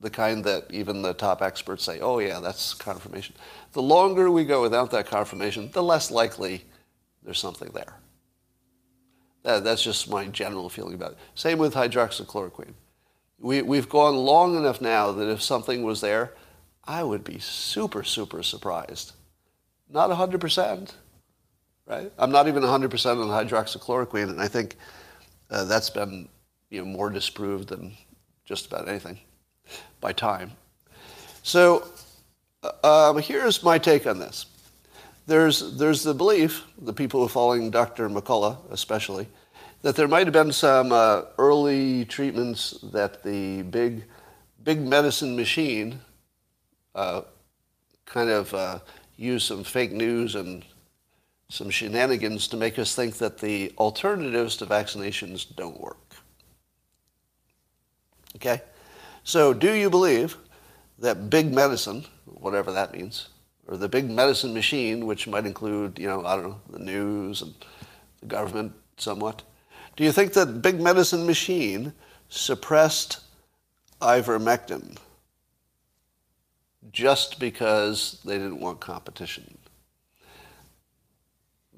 the 0.00 0.10
kind 0.10 0.44
that 0.44 0.66
even 0.68 1.00
the 1.00 1.14
top 1.14 1.40
experts 1.40 1.82
say, 1.82 1.98
oh, 2.00 2.18
yeah, 2.18 2.40
that's 2.40 2.74
confirmation, 2.74 3.34
the 3.72 3.80
longer 3.80 4.30
we 4.30 4.44
go 4.44 4.60
without 4.60 4.90
that 4.90 5.06
confirmation, 5.06 5.70
the 5.72 5.82
less 5.82 6.10
likely 6.10 6.62
there's 7.22 7.38
something 7.38 7.70
there. 7.72 7.94
That, 9.44 9.62
that's 9.62 9.82
just 9.82 10.10
my 10.10 10.26
general 10.26 10.68
feeling 10.68 10.94
about 10.94 11.12
it. 11.12 11.18
Same 11.34 11.58
with 11.58 11.74
hydroxychloroquine. 11.74 12.72
We, 13.38 13.62
we've 13.62 13.88
gone 13.88 14.16
long 14.16 14.56
enough 14.56 14.80
now 14.80 15.12
that 15.12 15.30
if 15.30 15.42
something 15.42 15.82
was 15.82 16.00
there, 16.00 16.32
I 16.84 17.02
would 17.02 17.24
be 17.24 17.38
super, 17.38 18.02
super 18.02 18.42
surprised. 18.42 19.12
Not 19.90 20.10
100%, 20.10 20.92
right? 21.86 22.10
I'm 22.18 22.32
not 22.32 22.48
even 22.48 22.62
100% 22.62 22.70
on 22.70 23.46
hydroxychloroquine, 23.46 24.30
and 24.30 24.40
I 24.40 24.48
think 24.48 24.76
uh, 25.50 25.64
that's 25.64 25.90
been 25.90 26.28
you 26.70 26.80
know, 26.80 26.86
more 26.86 27.10
disproved 27.10 27.68
than 27.68 27.92
just 28.44 28.66
about 28.66 28.88
anything 28.88 29.18
by 30.00 30.12
time. 30.12 30.52
So 31.42 31.86
uh, 32.62 33.10
um, 33.10 33.18
here's 33.18 33.62
my 33.62 33.76
take 33.78 34.06
on 34.06 34.18
this. 34.18 34.46
There's, 35.26 35.76
there's 35.76 36.02
the 36.02 36.14
belief, 36.14 36.64
the 36.78 36.92
people 36.92 37.20
who 37.20 37.26
are 37.26 37.30
following 37.30 37.70
Dr. 37.70 38.08
McCullough 38.10 38.58
especially, 38.70 39.26
that 39.82 39.96
there 39.96 40.08
might 40.08 40.26
have 40.26 40.32
been 40.32 40.52
some 40.52 40.92
uh, 40.92 41.22
early 41.38 42.04
treatments 42.04 42.78
that 42.92 43.22
the 43.22 43.62
big, 43.62 44.04
big 44.62 44.80
medicine 44.80 45.34
machine 45.36 46.00
uh, 46.94 47.22
kind 48.04 48.30
of 48.30 48.52
uh, 48.54 48.78
used 49.16 49.46
some 49.46 49.64
fake 49.64 49.92
news 49.92 50.34
and 50.34 50.64
some 51.48 51.70
shenanigans 51.70 52.48
to 52.48 52.56
make 52.56 52.78
us 52.78 52.94
think 52.94 53.16
that 53.18 53.38
the 53.38 53.72
alternatives 53.78 54.56
to 54.56 54.66
vaccinations 54.66 55.54
don't 55.54 55.80
work. 55.80 56.14
Okay? 58.36 58.60
So, 59.22 59.54
do 59.54 59.72
you 59.72 59.88
believe 59.88 60.36
that 60.98 61.30
big 61.30 61.52
medicine, 61.52 62.04
whatever 62.24 62.72
that 62.72 62.92
means, 62.92 63.28
or 63.66 63.76
the 63.76 63.88
big 63.88 64.10
medicine 64.10 64.52
machine, 64.52 65.06
which 65.06 65.26
might 65.26 65.46
include, 65.46 65.98
you 65.98 66.06
know, 66.06 66.24
I 66.24 66.36
don't 66.36 66.44
know, 66.44 66.60
the 66.70 66.78
news 66.78 67.42
and 67.42 67.54
the 68.20 68.26
government 68.26 68.72
somewhat, 68.96 69.42
do 69.96 70.04
you 70.04 70.12
think 70.12 70.32
that 70.34 70.62
big 70.62 70.80
medicine 70.80 71.26
machine 71.26 71.92
suppressed 72.28 73.20
ivermectin 74.00 74.96
just 76.92 77.38
because 77.38 78.20
they 78.24 78.38
didn't 78.38 78.60
want 78.60 78.80
competition? 78.80 79.56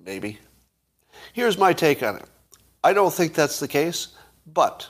Maybe. 0.05 0.39
Here's 1.33 1.59
my 1.59 1.73
take 1.73 2.03
on 2.03 2.17
it. 2.17 2.29
I 2.83 2.93
don't 2.93 3.13
think 3.13 3.35
that's 3.35 3.61
the 3.61 3.69
case, 3.69 4.09
but 4.47 4.89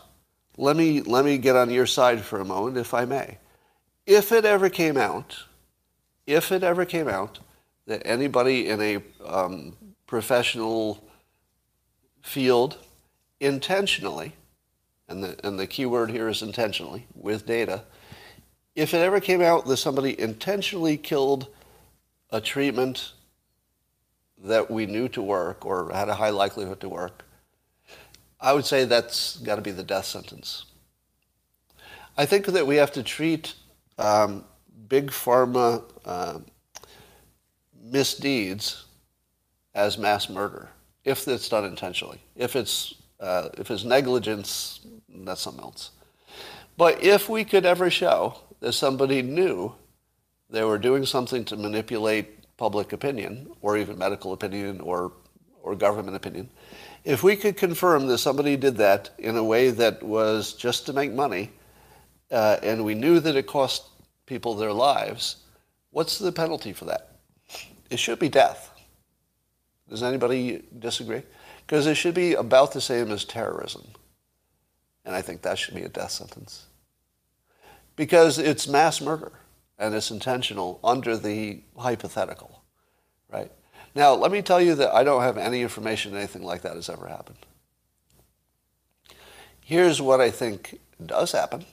let 0.57 0.77
me, 0.77 1.01
let 1.03 1.25
me 1.25 1.39
get 1.39 1.57
on 1.57 1.71
your 1.71 1.87
side 1.87 2.21
for 2.21 2.41
a 2.41 2.45
moment, 2.45 2.77
if 2.77 2.95
I 2.95 3.05
may. 3.05 3.39
If 4.07 4.33
it 4.33 4.45
ever 4.45 4.69
came 4.69 4.97
out, 4.97 5.37
if 6.27 6.51
it 6.53 6.63
ever 6.63 6.85
came 6.85 7.09
out 7.09 7.39
that 7.87 8.03
anybody 8.05 8.69
in 8.69 8.81
a 8.81 9.03
um, 9.25 9.77
professional 10.07 11.03
field 12.23 12.79
intentionally, 13.41 14.33
and 15.09 15.23
the, 15.23 15.47
and 15.47 15.59
the 15.59 15.67
key 15.67 15.87
word 15.87 16.11
here 16.11 16.29
is 16.29 16.43
intentionally, 16.43 17.07
with 17.15 17.47
data, 17.47 17.85
if 18.75 18.93
it 18.93 18.99
ever 18.99 19.21
came 19.21 19.41
out 19.41 19.67
that 19.67 19.77
somebody 19.77 20.19
intentionally 20.21 20.97
killed 20.97 21.47
a 22.31 22.41
treatment 22.41 23.13
that 24.39 24.71
we 24.71 24.85
knew 24.87 25.09
to 25.09 25.23
work 25.23 25.65
or 25.65 25.91
had 25.93 26.09
a 26.09 26.15
high 26.15 26.31
likelihood 26.31 26.81
to 26.81 26.89
work, 26.89 27.25
I 28.41 28.53
would 28.53 28.67
say 28.67 28.85
that's 28.85 29.39
got 29.39 29.57
to 29.57 29.63
be 29.63 29.71
the 29.71 29.83
death 29.83 30.05
sentence. 30.05 30.67
I 32.19 32.27
think 32.27 32.47
that 32.47 32.67
we 32.67 32.77
have 32.77 32.93
to 32.93 33.03
treat 33.03 33.55
um, 33.99 34.45
big 34.89 35.11
pharma 35.11 35.83
uh, 36.05 36.39
misdeeds 37.83 38.85
as 39.75 39.99
mass 39.99 40.29
murder 40.29 40.69
if 41.05 41.27
it's 41.29 41.49
done 41.49 41.65
intentionally. 41.65 42.21
If 42.35 42.57
it's 42.57 42.95
uh, 43.21 43.49
if 43.57 43.71
it's 43.71 43.85
negligence, 43.85 44.81
that's 45.09 45.41
something 45.41 45.65
else. 45.65 45.91
But 46.77 47.03
if 47.03 47.29
we 47.29 47.45
could 47.45 47.65
ever 47.65 47.89
show 47.91 48.39
that 48.61 48.73
somebody 48.73 49.23
knew 49.23 49.75
they 50.51 50.65
were 50.65 50.79
doing 50.79 51.07
something 51.07 51.45
to 51.47 51.57
manipulate 51.57 52.57
public 52.57 52.93
opinion, 52.93 53.51
or 53.63 53.77
even 53.77 53.99
medical 53.99 54.33
opinion, 54.33 54.81
or, 54.81 55.13
or 55.63 55.75
government 55.75 56.17
opinion, 56.17 56.51
if 57.05 57.23
we 57.23 57.37
could 57.37 57.57
confirm 57.57 58.07
that 58.07 58.19
somebody 58.19 58.57
did 58.57 58.77
that 58.77 59.11
in 59.19 59.37
a 59.37 59.45
way 59.45 59.71
that 59.71 60.03
was 60.03 60.53
just 60.53 60.87
to 60.87 60.93
make 60.93 61.13
money, 61.13 61.51
uh, 62.31 62.59
and 62.63 62.85
we 62.85 62.95
knew 62.95 63.21
that 63.21 63.37
it 63.37 63.47
cost 63.47 63.85
people 64.27 64.55
their 64.55 64.73
lives, 64.73 65.37
what's 65.91 66.19
the 66.19 66.33
penalty 66.33 66.73
for 66.73 66.85
that? 66.85 67.17
It 67.91 67.99
should 67.99 68.19
be 68.19 68.29
death. 68.29 68.71
Does 69.89 70.03
anybody 70.03 70.65
disagree? 70.79 71.23
Because 71.67 71.87
it 71.87 71.95
should 71.95 72.15
be 72.15 72.35
about 72.35 72.73
the 72.73 72.81
same 72.81 73.11
as 73.11 73.25
terrorism. 73.25 73.85
And 75.05 75.15
I 75.15 75.23
think 75.23 75.43
that 75.43 75.59
should 75.59 75.75
be 75.75 75.83
a 75.83 75.89
death 75.89 76.11
sentence. 76.11 76.67
Because 77.95 78.39
it's 78.39 78.67
mass 78.67 79.01
murder 79.01 79.33
and 79.79 79.95
it's 79.95 80.11
intentional 80.11 80.81
under 80.83 81.17
the 81.17 81.61
hypothetical, 81.79 82.63
right? 83.31 83.51
Now, 83.95 84.15
let 84.15 84.31
me 84.33 84.43
tell 84.43 84.61
you 84.61 84.75
that 84.75 84.93
I 84.93 85.05
don't 85.05 85.23
have 85.23 85.39
any 85.39 85.63
information 85.63 86.15
anything 86.15 86.43
like 86.43 86.63
that 86.63 86.75
has 86.75 86.91
ever 86.91 87.07
happened. 87.07 87.39
Here's 89.65 90.03
what 90.03 90.21
I 90.21 90.31
think 90.31 90.79
does 91.05 91.33
happen. 91.33 91.65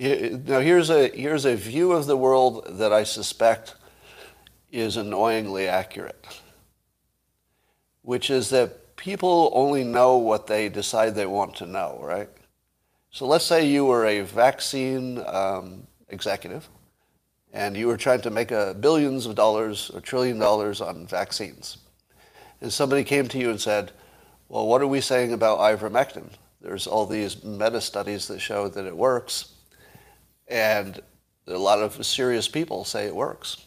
Now, 0.00 0.60
here's 0.60 0.88
a, 0.88 1.08
here's 1.08 1.44
a 1.44 1.54
view 1.54 1.92
of 1.92 2.06
the 2.06 2.16
world 2.16 2.64
that 2.78 2.90
I 2.90 3.04
suspect 3.04 3.74
is 4.72 4.96
annoyingly 4.96 5.68
accurate, 5.68 6.40
which 8.00 8.30
is 8.30 8.48
that 8.48 8.96
people 8.96 9.50
only 9.52 9.84
know 9.84 10.16
what 10.16 10.46
they 10.46 10.70
decide 10.70 11.14
they 11.14 11.26
want 11.26 11.54
to 11.56 11.66
know, 11.66 11.98
right? 12.02 12.30
So 13.10 13.26
let's 13.26 13.44
say 13.44 13.66
you 13.66 13.84
were 13.84 14.06
a 14.06 14.22
vaccine 14.22 15.22
um, 15.26 15.86
executive 16.08 16.66
and 17.52 17.76
you 17.76 17.86
were 17.86 17.98
trying 17.98 18.22
to 18.22 18.30
make 18.30 18.52
a 18.52 18.74
billions 18.80 19.26
of 19.26 19.34
dollars 19.34 19.90
or 19.92 20.00
trillion 20.00 20.38
dollars 20.38 20.80
on 20.80 21.06
vaccines. 21.06 21.76
And 22.62 22.72
somebody 22.72 23.04
came 23.04 23.28
to 23.28 23.38
you 23.38 23.50
and 23.50 23.60
said, 23.60 23.92
well, 24.48 24.66
what 24.66 24.80
are 24.80 24.86
we 24.86 25.02
saying 25.02 25.34
about 25.34 25.58
ivermectin? 25.58 26.30
There's 26.62 26.86
all 26.86 27.04
these 27.04 27.44
meta 27.44 27.82
studies 27.82 28.28
that 28.28 28.38
show 28.38 28.66
that 28.68 28.86
it 28.86 28.96
works. 28.96 29.56
And 30.50 31.00
a 31.46 31.56
lot 31.56 31.78
of 31.78 32.04
serious 32.04 32.48
people 32.48 32.84
say 32.84 33.06
it 33.06 33.14
works. 33.14 33.64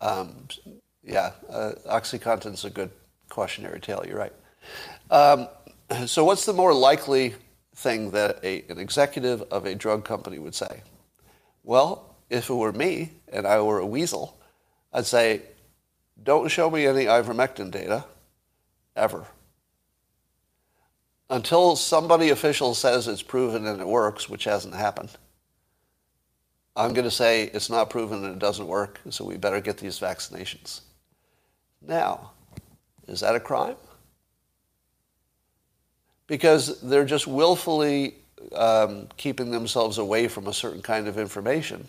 Um, 0.00 0.48
yeah, 1.04 1.32
uh, 1.48 1.72
OxyContin's 1.86 2.64
a 2.64 2.70
good 2.70 2.90
cautionary 3.28 3.80
tale, 3.80 4.04
you're 4.06 4.18
right. 4.18 4.32
Um, 5.10 5.48
so 6.06 6.24
what's 6.24 6.44
the 6.44 6.52
more 6.52 6.74
likely 6.74 7.34
thing 7.76 8.10
that 8.10 8.38
a, 8.42 8.64
an 8.68 8.78
executive 8.78 9.42
of 9.42 9.66
a 9.66 9.74
drug 9.74 10.04
company 10.04 10.38
would 10.38 10.54
say? 10.54 10.82
Well, 11.62 12.16
if 12.30 12.50
it 12.50 12.54
were 12.54 12.72
me 12.72 13.12
and 13.32 13.46
I 13.46 13.60
were 13.60 13.78
a 13.78 13.86
weasel, 13.86 14.38
I'd 14.92 15.06
say, 15.06 15.42
don't 16.22 16.48
show 16.48 16.70
me 16.70 16.86
any 16.86 17.04
ivermectin 17.04 17.70
data, 17.70 18.04
ever. 18.96 19.26
Until 21.30 21.76
somebody 21.76 22.30
official 22.30 22.74
says 22.74 23.08
it's 23.08 23.22
proven 23.22 23.66
and 23.66 23.80
it 23.80 23.86
works, 23.86 24.28
which 24.28 24.44
hasn't 24.44 24.74
happened, 24.74 25.10
I'm 26.74 26.94
going 26.94 27.04
to 27.04 27.10
say 27.10 27.44
it's 27.44 27.68
not 27.68 27.90
proven 27.90 28.24
and 28.24 28.34
it 28.34 28.38
doesn't 28.38 28.66
work, 28.66 29.00
so 29.10 29.24
we 29.24 29.36
better 29.36 29.60
get 29.60 29.76
these 29.78 29.98
vaccinations. 29.98 30.80
Now, 31.86 32.30
is 33.06 33.20
that 33.20 33.34
a 33.34 33.40
crime? 33.40 33.76
Because 36.26 36.80
they're 36.80 37.04
just 37.04 37.26
willfully 37.26 38.14
um, 38.54 39.08
keeping 39.16 39.50
themselves 39.50 39.98
away 39.98 40.28
from 40.28 40.46
a 40.46 40.52
certain 40.52 40.82
kind 40.82 41.08
of 41.08 41.18
information 41.18 41.88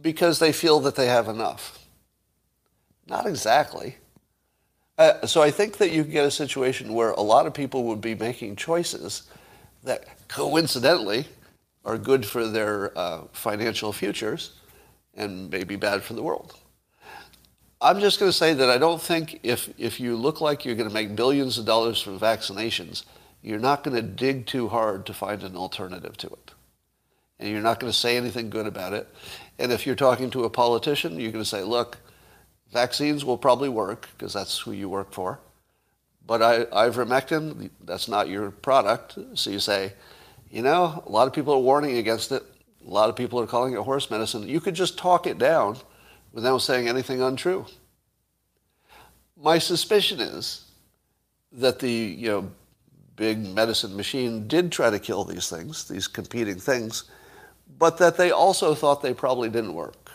because 0.00 0.38
they 0.38 0.52
feel 0.52 0.80
that 0.80 0.96
they 0.96 1.06
have 1.06 1.28
enough. 1.28 1.78
Not 3.06 3.26
exactly. 3.26 3.96
Uh, 4.96 5.26
so 5.26 5.40
I 5.40 5.50
think 5.50 5.78
that 5.78 5.92
you 5.92 6.02
can 6.02 6.12
get 6.12 6.24
a 6.24 6.30
situation 6.30 6.92
where 6.94 7.12
a 7.12 7.20
lot 7.20 7.46
of 7.46 7.54
people 7.54 7.84
would 7.84 8.00
be 8.00 8.14
making 8.14 8.56
choices 8.56 9.22
that 9.84 10.28
coincidentally 10.28 11.26
are 11.88 11.96
good 11.96 12.26
for 12.26 12.46
their 12.46 12.96
uh, 12.98 13.22
financial 13.32 13.94
futures 13.94 14.52
and 15.14 15.48
maybe 15.48 15.74
bad 15.74 16.02
for 16.02 16.12
the 16.12 16.22
world. 16.22 16.54
I'm 17.80 17.98
just 17.98 18.20
going 18.20 18.28
to 18.28 18.36
say 18.36 18.52
that 18.52 18.68
I 18.68 18.76
don't 18.76 19.00
think 19.00 19.40
if, 19.42 19.72
if 19.78 19.98
you 19.98 20.14
look 20.14 20.42
like 20.42 20.66
you're 20.66 20.74
going 20.74 20.88
to 20.88 20.94
make 20.94 21.16
billions 21.16 21.56
of 21.56 21.64
dollars 21.64 22.02
from 22.02 22.20
vaccinations, 22.20 23.04
you're 23.40 23.58
not 23.58 23.84
going 23.84 23.96
to 23.96 24.02
dig 24.02 24.44
too 24.44 24.68
hard 24.68 25.06
to 25.06 25.14
find 25.14 25.42
an 25.42 25.56
alternative 25.56 26.18
to 26.18 26.26
it. 26.26 26.50
And 27.38 27.48
you're 27.48 27.62
not 27.62 27.80
going 27.80 27.90
to 27.90 27.98
say 27.98 28.18
anything 28.18 28.50
good 28.50 28.66
about 28.66 28.92
it. 28.92 29.08
And 29.58 29.72
if 29.72 29.86
you're 29.86 29.94
talking 29.94 30.28
to 30.30 30.44
a 30.44 30.50
politician, 30.50 31.18
you're 31.18 31.32
going 31.32 31.44
to 31.44 31.48
say, 31.48 31.62
look, 31.62 31.96
vaccines 32.70 33.24
will 33.24 33.38
probably 33.38 33.70
work 33.70 34.10
because 34.18 34.34
that's 34.34 34.58
who 34.58 34.72
you 34.72 34.90
work 34.90 35.14
for. 35.14 35.40
But 36.26 36.42
I, 36.42 36.64
ivermectin, 36.66 37.70
that's 37.82 38.08
not 38.08 38.28
your 38.28 38.50
product. 38.50 39.16
So 39.34 39.48
you 39.48 39.60
say, 39.60 39.94
you 40.50 40.62
know, 40.62 41.02
a 41.06 41.10
lot 41.10 41.26
of 41.26 41.32
people 41.32 41.52
are 41.54 41.60
warning 41.60 41.98
against 41.98 42.32
it. 42.32 42.42
A 42.86 42.90
lot 42.90 43.10
of 43.10 43.16
people 43.16 43.38
are 43.40 43.46
calling 43.46 43.74
it 43.74 43.80
horse 43.80 44.10
medicine. 44.10 44.48
You 44.48 44.60
could 44.60 44.74
just 44.74 44.96
talk 44.96 45.26
it 45.26 45.38
down 45.38 45.76
without 46.32 46.58
saying 46.58 46.88
anything 46.88 47.20
untrue. 47.20 47.66
My 49.36 49.58
suspicion 49.58 50.20
is 50.20 50.64
that 51.52 51.78
the 51.78 51.90
you 51.90 52.28
know 52.28 52.50
big 53.16 53.38
medicine 53.54 53.96
machine 53.96 54.48
did 54.48 54.72
try 54.72 54.90
to 54.90 54.98
kill 54.98 55.24
these 55.24 55.50
things, 55.50 55.86
these 55.86 56.06
competing 56.06 56.58
things, 56.58 57.04
but 57.78 57.98
that 57.98 58.16
they 58.16 58.30
also 58.30 58.74
thought 58.74 59.02
they 59.02 59.14
probably 59.14 59.48
didn't 59.48 59.74
work. 59.74 60.10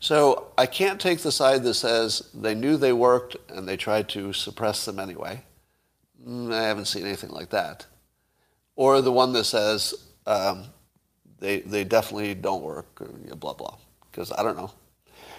So 0.00 0.48
I 0.58 0.66
can't 0.66 1.00
take 1.00 1.20
the 1.20 1.32
side 1.32 1.62
that 1.62 1.74
says 1.74 2.28
they 2.34 2.54
knew 2.54 2.76
they 2.76 2.92
worked 2.92 3.36
and 3.48 3.66
they 3.66 3.78
tried 3.78 4.08
to 4.10 4.34
suppress 4.34 4.84
them 4.84 4.98
anyway. 4.98 5.42
Mm, 6.28 6.52
I 6.52 6.64
haven't 6.64 6.86
seen 6.86 7.06
anything 7.06 7.30
like 7.30 7.50
that 7.50 7.86
or 8.76 9.00
the 9.00 9.12
one 9.12 9.32
that 9.32 9.44
says 9.44 9.94
um, 10.26 10.64
they, 11.38 11.60
they 11.60 11.84
definitely 11.84 12.34
don't 12.34 12.62
work, 12.62 13.00
or, 13.00 13.08
you 13.22 13.30
know, 13.30 13.36
blah, 13.36 13.52
blah, 13.52 13.76
because 14.10 14.32
I 14.32 14.42
don't 14.42 14.56
know. 14.56 14.70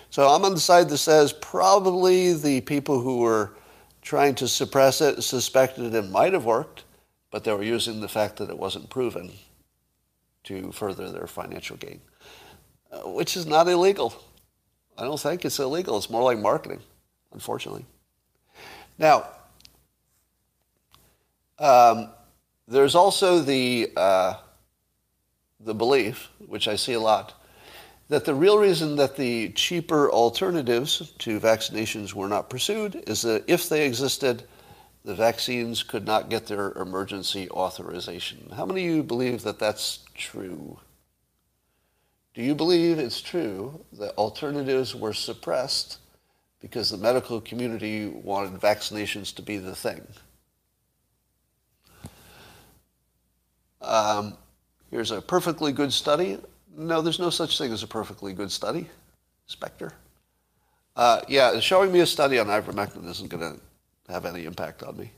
So 0.10 0.28
I'm 0.30 0.46
on 0.46 0.54
the 0.54 0.60
side 0.60 0.90
that 0.90 0.98
says 0.98 1.34
probably 1.34 2.34
the 2.34 2.62
people 2.62 3.02
who 3.02 3.20
were 3.20 3.58
trying 4.02 4.36
to 4.36 4.48
suppress 4.48 5.02
it 5.02 5.22
suspected 5.24 5.94
it 5.94 6.10
might 6.10 6.34
have 6.34 6.46
worked, 6.46 6.84
but 7.32 7.44
they 7.44 7.52
were 7.52 7.64
using 7.64 8.00
the 8.02 8.08
fact 8.08 8.38
that 8.38 8.50
it 8.50 8.58
wasn't 8.58 8.90
proven 8.90 9.32
to 10.44 10.72
further 10.72 11.12
their 11.12 11.28
financial 11.28 11.76
gain, 11.76 12.00
uh, 12.92 13.00
which 13.10 13.36
is 13.36 13.46
not 13.48 13.68
illegal. 13.68 14.14
I 14.98 15.04
don't 15.04 15.20
think 15.20 15.44
it's 15.44 15.60
illegal. 15.60 15.98
It's 15.98 16.10
more 16.10 16.24
like 16.24 16.38
marketing, 16.38 16.82
unfortunately. 17.34 17.86
Now, 18.98 19.28
um, 21.60 22.10
there's 22.68 22.96
also 22.96 23.40
the, 23.40 23.92
uh, 23.96 24.36
the 25.60 25.76
belief, 25.76 26.30
which 26.46 26.68
I 26.68 26.76
see 26.76 26.94
a 26.94 27.00
lot, 27.00 27.34
that 28.10 28.26
the 28.26 28.36
real 28.36 28.58
reason 28.58 28.96
that 28.98 29.18
the 29.18 29.50
cheaper 29.50 30.12
alternatives 30.12 31.14
to 31.20 31.40
vaccinations 31.40 32.14
were 32.14 32.28
not 32.28 32.50
pursued 32.50 33.04
is 33.08 33.22
that 33.24 33.44
if 33.48 33.68
they 33.68 33.86
existed, 33.86 34.44
the 35.04 35.16
vaccines 35.16 35.84
could 35.84 36.06
not 36.06 36.30
get 36.30 36.48
their 36.48 36.72
emergency 36.74 37.50
authorization. 37.52 38.52
How 38.56 38.66
many 38.66 38.88
of 38.88 38.96
you 38.96 39.04
believe 39.04 39.44
that 39.44 39.60
that's 39.60 40.00
true? 40.16 40.80
Do 42.34 42.42
you 42.42 42.54
believe 42.54 43.00
it's 43.00 43.22
true 43.22 43.86
that 43.94 44.18
alternatives 44.18 44.96
were 44.96 45.14
suppressed 45.14 46.00
because 46.60 46.90
the 46.90 46.98
medical 46.98 47.40
community 47.40 48.08
wanted 48.08 48.60
vaccinations 48.60 49.34
to 49.36 49.42
be 49.42 49.58
the 49.58 49.76
thing? 49.76 50.06
Um, 53.82 54.38
here's 54.92 55.12
a 55.12 55.22
perfectly 55.22 55.72
good 55.72 55.94
study. 55.94 56.40
No, 56.78 57.02
there's 57.02 57.20
no 57.20 57.30
such 57.30 57.58
thing 57.58 57.72
as 57.72 57.84
a 57.84 57.88
perfectly 57.88 58.34
good 58.34 58.52
study. 58.52 58.88
Spectre. 59.48 59.94
Uh, 60.96 61.22
yeah, 61.28 61.60
showing 61.60 61.92
me 61.92 62.00
a 62.00 62.06
study 62.06 62.40
on 62.40 62.48
ivermectin 62.48 63.08
isn't 63.10 63.30
going 63.30 63.42
to 63.54 63.60
have 64.12 64.26
any 64.26 64.46
impact 64.46 64.82
on 64.84 64.98
me. 64.98 65.12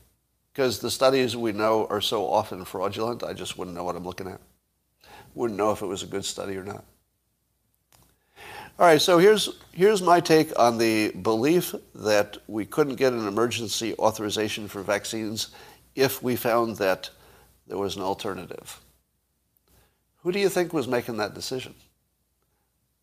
Because 0.52 0.80
the 0.80 0.90
studies 0.90 1.36
we 1.36 1.52
know 1.52 1.86
are 1.88 2.00
so 2.00 2.26
often 2.26 2.64
fraudulent, 2.64 3.22
I 3.22 3.32
just 3.32 3.56
wouldn't 3.56 3.76
know 3.76 3.84
what 3.84 3.94
I'm 3.94 4.04
looking 4.04 4.26
at. 4.26 4.40
Wouldn't 5.34 5.56
know 5.56 5.70
if 5.70 5.82
it 5.82 5.86
was 5.86 6.02
a 6.02 6.06
good 6.06 6.24
study 6.24 6.56
or 6.56 6.64
not. 6.64 6.84
All 8.78 8.86
right, 8.86 9.00
so 9.00 9.18
here's, 9.18 9.58
here's 9.72 10.02
my 10.02 10.20
take 10.20 10.56
on 10.58 10.78
the 10.78 11.10
belief 11.10 11.74
that 11.96 12.38
we 12.46 12.64
couldn't 12.64 12.94
get 12.94 13.12
an 13.12 13.26
emergency 13.26 13.94
authorization 13.98 14.68
for 14.68 14.82
vaccines 14.82 15.48
if 15.94 16.22
we 16.22 16.36
found 16.36 16.76
that 16.76 17.10
there 17.68 17.78
was 17.78 17.96
an 17.96 18.02
alternative. 18.02 18.80
Who 20.22 20.32
do 20.32 20.40
you 20.40 20.48
think 20.48 20.72
was 20.72 20.88
making 20.88 21.18
that 21.18 21.34
decision? 21.34 21.74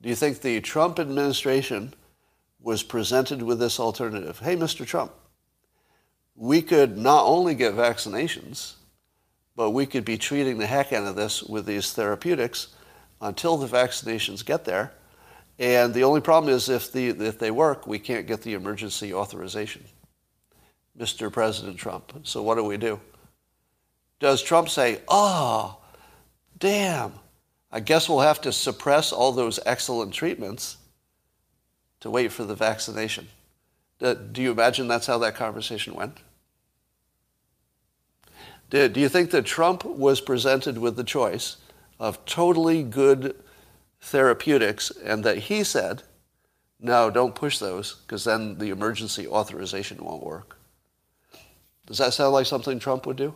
Do 0.01 0.10
you 0.10 0.15
think 0.15 0.41
the 0.41 0.60
Trump 0.62 0.99
administration 0.99 1.93
was 2.60 2.84
presented 2.84 3.41
with 3.41 3.60
this 3.60 3.80
alternative? 3.80 4.39
Hey, 4.39 4.56
Mr. 4.56 4.86
Trump, 4.86 5.13
we 6.36 6.62
could 6.62 6.97
not 6.97 7.25
only 7.25 7.56
get 7.56 7.73
vaccinations, 7.73 8.73
but 9.56 9.71
we 9.71 9.86
could 9.86 10.04
be 10.04 10.17
treating 10.17 10.58
the 10.58 10.67
heck 10.67 10.91
out 10.91 11.08
of 11.08 11.15
this 11.15 11.41
with 11.41 11.65
these 11.65 11.93
therapeutics 11.93 12.67
until 13.21 13.58
the 13.58 13.67
vaccinations 13.67 14.43
get 14.43 14.65
there. 14.65 14.91
And 15.58 15.93
the 15.93 16.04
only 16.04 16.19
problem 16.19 16.54
is 16.54 16.67
if, 16.67 16.91
the, 16.91 17.10
if 17.10 17.39
they 17.39 17.51
work, 17.51 17.88
we 17.88 17.99
can't 17.99 18.28
get 18.28 18.41
the 18.41 18.54
emergency 18.54 19.13
authorization. 19.13 19.86
Mr. 20.97 21.32
President 21.32 21.78
Trump. 21.78 22.12
So 22.23 22.41
what 22.41 22.56
do 22.56 22.63
we 22.63 22.78
do? 22.78 22.99
Does 24.19 24.41
Trump 24.41 24.69
say, 24.69 25.01
oh, 25.08 25.78
damn, 26.58 27.13
I 27.71 27.80
guess 27.80 28.08
we'll 28.08 28.21
have 28.21 28.41
to 28.41 28.54
suppress 28.54 29.12
all 29.12 29.32
those 29.32 29.60
excellent 29.65 30.13
treatments 30.13 30.78
to 31.99 32.10
wait 32.10 32.32
for 32.32 32.43
the 32.43 32.56
vaccination? 32.56 33.28
Do 33.99 34.41
you 34.41 34.51
imagine 34.51 34.88
that's 34.88 35.08
how 35.08 35.17
that 35.19 35.36
conversation 35.36 35.93
went? 35.93 36.17
Do 38.69 38.91
you 38.95 39.10
think 39.10 39.32
that 39.32 39.45
Trump 39.45 39.86
was 39.86 40.21
presented 40.21 40.78
with 40.78 40.95
the 40.95 41.04
choice 41.04 41.58
of 41.99 42.25
totally 42.25 42.84
good 42.84 43.36
therapeutics 44.01 44.91
and 44.91 45.23
that 45.23 45.38
he 45.38 45.63
said, 45.63 46.04
no, 46.80 47.10
don't 47.10 47.36
push 47.36 47.58
those 47.58 47.95
because 48.06 48.23
then 48.23 48.58
the 48.58 48.69
emergency 48.69 49.28
authorization 49.28 50.04
won't 50.04 50.23
work? 50.23 50.58
Does 51.86 51.99
that 51.99 52.13
sound 52.13 52.34
like 52.34 52.45
something 52.45 52.80
Trump 52.80 53.06
would 53.06 53.17
do? 53.17 53.34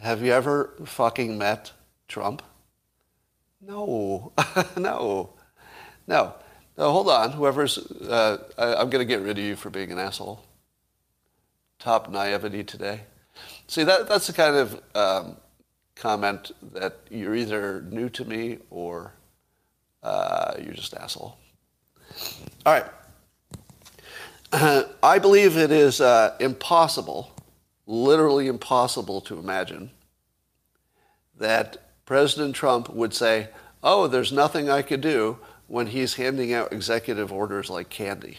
Have 0.00 0.22
you 0.22 0.32
ever 0.32 0.74
fucking 0.84 1.36
met 1.36 1.72
Trump? 2.08 2.42
No, 3.60 4.32
no, 4.76 5.30
no. 6.06 6.34
No, 6.76 6.90
hold 6.90 7.08
on. 7.08 7.32
Whoever's, 7.32 7.78
uh, 7.78 8.38
I, 8.58 8.80
am 8.80 8.90
going 8.90 9.00
to 9.00 9.04
get 9.04 9.22
rid 9.22 9.38
of 9.38 9.44
you 9.44 9.54
for 9.54 9.70
being 9.70 9.92
an 9.92 9.98
asshole. 9.98 10.44
Top 11.78 12.10
naivety 12.10 12.64
today. 12.64 13.02
See, 13.68 13.84
that, 13.84 14.08
that's 14.08 14.26
the 14.26 14.32
kind 14.32 14.56
of 14.56 14.80
um, 14.94 15.36
comment 15.94 16.50
that 16.72 16.98
you're 17.10 17.34
either 17.34 17.82
new 17.82 18.08
to 18.10 18.24
me 18.24 18.58
or 18.70 19.12
uh, 20.02 20.54
you're 20.62 20.74
just 20.74 20.94
asshole. 20.94 21.38
All 22.66 22.72
right. 22.72 22.86
I 25.02 25.18
believe 25.18 25.56
it 25.56 25.70
is 25.70 26.00
uh, 26.00 26.36
impossible, 26.40 27.33
literally 27.86 28.46
impossible 28.46 29.20
to 29.22 29.38
imagine 29.38 29.90
that 31.38 31.76
President 32.06 32.54
Trump 32.54 32.88
would 32.88 33.14
say, 33.14 33.48
oh, 33.82 34.06
there's 34.06 34.32
nothing 34.32 34.70
I 34.70 34.82
could 34.82 35.00
do 35.00 35.38
when 35.66 35.88
he's 35.88 36.14
handing 36.14 36.52
out 36.52 36.72
executive 36.72 37.32
orders 37.32 37.70
like 37.70 37.88
candy. 37.88 38.38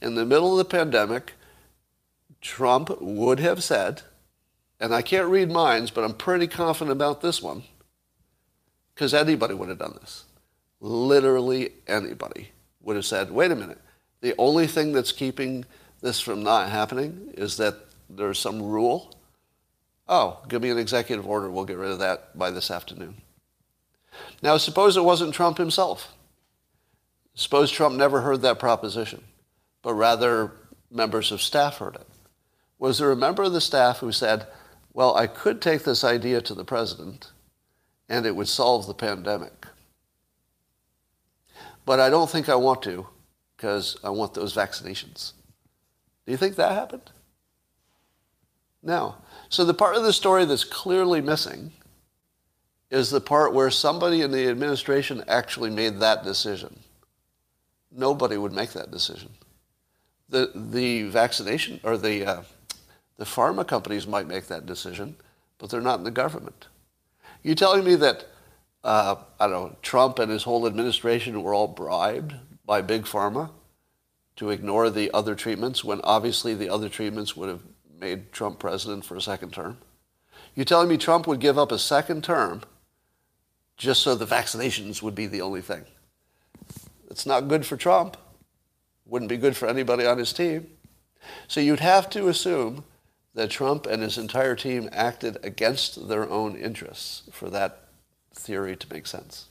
In 0.00 0.14
the 0.14 0.24
middle 0.24 0.52
of 0.52 0.58
the 0.58 0.76
pandemic, 0.76 1.32
Trump 2.40 3.00
would 3.00 3.40
have 3.40 3.64
said, 3.64 4.02
and 4.78 4.94
I 4.94 5.02
can't 5.02 5.28
read 5.28 5.50
minds, 5.50 5.90
but 5.90 6.04
I'm 6.04 6.14
pretty 6.14 6.46
confident 6.46 6.92
about 6.92 7.20
this 7.20 7.42
one, 7.42 7.64
because 8.94 9.12
anybody 9.12 9.54
would 9.54 9.68
have 9.68 9.78
done 9.78 9.96
this. 10.00 10.24
Literally 10.80 11.72
anybody 11.86 12.50
would 12.80 12.96
have 12.96 13.04
said, 13.04 13.30
wait 13.30 13.50
a 13.50 13.56
minute, 13.56 13.80
the 14.20 14.34
only 14.38 14.66
thing 14.66 14.92
that's 14.92 15.12
keeping 15.12 15.64
this 16.00 16.20
from 16.20 16.44
not 16.44 16.70
happening 16.70 17.32
is 17.34 17.56
that 17.56 17.74
there's 18.08 18.38
some 18.38 18.62
rule. 18.62 19.14
Oh, 20.08 20.40
give 20.48 20.62
me 20.62 20.70
an 20.70 20.78
executive 20.78 21.26
order. 21.26 21.50
We'll 21.50 21.64
get 21.64 21.76
rid 21.76 21.90
of 21.90 21.98
that 21.98 22.36
by 22.38 22.50
this 22.50 22.70
afternoon. 22.70 23.16
Now, 24.42 24.56
suppose 24.56 24.96
it 24.96 25.04
wasn't 25.04 25.34
Trump 25.34 25.58
himself. 25.58 26.14
Suppose 27.34 27.70
Trump 27.70 27.94
never 27.94 28.22
heard 28.22 28.42
that 28.42 28.58
proposition, 28.58 29.22
but 29.82 29.94
rather 29.94 30.52
members 30.90 31.30
of 31.30 31.42
staff 31.42 31.78
heard 31.78 31.94
it. 31.94 32.06
Was 32.78 32.98
there 32.98 33.12
a 33.12 33.16
member 33.16 33.42
of 33.42 33.52
the 33.52 33.60
staff 33.60 33.98
who 33.98 34.12
said, 34.12 34.46
well, 34.92 35.14
I 35.16 35.26
could 35.26 35.60
take 35.60 35.84
this 35.84 36.02
idea 36.02 36.40
to 36.40 36.54
the 36.54 36.64
president 36.64 37.30
and 38.08 38.26
it 38.26 38.34
would 38.34 38.48
solve 38.48 38.86
the 38.86 38.94
pandemic. 38.94 39.66
But 41.84 42.00
I 42.00 42.10
don't 42.10 42.30
think 42.30 42.48
I 42.48 42.54
want 42.54 42.82
to 42.82 43.06
because 43.56 43.96
I 44.02 44.10
want 44.10 44.34
those 44.34 44.54
vaccinations. 44.54 45.32
Do 46.26 46.32
you 46.32 46.38
think 46.38 46.56
that 46.56 46.72
happened? 46.72 47.10
No. 48.82 49.16
So 49.48 49.64
the 49.64 49.74
part 49.74 49.96
of 49.96 50.02
the 50.02 50.12
story 50.12 50.44
that's 50.44 50.64
clearly 50.64 51.20
missing 51.20 51.72
is 52.90 53.10
the 53.10 53.20
part 53.20 53.52
where 53.52 53.70
somebody 53.70 54.22
in 54.22 54.30
the 54.30 54.48
administration 54.48 55.22
actually 55.28 55.70
made 55.70 56.00
that 56.00 56.24
decision. 56.24 56.78
Nobody 57.90 58.36
would 58.36 58.52
make 58.52 58.70
that 58.72 58.90
decision. 58.90 59.30
The, 60.28 60.50
the 60.54 61.04
vaccination 61.04 61.80
or 61.82 61.96
the, 61.96 62.26
uh, 62.26 62.42
the 63.16 63.24
pharma 63.24 63.66
companies 63.66 64.06
might 64.06 64.26
make 64.26 64.46
that 64.46 64.66
decision, 64.66 65.16
but 65.58 65.70
they're 65.70 65.80
not 65.80 65.98
in 65.98 66.04
the 66.04 66.10
government. 66.10 66.68
You're 67.42 67.54
telling 67.54 67.84
me 67.84 67.94
that, 67.96 68.26
uh, 68.84 69.16
I 69.40 69.48
don't 69.48 69.70
know, 69.70 69.76
Trump 69.82 70.18
and 70.18 70.30
his 70.30 70.42
whole 70.42 70.66
administration 70.66 71.42
were 71.42 71.54
all 71.54 71.68
bribed 71.68 72.34
by 72.64 72.82
Big 72.82 73.04
Pharma 73.04 73.50
to 74.36 74.50
ignore 74.50 74.90
the 74.90 75.10
other 75.12 75.34
treatments 75.34 75.82
when 75.82 76.00
obviously 76.02 76.54
the 76.54 76.68
other 76.68 76.88
treatments 76.88 77.36
would 77.36 77.48
have 77.48 77.62
made 77.98 78.32
Trump 78.32 78.58
president 78.58 79.04
for 79.04 79.16
a 79.16 79.20
second 79.20 79.52
term? 79.52 79.78
You're 80.54 80.64
telling 80.64 80.88
me 80.88 80.96
Trump 80.96 81.26
would 81.26 81.40
give 81.40 81.58
up 81.58 81.72
a 81.72 81.78
second 81.78 82.24
term 82.24 82.62
just 83.76 84.02
so 84.02 84.14
the 84.14 84.26
vaccinations 84.26 85.02
would 85.02 85.14
be 85.14 85.26
the 85.26 85.40
only 85.40 85.60
thing? 85.60 85.84
It's 87.10 87.26
not 87.26 87.48
good 87.48 87.64
for 87.64 87.76
Trump. 87.76 88.16
Wouldn't 89.06 89.28
be 89.28 89.36
good 89.36 89.56
for 89.56 89.68
anybody 89.68 90.04
on 90.04 90.18
his 90.18 90.32
team. 90.32 90.68
So 91.46 91.60
you'd 91.60 91.80
have 91.80 92.10
to 92.10 92.28
assume 92.28 92.84
that 93.34 93.50
Trump 93.50 93.86
and 93.86 94.02
his 94.02 94.18
entire 94.18 94.56
team 94.56 94.88
acted 94.92 95.38
against 95.42 96.08
their 96.08 96.28
own 96.28 96.56
interests 96.56 97.22
for 97.32 97.48
that 97.50 97.88
theory 98.34 98.76
to 98.76 98.92
make 98.92 99.06
sense. 99.06 99.46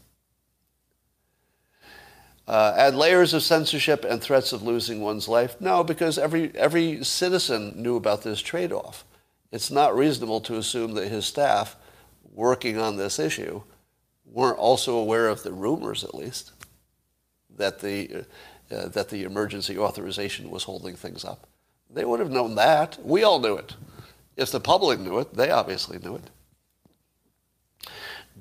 Uh, 2.48 2.74
add 2.78 2.96
layers 2.96 3.34
of 3.34 3.44
censorship 3.44 4.06
and 4.06 4.22
threats 4.22 4.54
of 4.54 4.64
losing 4.64 5.02
one's 5.02 5.28
life? 5.28 5.60
No, 5.60 5.84
because 5.84 6.18
every, 6.18 6.56
every 6.56 7.04
citizen 7.04 7.74
knew 7.76 7.98
about 7.98 8.24
this 8.24 8.40
trade 8.40 8.72
off. 8.72 9.04
It's 9.52 9.70
not 9.70 9.96
reasonable 9.96 10.40
to 10.42 10.56
assume 10.56 10.94
that 10.94 11.10
his 11.10 11.26
staff 11.26 11.76
working 12.34 12.78
on 12.78 12.96
this 12.96 13.20
issue 13.20 13.64
weren't 14.26 14.58
also 14.58 14.96
aware 14.96 15.28
of 15.28 15.44
the 15.44 15.52
rumors, 15.52 16.04
at 16.04 16.16
least, 16.16 16.52
that 17.58 17.80
the, 17.80 18.26
uh, 18.72 18.88
that 18.90 19.10
the 19.10 19.24
emergency 19.24 19.78
authorization 19.78 20.50
was 20.50 20.64
holding 20.64 20.96
things 20.96 21.26
up. 21.26 21.48
They 21.90 22.06
would 22.06 22.20
have 22.20 22.32
known 22.32 22.56
that. 22.56 22.98
We 23.04 23.24
all 23.24 23.40
knew 23.40 23.56
it. 23.56 23.76
If 24.36 24.52
the 24.52 24.60
public 24.60 25.00
knew 25.00 25.20
it, 25.20 25.34
they 25.34 25.50
obviously 25.50 25.98
knew 26.00 26.16
it. 26.16 27.90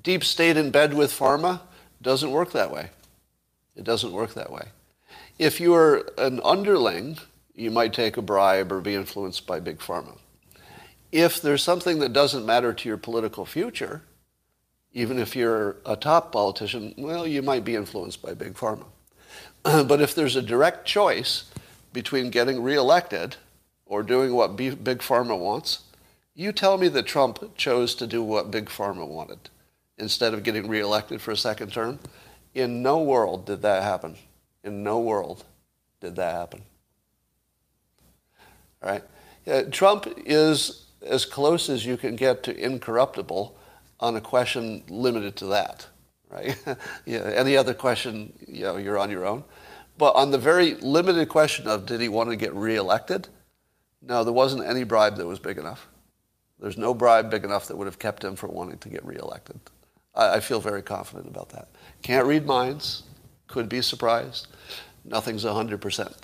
Deep 0.03 0.23
state 0.23 0.57
in 0.57 0.71
bed 0.71 0.95
with 0.95 1.11
pharma 1.11 1.61
doesn't 2.03 2.31
work 2.31 2.53
that 2.53 2.71
way. 2.71 2.91
It 3.77 3.85
doesn't 3.85 4.13
work 4.13 4.35
that 4.35 4.51
way. 4.51 4.69
If 5.39 5.61
you're 5.61 6.09
an 6.19 6.41
underling, 6.43 7.19
you 7.55 7.71
might 7.71 7.93
take 7.93 8.17
a 8.17 8.23
bribe 8.23 8.73
or 8.73 8.81
be 8.81 8.95
influenced 8.95 9.47
by 9.47 9.61
big 9.61 9.79
pharma. 9.79 10.19
If 11.13 11.41
there's 11.41 11.63
something 11.63 11.99
that 12.01 12.13
doesn't 12.13 12.45
matter 12.45 12.73
to 12.73 12.89
your 12.89 12.99
political 12.99 13.45
future, 13.45 14.03
even 14.93 15.19
if 15.19 15.37
you're 15.37 15.77
a 15.85 15.95
top 15.95 16.33
politician, 16.33 16.95
well, 16.97 17.27
you 17.27 17.43
might 17.43 17.65
be 17.65 17.77
influenced 17.77 18.23
by 18.23 18.35
big 18.35 18.55
pharma. 18.55 18.87
but 19.63 20.01
if 20.01 20.15
there's 20.15 20.37
a 20.37 20.43
direct 20.43 20.87
choice 20.87 21.51
between 21.93 22.31
getting 22.31 22.63
reelected 22.63 23.37
or 23.85 24.03
doing 24.03 24.35
what 24.35 24.57
big 24.57 24.99
pharma 24.99 25.39
wants, 25.39 25.85
you 26.35 26.53
tell 26.53 26.77
me 26.77 26.89
that 26.89 27.07
Trump 27.07 27.57
chose 27.57 27.95
to 27.95 28.07
do 28.07 28.23
what 28.23 28.51
big 28.51 28.67
pharma 28.67 29.07
wanted 29.07 29.39
instead 29.99 30.35
of 30.35 30.43
getting 30.43 30.69
reelected 30.69 31.21
for 31.21 31.31
a 31.31 31.37
second 31.37 31.73
term. 31.73 31.99
In 32.57 32.83
no 32.83 33.03
world 33.03 33.45
did 33.45 33.61
that 33.63 33.83
happen. 33.83 34.17
In 34.65 34.83
no 34.83 34.99
world 34.99 35.45
did 36.01 36.17
that 36.17 36.35
happen. 36.35 36.63
All 38.83 38.91
right? 38.91 39.03
Yeah, 39.45 39.65
Trump 39.65 40.09
is 40.25 40.87
as 41.03 41.27
close 41.27 41.69
as 41.69 41.85
you 41.85 41.99
can 41.99 42.17
get 42.17 42.43
to 42.45 42.57
incorruptible 42.57 43.55
on 44.01 44.17
a 44.17 44.23
question 44.23 44.83
limited 44.89 45.37
to 45.37 45.47
that, 45.49 45.87
right? 46.31 46.57
yeah, 47.05 47.31
any 47.35 47.59
other 47.59 47.75
question, 47.75 48.33
you 48.49 48.65
know, 48.65 48.79
you're 48.79 48.97
on 48.97 49.11
your 49.11 49.27
own. 49.27 49.45
But 49.99 50.17
on 50.17 50.31
the 50.31 50.39
very 50.39 50.77
limited 50.77 51.29
question 51.29 51.69
of 51.69 51.85
did 51.85 52.01
he 52.01 52.09
want 52.09 52.31
to 52.31 52.37
get 52.37 52.55
reelected, 52.55 53.29
no, 54.01 54.25
there 54.25 54.33
wasn't 54.33 54.65
any 54.65 54.85
bribe 54.85 55.19
that 55.19 55.27
was 55.27 55.39
big 55.39 55.59
enough. 55.59 55.89
There's 56.59 56.79
no 56.79 56.95
bribe 56.95 57.31
big 57.31 57.45
enough 57.45 57.69
that 57.69 57.77
would 57.77 57.87
have 57.87 57.99
kept 57.99 58.25
him 58.25 58.35
from 58.35 58.55
wanting 58.55 58.79
to 58.79 58.89
get 58.89 59.05
reelected. 59.05 59.61
I, 60.17 60.37
I 60.37 60.41
feel 60.41 60.61
very 60.61 60.83
confident 60.83 61.29
about 61.29 61.51
that. 61.51 61.69
Can't 62.03 62.27
read 62.27 62.47
minds. 62.47 63.03
Could 63.47 63.69
be 63.69 63.83
surprised. 63.83 64.49
Nothing's 65.05 65.45
100%. 65.45 66.15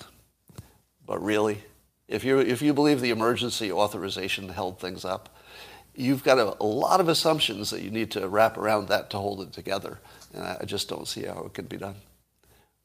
But 1.05 1.23
really, 1.23 1.63
if 2.07 2.23
you, 2.23 2.39
if 2.39 2.61
you 2.61 2.73
believe 2.73 3.01
the 3.01 3.11
emergency 3.11 3.71
authorization 3.71 4.49
held 4.49 4.79
things 4.79 5.05
up, 5.05 5.37
you've 5.95 6.23
got 6.23 6.37
a, 6.37 6.55
a, 6.61 6.65
lot 6.65 6.99
of 6.99 7.07
assumptions 7.07 7.69
that 7.69 7.81
you 7.81 7.91
need 7.91 8.11
to 8.11 8.27
wrap 8.27 8.57
around 8.57 8.87
that 8.87 9.09
to 9.11 9.17
hold 9.17 9.41
it 9.41 9.53
together. 9.53 9.99
And 10.33 10.43
I 10.43 10.65
just 10.65 10.89
don't 10.89 11.07
see 11.07 11.23
how 11.23 11.43
it 11.43 11.53
could 11.53 11.69
be 11.69 11.77
done. 11.77 11.95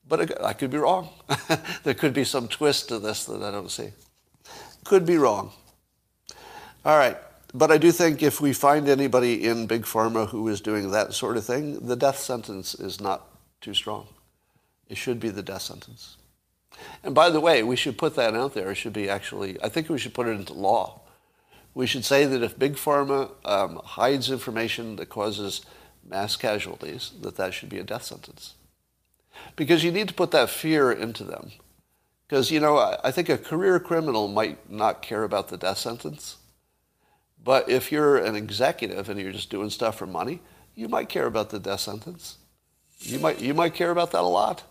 But 0.07 0.43
I 0.43 0.53
could 0.53 0.71
be 0.71 0.79
wrong. 0.79 1.11
there 1.85 1.95
could 1.95 2.15
be 2.15 2.25
some 2.25 2.49
twist 2.49 2.89
to 2.89 2.99
this 2.99 3.25
that 3.25 3.43
I 3.43 3.51
don't 3.51 3.71
see. 3.71 3.91
Could 4.85 5.05
be 5.05 5.19
wrong. 5.19 5.53
All 6.85 6.97
right. 6.97 7.17
But 7.55 7.71
I 7.71 7.79
do 7.79 7.93
think 7.93 8.23
if 8.23 8.41
we 8.41 8.53
find 8.53 8.89
anybody 8.89 9.47
in 9.47 9.67
Big 9.67 9.83
Pharma 9.83 10.29
who 10.29 10.49
is 10.49 10.61
doing 10.61 10.91
that 10.91 11.15
sort 11.15 11.37
of 11.37 11.45
thing, 11.45 11.87
the 11.87 11.97
death 11.97 12.19
sentence 12.19 12.75
is 12.75 13.01
not 13.01 13.27
too 13.61 13.73
strong. 13.73 14.07
It 14.89 14.97
should 14.97 15.19
be 15.19 15.31
the 15.31 15.43
death 15.43 15.63
sentence. 15.63 16.17
And 17.03 17.15
by 17.15 17.31
the 17.31 17.41
way, 17.41 17.63
we 17.63 17.77
should 17.77 17.99
put 17.99 18.15
that 18.17 18.35
out 18.35 18.55
there. 18.55 18.71
It 18.71 18.77
should 18.77 18.93
be 18.93 19.09
actually, 19.09 19.61
I 19.63 19.69
think 19.69 19.89
we 19.89 19.99
should 19.99 20.15
put 20.15 20.27
it 20.27 20.33
into 20.33 20.53
law. 20.53 21.01
We 21.75 21.87
should 21.87 22.05
say 22.05 22.25
that 22.27 22.43
if 22.43 22.59
Big 22.59 22.75
Pharma 22.75 23.31
um, 23.45 23.81
hides 23.85 24.31
information 24.31 24.97
that 24.97 25.09
causes 25.09 25.63
mass 26.05 26.37
casualties, 26.37 27.13
that 27.23 27.37
that 27.37 27.55
should 27.55 27.69
be 27.69 27.79
a 27.79 27.85
death 27.85 28.05
sentence. 28.05 28.55
Because 29.57 29.85
you 29.85 29.93
need 29.93 30.09
to 30.09 30.15
put 30.15 30.33
that 30.33 30.51
fear 30.51 30.91
into 30.91 31.25
them. 31.25 31.53
Because, 32.27 32.51
you 32.51 32.61
know, 32.61 32.97
I 33.03 33.11
think 33.11 33.29
a 33.29 33.39
career 33.39 33.81
criminal 33.81 34.29
might 34.29 34.71
not 34.71 35.01
care 35.01 35.25
about 35.25 35.49
the 35.49 35.57
death 35.57 35.79
sentence. 35.79 36.37
But 37.49 37.71
if 37.71 37.91
you're 37.91 38.19
an 38.19 38.37
executive 38.37 39.09
and 39.09 39.19
you're 39.19 39.33
just 39.33 39.49
doing 39.49 39.71
stuff 39.71 39.97
for 39.97 40.07
money, 40.07 40.41
you 40.75 40.87
might 40.87 41.09
care 41.09 41.25
about 41.25 41.49
the 41.49 41.59
death 41.59 41.81
sentence. 41.81 42.37
You 42.99 43.19
might, 43.19 43.41
you 43.41 43.55
might 43.55 43.73
care 43.73 43.91
about 43.91 44.11
that 44.11 44.21
a 44.21 44.29
lot. 44.29 44.65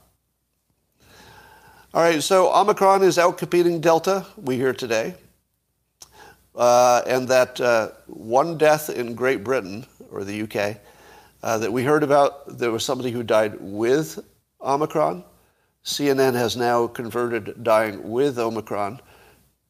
All 1.92 2.04
right, 2.04 2.22
so 2.22 2.54
Omicron 2.54 3.02
is 3.02 3.18
outcompeting 3.18 3.82
Delta, 3.82 4.28
we 4.38 4.58
hear 4.58 4.74
today. 4.74 5.16
Uh, 6.54 7.02
and 7.08 7.28
that 7.30 7.60
uh, 7.60 7.94
one 8.06 8.60
death 8.60 8.92
in 8.92 9.16
Great 9.16 9.44
Britain, 9.44 9.88
or 10.12 10.24
the 10.24 10.44
UK, 10.44 10.78
uh, 11.42 11.58
that 11.58 11.74
we 11.74 11.84
heard 11.84 12.04
about, 12.04 12.60
there 12.60 12.70
was 12.70 12.86
somebody 12.86 13.10
who 13.10 13.24
died 13.24 13.56
with 13.60 14.20
Omicron. 14.62 15.24
CNN 15.84 16.36
has 16.36 16.56
now 16.56 16.86
converted 16.86 17.64
dying 17.64 18.08
with 18.08 18.38
Omicron 18.38 19.02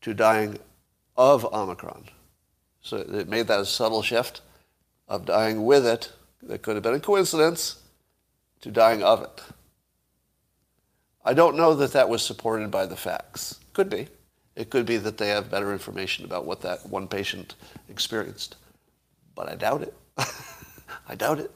to 0.01 0.13
dying 0.13 0.59
of 1.15 1.45
Omicron. 1.45 2.09
So 2.81 2.97
it 2.97 3.27
made 3.27 3.47
that 3.47 3.59
a 3.59 3.65
subtle 3.65 4.01
shift 4.01 4.41
of 5.07 5.25
dying 5.25 5.65
with 5.65 5.85
it, 5.85 6.11
that 6.43 6.61
could 6.61 6.75
have 6.75 6.83
been 6.83 6.93
a 6.93 6.99
coincidence, 6.99 7.81
to 8.61 8.71
dying 8.71 9.03
of 9.03 9.21
it. 9.23 9.41
I 11.23 11.33
don't 11.33 11.57
know 11.57 11.73
that 11.75 11.93
that 11.93 12.09
was 12.09 12.23
supported 12.23 12.71
by 12.71 12.85
the 12.85 12.95
facts. 12.95 13.59
Could 13.73 13.89
be. 13.89 14.07
It 14.55 14.69
could 14.69 14.85
be 14.85 14.97
that 14.97 15.17
they 15.17 15.27
have 15.27 15.51
better 15.51 15.71
information 15.71 16.25
about 16.25 16.45
what 16.45 16.61
that 16.61 16.87
one 16.87 17.07
patient 17.07 17.55
experienced. 17.89 18.55
But 19.35 19.49
I 19.49 19.55
doubt 19.55 19.83
it. 19.83 19.93
I 21.07 21.15
doubt 21.15 21.39
it. 21.39 21.51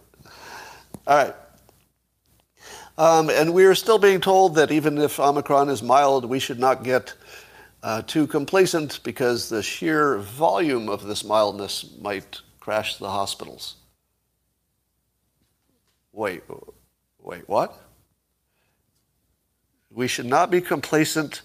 All 1.08 1.18
right. 1.18 1.36
Um, 2.98 3.30
and 3.30 3.54
we 3.54 3.66
are 3.66 3.74
still 3.74 3.98
being 3.98 4.22
told 4.22 4.56
that 4.56 4.72
even 4.72 4.98
if 4.98 5.20
Omicron 5.20 5.70
is 5.70 5.82
mild, 5.82 6.26
we 6.26 6.40
should 6.40 6.60
not 6.60 6.84
get 6.84 7.14
uh, 7.84 8.02
too 8.04 8.28
complacent 8.28 9.00
because 9.04 9.50
the 9.50 9.64
sheer 9.64 10.18
volume 10.20 10.90
of 10.90 11.04
this 11.04 11.24
mildness 11.24 11.96
might 12.00 12.42
crash 12.60 12.98
the 12.98 13.10
hospitals. 13.10 13.76
Wait, 16.14 16.44
wait, 17.20 17.48
what? 17.48 17.80
We 19.90 20.08
should 20.08 20.26
not 20.26 20.52
be 20.52 20.62
complacent 20.62 21.42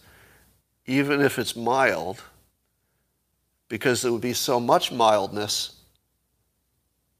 even 0.87 1.21
if 1.21 1.39
it's 1.39 1.57
mild, 1.57 2.23
because 3.69 4.03
there 4.03 4.13
would 4.13 4.21
be 4.21 4.33
so 4.33 4.61
much 4.61 4.93
mildness, 4.93 5.75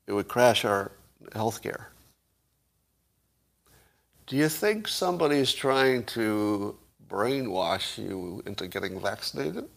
it 0.07 0.13
would 0.13 0.29
crash 0.29 0.65
our 0.65 0.93
health 1.35 1.63
care. 1.63 1.91
Do 4.27 4.37
you 4.37 4.49
think 4.49 4.87
somebody 4.87 5.39
is 5.39 5.53
trying 5.53 6.05
to 6.05 6.77
brainwash 7.09 7.99
you 7.99 8.43
into 8.47 8.67
getting 8.69 9.01
vaccinated? 9.01 9.69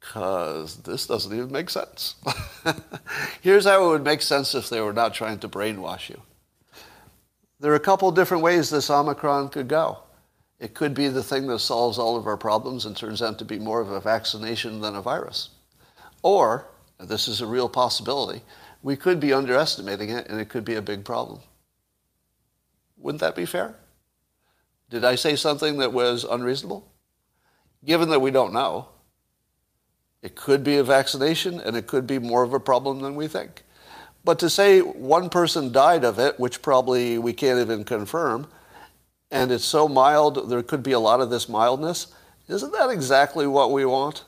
Because 0.00 0.76
this 0.78 1.06
doesn't 1.06 1.32
even 1.32 1.52
make 1.52 1.70
sense. 1.70 2.16
Here's 3.40 3.64
how 3.64 3.86
it 3.86 3.88
would 3.88 4.04
make 4.04 4.22
sense 4.22 4.54
if 4.54 4.68
they 4.68 4.80
were 4.80 4.92
not 4.92 5.14
trying 5.14 5.38
to 5.40 5.48
brainwash 5.48 6.08
you. 6.08 6.20
There 7.60 7.70
are 7.70 7.76
a 7.76 7.80
couple 7.80 8.10
different 8.10 8.42
ways 8.42 8.70
this 8.70 8.90
Omicron 8.90 9.50
could 9.50 9.68
go. 9.68 9.98
It 10.58 10.74
could 10.74 10.94
be 10.94 11.08
the 11.08 11.22
thing 11.22 11.46
that 11.48 11.60
solves 11.60 11.98
all 11.98 12.16
of 12.16 12.26
our 12.26 12.36
problems 12.36 12.86
and 12.86 12.96
turns 12.96 13.22
out 13.22 13.38
to 13.38 13.44
be 13.44 13.58
more 13.58 13.80
of 13.80 13.90
a 13.90 14.00
vaccination 14.00 14.80
than 14.80 14.96
a 14.96 15.02
virus. 15.02 15.50
Or, 16.22 16.66
this 16.98 17.28
is 17.28 17.40
a 17.40 17.46
real 17.46 17.68
possibility, 17.68 18.42
we 18.82 18.96
could 18.96 19.20
be 19.20 19.32
underestimating 19.32 20.10
it 20.10 20.28
and 20.28 20.40
it 20.40 20.48
could 20.48 20.64
be 20.64 20.74
a 20.74 20.82
big 20.82 21.04
problem. 21.04 21.40
Wouldn't 22.96 23.20
that 23.20 23.36
be 23.36 23.46
fair? 23.46 23.74
Did 24.92 25.06
I 25.06 25.14
say 25.14 25.36
something 25.36 25.78
that 25.78 25.94
was 25.94 26.22
unreasonable? 26.22 26.86
Given 27.82 28.10
that 28.10 28.20
we 28.20 28.30
don't 28.30 28.52
know, 28.52 28.88
it 30.20 30.34
could 30.36 30.62
be 30.62 30.76
a 30.76 30.84
vaccination 30.84 31.58
and 31.60 31.78
it 31.78 31.86
could 31.86 32.06
be 32.06 32.18
more 32.18 32.42
of 32.42 32.52
a 32.52 32.60
problem 32.60 33.00
than 33.00 33.14
we 33.14 33.26
think. 33.26 33.62
But 34.22 34.38
to 34.40 34.50
say 34.50 34.80
one 34.80 35.30
person 35.30 35.72
died 35.72 36.04
of 36.04 36.18
it, 36.18 36.38
which 36.38 36.60
probably 36.60 37.16
we 37.16 37.32
can't 37.32 37.58
even 37.58 37.84
confirm, 37.84 38.48
and 39.30 39.50
it's 39.50 39.64
so 39.64 39.88
mild, 39.88 40.50
there 40.50 40.62
could 40.62 40.82
be 40.82 40.92
a 40.92 41.00
lot 41.00 41.22
of 41.22 41.30
this 41.30 41.48
mildness, 41.48 42.08
isn't 42.48 42.72
that 42.72 42.90
exactly 42.90 43.46
what 43.46 43.72
we 43.72 43.86
want? 43.86 44.24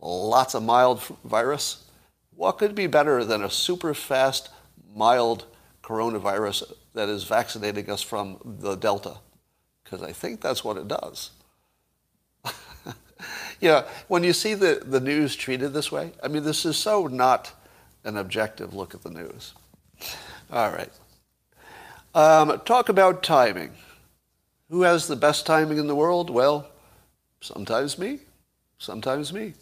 Lots 0.00 0.54
of 0.54 0.62
mild 0.62 1.02
virus? 1.24 1.90
What 2.36 2.58
could 2.58 2.76
be 2.76 2.86
better 2.86 3.24
than 3.24 3.42
a 3.42 3.50
super 3.50 3.94
fast, 3.94 4.48
mild 4.94 5.46
coronavirus 5.82 6.72
that 6.92 7.08
is 7.08 7.24
vaccinating 7.24 7.90
us 7.90 8.00
from 8.00 8.38
the 8.44 8.76
Delta? 8.76 9.16
Because 9.84 10.02
I 10.02 10.12
think 10.12 10.40
that's 10.40 10.64
what 10.64 10.76
it 10.76 10.88
does. 10.88 11.30
know, 13.60 13.84
when 14.08 14.24
you 14.24 14.32
see 14.32 14.54
the, 14.54 14.82
the 14.84 15.00
news 15.00 15.36
treated 15.36 15.72
this 15.72 15.92
way, 15.92 16.12
I 16.22 16.28
mean, 16.28 16.42
this 16.42 16.64
is 16.64 16.76
so 16.76 17.06
not 17.06 17.52
an 18.04 18.16
objective 18.16 18.74
look 18.74 18.94
at 18.94 19.02
the 19.02 19.10
news. 19.10 19.54
All 20.50 20.70
right. 20.70 20.90
Um, 22.14 22.60
talk 22.64 22.88
about 22.88 23.22
timing. 23.22 23.72
Who 24.70 24.82
has 24.82 25.08
the 25.08 25.16
best 25.16 25.46
timing 25.46 25.78
in 25.78 25.86
the 25.86 25.94
world? 25.94 26.30
Well, 26.30 26.68
sometimes 27.40 27.98
me, 27.98 28.20
sometimes 28.78 29.32
me. 29.32 29.54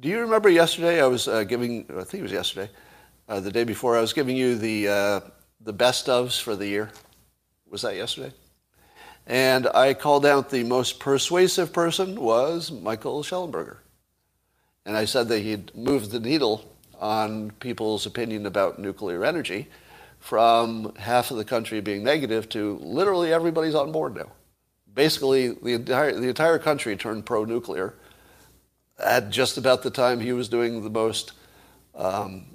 Do 0.00 0.08
you 0.08 0.20
remember 0.20 0.48
yesterday 0.48 1.02
I 1.02 1.06
was 1.06 1.26
uh, 1.26 1.44
giving, 1.44 1.86
I 1.90 2.04
think 2.04 2.20
it 2.20 2.22
was 2.22 2.32
yesterday, 2.32 2.70
uh, 3.28 3.40
the 3.40 3.50
day 3.50 3.64
before, 3.64 3.96
I 3.96 4.00
was 4.00 4.12
giving 4.12 4.36
you 4.36 4.56
the, 4.56 4.88
uh, 4.88 5.20
the 5.60 5.72
best 5.72 6.06
ofs 6.06 6.40
for 6.40 6.54
the 6.54 6.66
year? 6.66 6.90
Was 7.68 7.82
that 7.82 7.96
yesterday? 7.96 8.32
And 9.28 9.68
I 9.68 9.92
called 9.92 10.24
out 10.24 10.48
the 10.48 10.64
most 10.64 10.98
persuasive 10.98 11.70
person 11.70 12.18
was 12.18 12.72
Michael 12.72 13.22
Shellenberger. 13.22 13.76
And 14.86 14.96
I 14.96 15.04
said 15.04 15.28
that 15.28 15.40
he'd 15.40 15.76
moved 15.76 16.10
the 16.10 16.18
needle 16.18 16.64
on 16.98 17.50
people's 17.60 18.06
opinion 18.06 18.46
about 18.46 18.78
nuclear 18.78 19.26
energy 19.26 19.68
from 20.18 20.94
half 20.96 21.30
of 21.30 21.36
the 21.36 21.44
country 21.44 21.82
being 21.82 22.02
negative 22.02 22.48
to 22.48 22.78
literally 22.78 23.30
everybody's 23.30 23.74
on 23.74 23.92
board 23.92 24.16
now. 24.16 24.32
Basically, 24.94 25.48
the 25.50 25.74
entire, 25.74 26.18
the 26.18 26.28
entire 26.28 26.58
country 26.58 26.96
turned 26.96 27.26
pro 27.26 27.44
nuclear 27.44 27.94
at 28.98 29.28
just 29.28 29.58
about 29.58 29.82
the 29.82 29.90
time 29.90 30.20
he 30.20 30.32
was 30.32 30.48
doing 30.48 30.82
the 30.82 30.90
most, 30.90 31.32
um, 31.94 32.46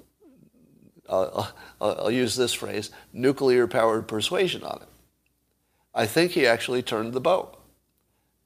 I'll, 1.08 1.52
I'll 1.80 2.10
use 2.10 2.34
this 2.34 2.52
phrase, 2.52 2.90
nuclear 3.12 3.68
powered 3.68 4.08
persuasion 4.08 4.64
on 4.64 4.82
it. 4.82 4.88
I 5.94 6.06
think 6.06 6.32
he 6.32 6.46
actually 6.46 6.82
turned 6.82 7.12
the 7.12 7.20
boat. 7.20 7.56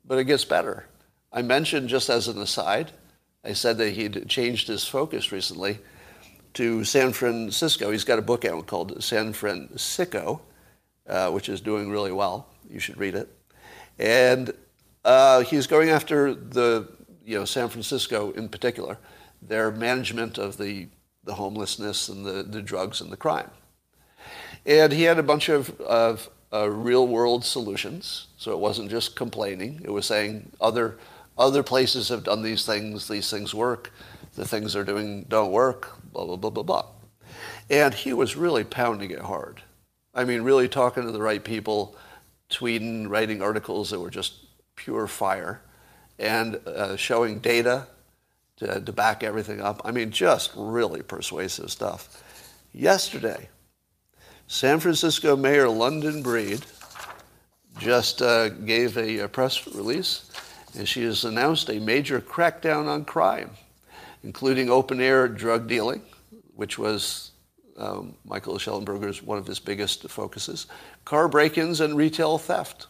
But 0.05 0.19
it 0.19 0.25
gets 0.25 0.45
better. 0.45 0.87
I 1.33 1.43
mentioned, 1.43 1.89
just 1.89 2.09
as 2.09 2.29
an 2.29 2.41
aside, 2.41 2.93
I 3.45 3.53
said 3.53 3.79
that 3.79 3.91
he'd 3.91 4.29
changed 4.29 4.69
his 4.69 4.87
focus 4.87 5.33
recently 5.33 5.79
to 6.55 6.85
San 6.85 7.13
Francisco. 7.13 7.91
He's 7.91 8.05
got 8.05 8.19
a 8.19 8.23
book 8.23 8.45
out 8.45 8.67
called 8.67 9.03
San 9.03 9.33
Francisco, 9.33 10.41
uh, 11.07 11.31
which 11.31 11.49
is 11.49 11.61
doing 11.61 11.91
really 11.91 12.13
well. 12.13 12.49
You 12.69 12.81
should 12.81 12.99
read 12.99 13.15
it. 13.15 13.29
And 13.99 14.53
uh, 15.05 15.43
he's 15.43 15.67
going 15.67 15.91
after 15.91 16.35
the, 16.35 16.89
you 17.25 17.39
know, 17.39 17.45
San 17.45 17.69
Francisco 17.69 18.31
in 18.33 18.49
particular, 18.49 18.99
their 19.43 19.71
management 19.71 20.39
of 20.39 20.57
the, 20.57 20.89
the 21.25 21.35
homelessness 21.35 22.09
and 22.09 22.25
the, 22.25 22.43
the 22.43 22.63
drugs 22.63 23.01
and 23.01 23.13
the 23.13 23.17
crime. 23.17 23.51
And 24.67 24.93
he 24.93 25.05
had 25.05 25.19
a 25.19 25.23
bunch 25.23 25.49
of, 25.49 25.79
of 25.81 26.29
uh, 26.53 26.69
real 26.71 27.07
world 27.07 27.45
solutions. 27.45 28.29
So 28.37 28.53
it 28.53 28.59
wasn't 28.59 28.91
just 28.91 29.17
complaining. 29.17 29.81
It 29.85 29.91
was 29.91 30.07
saying 30.07 30.51
other 30.61 30.99
other 31.37 31.63
places 31.63 32.09
have 32.09 32.25
done 32.25 32.43
these 32.43 32.67
things, 32.67 33.07
these 33.07 33.31
things 33.31 33.55
work, 33.55 33.93
the 34.35 34.45
things 34.45 34.73
they're 34.73 34.85
doing 34.85 35.25
don't 35.29 35.53
work, 35.53 35.97
blah, 36.13 36.25
blah, 36.25 36.37
blah, 36.37 36.51
blah, 36.51 36.63
blah. 36.65 36.87
And 37.71 37.95
he 37.95 38.13
was 38.13 38.37
really 38.37 38.65
pounding 38.65 39.13
it 39.13 39.21
hard. 39.21 39.63
I 40.15 40.25
mean, 40.25 40.43
really 40.43 40.69
talking 40.69 41.05
to 41.05 41.13
the 41.13 41.23
right 41.23 41.43
people, 41.43 41.97
tweeting, 42.51 43.09
writing 43.09 43.41
articles 43.41 43.91
that 43.91 44.01
were 44.01 44.11
just 44.11 44.47
pure 44.75 45.07
fire, 45.07 45.63
and 46.19 46.57
uh, 46.67 46.97
showing 46.97 47.39
data 47.39 47.87
to, 48.57 48.81
to 48.81 48.93
back 48.93 49.23
everything 49.23 49.61
up. 49.61 49.81
I 49.85 49.93
mean, 49.93 50.11
just 50.11 50.51
really 50.57 51.03
persuasive 51.03 51.71
stuff. 51.71 52.25
Yesterday, 52.73 53.49
San 54.51 54.81
Francisco 54.81 55.37
Mayor 55.37 55.69
London 55.69 56.23
Breed 56.23 56.65
just 57.79 58.23
uh, 58.23 58.49
gave 58.49 58.97
a, 58.97 59.19
a 59.19 59.29
press 59.29 59.67
release, 59.67 60.31
and 60.75 60.89
she 60.89 61.03
has 61.03 61.27
announced 61.27 61.69
a 61.69 61.79
major 61.79 62.19
crackdown 62.19 62.87
on 62.87 63.05
crime, 63.05 63.51
including 64.25 64.71
open-air 64.71 65.29
drug 65.29 65.69
dealing, 65.69 66.01
which 66.57 66.79
was 66.79 67.33
um, 67.77 68.15
Michael 68.25 68.57
Shellenberger's 68.57 69.23
one 69.23 69.37
of 69.37 69.47
his 69.47 69.59
biggest 69.59 70.09
focuses, 70.09 70.67
car 71.05 71.29
break-ins 71.29 71.83
and 71.83 71.95
retail 71.95 72.39
theft. 72.39 72.87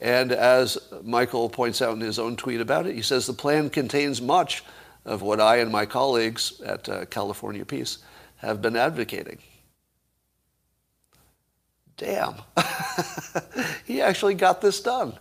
And 0.00 0.32
as 0.32 0.76
Michael 1.04 1.48
points 1.48 1.80
out 1.80 1.94
in 1.94 2.00
his 2.00 2.18
own 2.18 2.34
tweet 2.34 2.60
about 2.60 2.86
it, 2.86 2.96
he 2.96 3.02
says 3.02 3.28
the 3.28 3.32
plan 3.32 3.70
contains 3.70 4.20
much 4.20 4.64
of 5.04 5.22
what 5.22 5.40
I 5.40 5.58
and 5.58 5.70
my 5.70 5.86
colleagues 5.86 6.60
at 6.62 6.88
uh, 6.88 7.04
California 7.04 7.64
Peace 7.64 7.98
have 8.38 8.60
been 8.60 8.74
advocating. 8.74 9.38
Damn, 11.98 12.36
he 13.84 14.00
actually 14.00 14.34
got 14.34 14.60
this 14.60 14.80
done. 14.80 15.18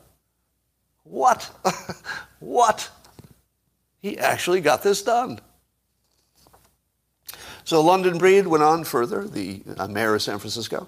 What? 1.03 1.49
what? 2.39 2.89
He 3.99 4.17
actually 4.19 4.61
got 4.61 4.83
this 4.83 5.01
done. 5.01 5.39
So 7.63 7.81
London 7.81 8.19
Breed 8.19 8.47
went 8.47 8.63
on 8.63 8.83
further, 8.83 9.27
the 9.27 9.61
uh, 9.77 9.87
mayor 9.87 10.15
of 10.15 10.21
San 10.21 10.37
Francisco, 10.37 10.87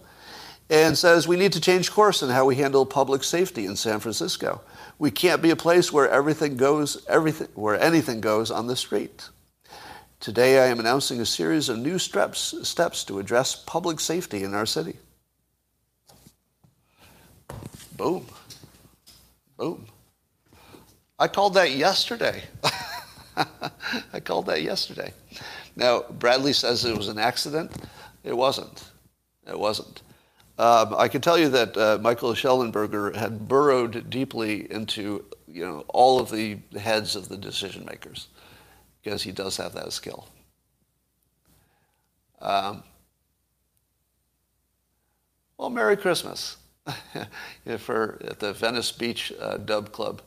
and 0.70 0.96
says 0.96 1.28
we 1.28 1.38
need 1.38 1.54
to 1.54 1.60
change 1.60 1.92
course 1.92 2.22
in 2.22 2.30
how 2.30 2.46
we 2.46 2.56
handle 2.56 2.86
public 2.86 3.24
safety 3.24 3.66
in 3.66 3.76
San 3.76 4.00
Francisco. 4.00 4.62
We 5.00 5.10
can't 5.10 5.42
be 5.42 5.50
a 5.50 5.56
place 5.56 5.92
where 5.92 6.08
everything 6.08 6.56
goes, 6.56 7.04
everything, 7.10 7.48
where 7.56 7.82
anything 7.82 8.22
goes 8.22 8.52
on 8.52 8.68
the 8.68 8.76
street. 8.76 9.28
Today 10.20 10.60
I 10.60 10.68
am 10.68 10.80
announcing 10.80 11.20
a 11.20 11.26
series 11.26 11.68
of 11.68 11.80
new 11.80 11.98
steps, 11.98 12.54
steps 12.68 13.04
to 13.06 13.18
address 13.18 13.56
public 13.56 14.00
safety 14.00 14.44
in 14.44 14.54
our 14.54 14.68
city. 14.68 14.98
Boom. 18.00 18.26
Boom. 19.58 19.86
I 21.20 21.28
called 21.28 21.56
that 21.56 21.72
yesterday. 21.72 22.44
I 24.14 24.22
called 24.22 24.46
that 24.46 24.62
yesterday. 24.62 25.12
Now, 25.76 26.04
Bradley 26.04 26.54
says 26.54 26.86
it 26.86 26.96
was 26.96 27.10
an 27.10 27.20
accident. 27.20 27.74
It 28.24 28.32
wasn't. 28.32 28.86
It 29.46 29.60
wasn't. 29.60 30.02
Um, 30.58 30.96
I 30.98 31.10
can 31.10 31.20
tell 31.20 31.38
you 31.38 31.50
that 31.50 31.76
uh, 31.76 31.98
Michael 32.02 32.32
Shellenberger 32.32 33.14
had 33.14 33.50
burrowed 33.50 34.10
deeply 34.10 34.72
into 34.72 35.26
you 35.46 35.66
know 35.66 35.84
all 35.90 36.22
of 36.22 36.32
the 36.32 36.58
heads 36.80 37.18
of 37.18 37.28
the 37.28 37.36
decision 37.36 37.84
makers 37.84 38.30
because 39.04 39.24
he 39.24 39.34
does 39.34 39.58
have 39.58 39.74
that 39.74 39.92
skill. 39.92 40.26
Um, 42.40 42.82
well, 45.58 45.70
Merry 45.70 45.98
Christmas 45.98 46.56
for 47.78 48.20
at 48.26 48.40
the 48.40 48.54
Venice 48.54 48.92
Beach 48.92 49.34
uh, 49.40 49.58
Dub 49.58 49.92
Club. 49.92 50.22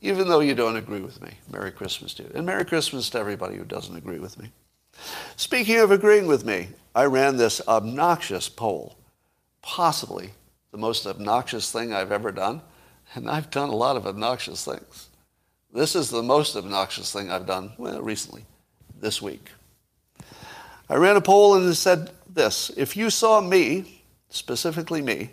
Even 0.00 0.28
though 0.28 0.40
you 0.40 0.54
don't 0.54 0.76
agree 0.76 1.00
with 1.00 1.22
me, 1.22 1.30
Merry 1.50 1.70
Christmas 1.70 2.12
to 2.14 2.24
you. 2.24 2.30
And 2.34 2.44
Merry 2.44 2.64
Christmas 2.64 3.08
to 3.10 3.18
everybody 3.18 3.56
who 3.56 3.64
doesn't 3.64 3.96
agree 3.96 4.18
with 4.18 4.38
me. 4.38 4.50
Speaking 5.36 5.78
of 5.78 5.90
agreeing 5.90 6.26
with 6.26 6.44
me, 6.44 6.68
I 6.94 7.04
ran 7.04 7.36
this 7.36 7.60
obnoxious 7.68 8.48
poll 8.48 8.96
possibly 9.62 10.32
the 10.72 10.78
most 10.78 11.06
obnoxious 11.06 11.70
thing 11.70 11.92
I've 11.92 12.12
ever 12.12 12.32
done. 12.32 12.60
And 13.14 13.30
I've 13.30 13.50
done 13.50 13.68
a 13.68 13.76
lot 13.76 13.96
of 13.96 14.06
obnoxious 14.06 14.64
things. 14.64 15.08
This 15.72 15.94
is 15.94 16.10
the 16.10 16.22
most 16.22 16.56
obnoxious 16.56 17.12
thing 17.12 17.30
I've 17.30 17.46
done, 17.46 17.72
well, 17.78 18.02
recently, 18.02 18.44
this 19.00 19.22
week. 19.22 19.50
I 20.88 20.96
ran 20.96 21.16
a 21.16 21.20
poll 21.20 21.54
and 21.54 21.68
it 21.68 21.74
said 21.74 22.10
this 22.28 22.70
If 22.76 22.96
you 22.96 23.10
saw 23.10 23.40
me, 23.40 24.02
specifically 24.28 25.00
me, 25.00 25.30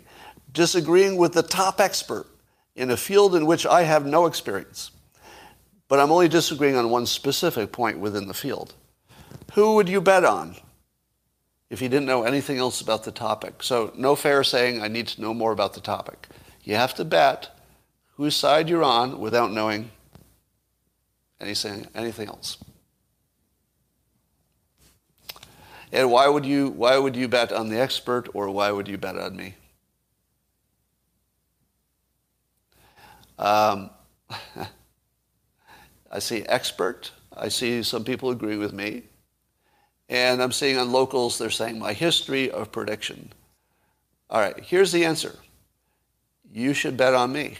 disagreeing 0.52 1.16
with 1.16 1.32
the 1.32 1.42
top 1.42 1.80
expert 1.80 2.26
in 2.74 2.90
a 2.90 2.96
field 2.96 3.34
in 3.34 3.46
which 3.46 3.66
I 3.66 3.82
have 3.82 4.06
no 4.06 4.26
experience, 4.26 4.90
but 5.88 5.98
I'm 5.98 6.10
only 6.10 6.28
disagreeing 6.28 6.76
on 6.76 6.90
one 6.90 7.06
specific 7.06 7.72
point 7.72 7.98
within 7.98 8.28
the 8.28 8.34
field, 8.34 8.74
who 9.54 9.74
would 9.74 9.88
you 9.88 10.00
bet 10.00 10.24
on? 10.24 10.56
if 11.70 11.80
you 11.80 11.88
didn't 11.88 12.06
know 12.06 12.24
anything 12.24 12.58
else 12.58 12.80
about 12.80 13.04
the 13.04 13.12
topic. 13.12 13.62
So 13.62 13.92
no 13.96 14.16
fair 14.16 14.42
saying, 14.42 14.82
I 14.82 14.88
need 14.88 15.06
to 15.08 15.20
know 15.20 15.32
more 15.32 15.52
about 15.52 15.72
the 15.72 15.80
topic. 15.80 16.26
You 16.64 16.74
have 16.74 16.94
to 16.94 17.04
bet 17.04 17.56
whose 18.16 18.36
side 18.36 18.68
you're 18.68 18.82
on 18.82 19.20
without 19.20 19.52
knowing 19.52 19.90
anything, 21.40 21.86
anything 21.94 22.28
else. 22.28 22.58
And 25.92 26.10
why 26.10 26.28
would 26.28 26.44
you 26.44 26.68
why 26.70 26.98
would 26.98 27.16
you 27.16 27.26
bet 27.26 27.50
on 27.50 27.68
the 27.68 27.80
expert 27.80 28.28
or 28.32 28.48
why 28.50 28.70
would 28.70 28.86
you 28.86 28.96
bet 28.96 29.16
on 29.16 29.36
me? 29.36 29.54
Um, 33.40 33.90
I 36.12 36.18
see 36.18 36.42
expert. 36.42 37.10
I 37.36 37.48
see 37.48 37.82
some 37.82 38.04
people 38.04 38.30
agree 38.30 38.56
with 38.56 38.72
me. 38.72 39.02
And 40.08 40.42
I'm 40.42 40.52
seeing 40.52 40.76
on 40.76 40.92
locals, 40.92 41.38
they're 41.38 41.50
saying 41.50 41.78
my 41.78 41.92
history 41.92 42.50
of 42.50 42.70
prediction. 42.70 43.32
All 44.28 44.40
right, 44.40 44.58
here's 44.60 44.92
the 44.92 45.04
answer. 45.04 45.36
You 46.52 46.74
should 46.74 46.96
bet 46.96 47.14
on 47.14 47.32
me. 47.32 47.56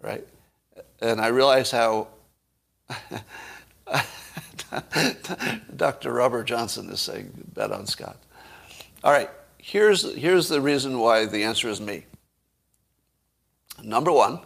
Right? 0.00 0.26
And 1.00 1.20
I 1.20 1.28
realize 1.28 1.70
how 1.70 2.08
Dr. 5.76 6.12
Robert 6.12 6.44
Johnson 6.44 6.90
is 6.90 7.00
saying, 7.00 7.32
bet 7.54 7.72
on 7.72 7.86
Scott. 7.86 8.18
All 9.02 9.12
right, 9.12 9.30
here's, 9.58 10.14
here's 10.16 10.48
the 10.48 10.60
reason 10.60 10.98
why 10.98 11.24
the 11.26 11.44
answer 11.44 11.68
is 11.68 11.80
me. 11.80 12.04
Number 13.82 14.12
one, 14.12 14.40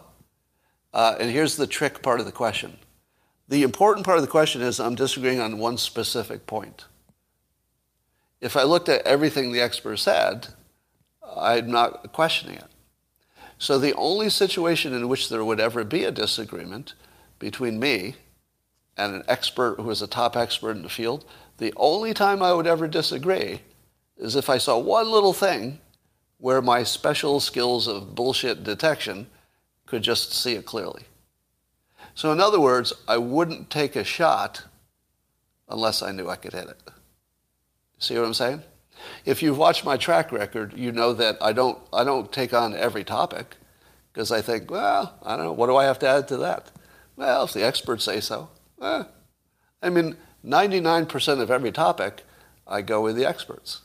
uh, 0.93 1.15
and 1.19 1.31
here's 1.31 1.55
the 1.55 1.67
trick 1.67 2.01
part 2.01 2.19
of 2.19 2.25
the 2.25 2.31
question. 2.31 2.77
The 3.47 3.63
important 3.63 4.05
part 4.05 4.17
of 4.17 4.23
the 4.23 4.31
question 4.31 4.61
is 4.61 4.79
I'm 4.79 4.95
disagreeing 4.95 5.39
on 5.39 5.57
one 5.57 5.77
specific 5.77 6.47
point. 6.47 6.85
If 8.39 8.57
I 8.57 8.63
looked 8.63 8.89
at 8.89 9.05
everything 9.05 9.51
the 9.51 9.61
expert 9.61 9.97
said, 9.97 10.47
I'm 11.35 11.69
not 11.69 12.11
questioning 12.11 12.57
it. 12.57 12.65
So 13.57 13.77
the 13.77 13.93
only 13.93 14.29
situation 14.29 14.93
in 14.93 15.07
which 15.07 15.29
there 15.29 15.45
would 15.45 15.59
ever 15.59 15.83
be 15.83 16.03
a 16.03 16.11
disagreement 16.11 16.95
between 17.37 17.79
me 17.79 18.15
and 18.97 19.15
an 19.15 19.23
expert 19.27 19.79
who 19.79 19.89
is 19.91 20.01
a 20.01 20.07
top 20.07 20.35
expert 20.35 20.71
in 20.71 20.83
the 20.83 20.89
field, 20.89 21.25
the 21.57 21.73
only 21.77 22.13
time 22.13 22.41
I 22.41 22.53
would 22.53 22.67
ever 22.67 22.87
disagree 22.87 23.61
is 24.17 24.35
if 24.35 24.49
I 24.49 24.57
saw 24.57 24.77
one 24.77 25.11
little 25.11 25.33
thing 25.33 25.79
where 26.41 26.61
my 26.61 26.81
special 26.81 27.39
skills 27.39 27.87
of 27.87 28.15
bullshit 28.15 28.63
detection 28.63 29.27
could 29.85 30.01
just 30.01 30.33
see 30.33 30.53
it 30.53 30.65
clearly. 30.65 31.03
So, 32.15 32.31
in 32.31 32.41
other 32.41 32.59
words, 32.59 32.91
I 33.07 33.17
wouldn't 33.17 33.69
take 33.69 33.95
a 33.95 34.03
shot 34.03 34.63
unless 35.69 36.01
I 36.01 36.11
knew 36.11 36.29
I 36.29 36.35
could 36.35 36.53
hit 36.53 36.67
it. 36.67 36.81
See 37.99 38.15
what 38.15 38.25
I'm 38.25 38.33
saying? 38.33 38.63
If 39.23 39.43
you've 39.43 39.57
watched 39.57 39.85
my 39.85 39.97
track 39.97 40.31
record, 40.31 40.73
you 40.75 40.91
know 40.91 41.13
that 41.13 41.37
I 41.41 41.53
don't, 41.53 41.77
I 41.93 42.03
don't 42.03 42.31
take 42.31 42.53
on 42.53 42.75
every 42.75 43.03
topic 43.03 43.55
because 44.11 44.31
I 44.31 44.41
think, 44.41 44.69
well, 44.69 45.13
I 45.23 45.37
don't 45.37 45.45
know, 45.45 45.53
what 45.53 45.67
do 45.67 45.75
I 45.75 45.85
have 45.85 45.99
to 45.99 46.07
add 46.07 46.27
to 46.29 46.37
that? 46.37 46.71
Well, 47.15 47.43
if 47.43 47.53
the 47.53 47.63
experts 47.63 48.03
say 48.03 48.19
so. 48.19 48.49
Eh. 48.81 49.03
I 49.83 49.89
mean, 49.89 50.17
99% 50.43 51.39
of 51.39 51.51
every 51.51 51.71
topic, 51.71 52.23
I 52.67 52.81
go 52.81 53.01
with 53.01 53.15
the 53.15 53.27
experts. 53.27 53.81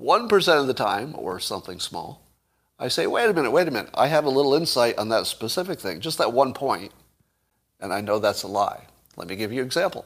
1% 0.00 0.60
of 0.60 0.66
the 0.66 0.74
time, 0.74 1.14
or 1.16 1.38
something 1.40 1.78
small, 1.80 2.22
I 2.78 2.88
say, 2.88 3.06
wait 3.06 3.30
a 3.30 3.32
minute, 3.32 3.50
wait 3.50 3.68
a 3.68 3.70
minute. 3.70 3.90
I 3.94 4.08
have 4.08 4.24
a 4.24 4.30
little 4.30 4.54
insight 4.54 4.98
on 4.98 5.08
that 5.10 5.26
specific 5.26 5.78
thing, 5.78 6.00
just 6.00 6.18
that 6.18 6.32
one 6.32 6.52
point, 6.52 6.92
and 7.80 7.92
I 7.92 8.00
know 8.00 8.18
that's 8.18 8.42
a 8.42 8.48
lie. 8.48 8.86
Let 9.16 9.28
me 9.28 9.36
give 9.36 9.52
you 9.52 9.60
an 9.60 9.66
example. 9.66 10.04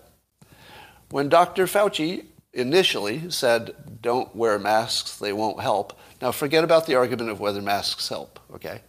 When 1.11 1.29
Dr. 1.29 1.67
Fauci 1.67 2.27
initially 2.53 3.31
said, 3.31 3.75
don't 4.03 4.35
wear 4.35 4.59
masks, 4.59 5.19
they 5.19 5.33
won't 5.33 5.61
help. 5.61 5.99
Now, 6.21 6.33
forget 6.33 6.65
about 6.65 6.87
the 6.87 6.97
argument 6.97 7.31
of 7.31 7.41
whether 7.41 7.63
masks 7.63 8.09
help, 8.09 8.41
okay? 8.53 8.81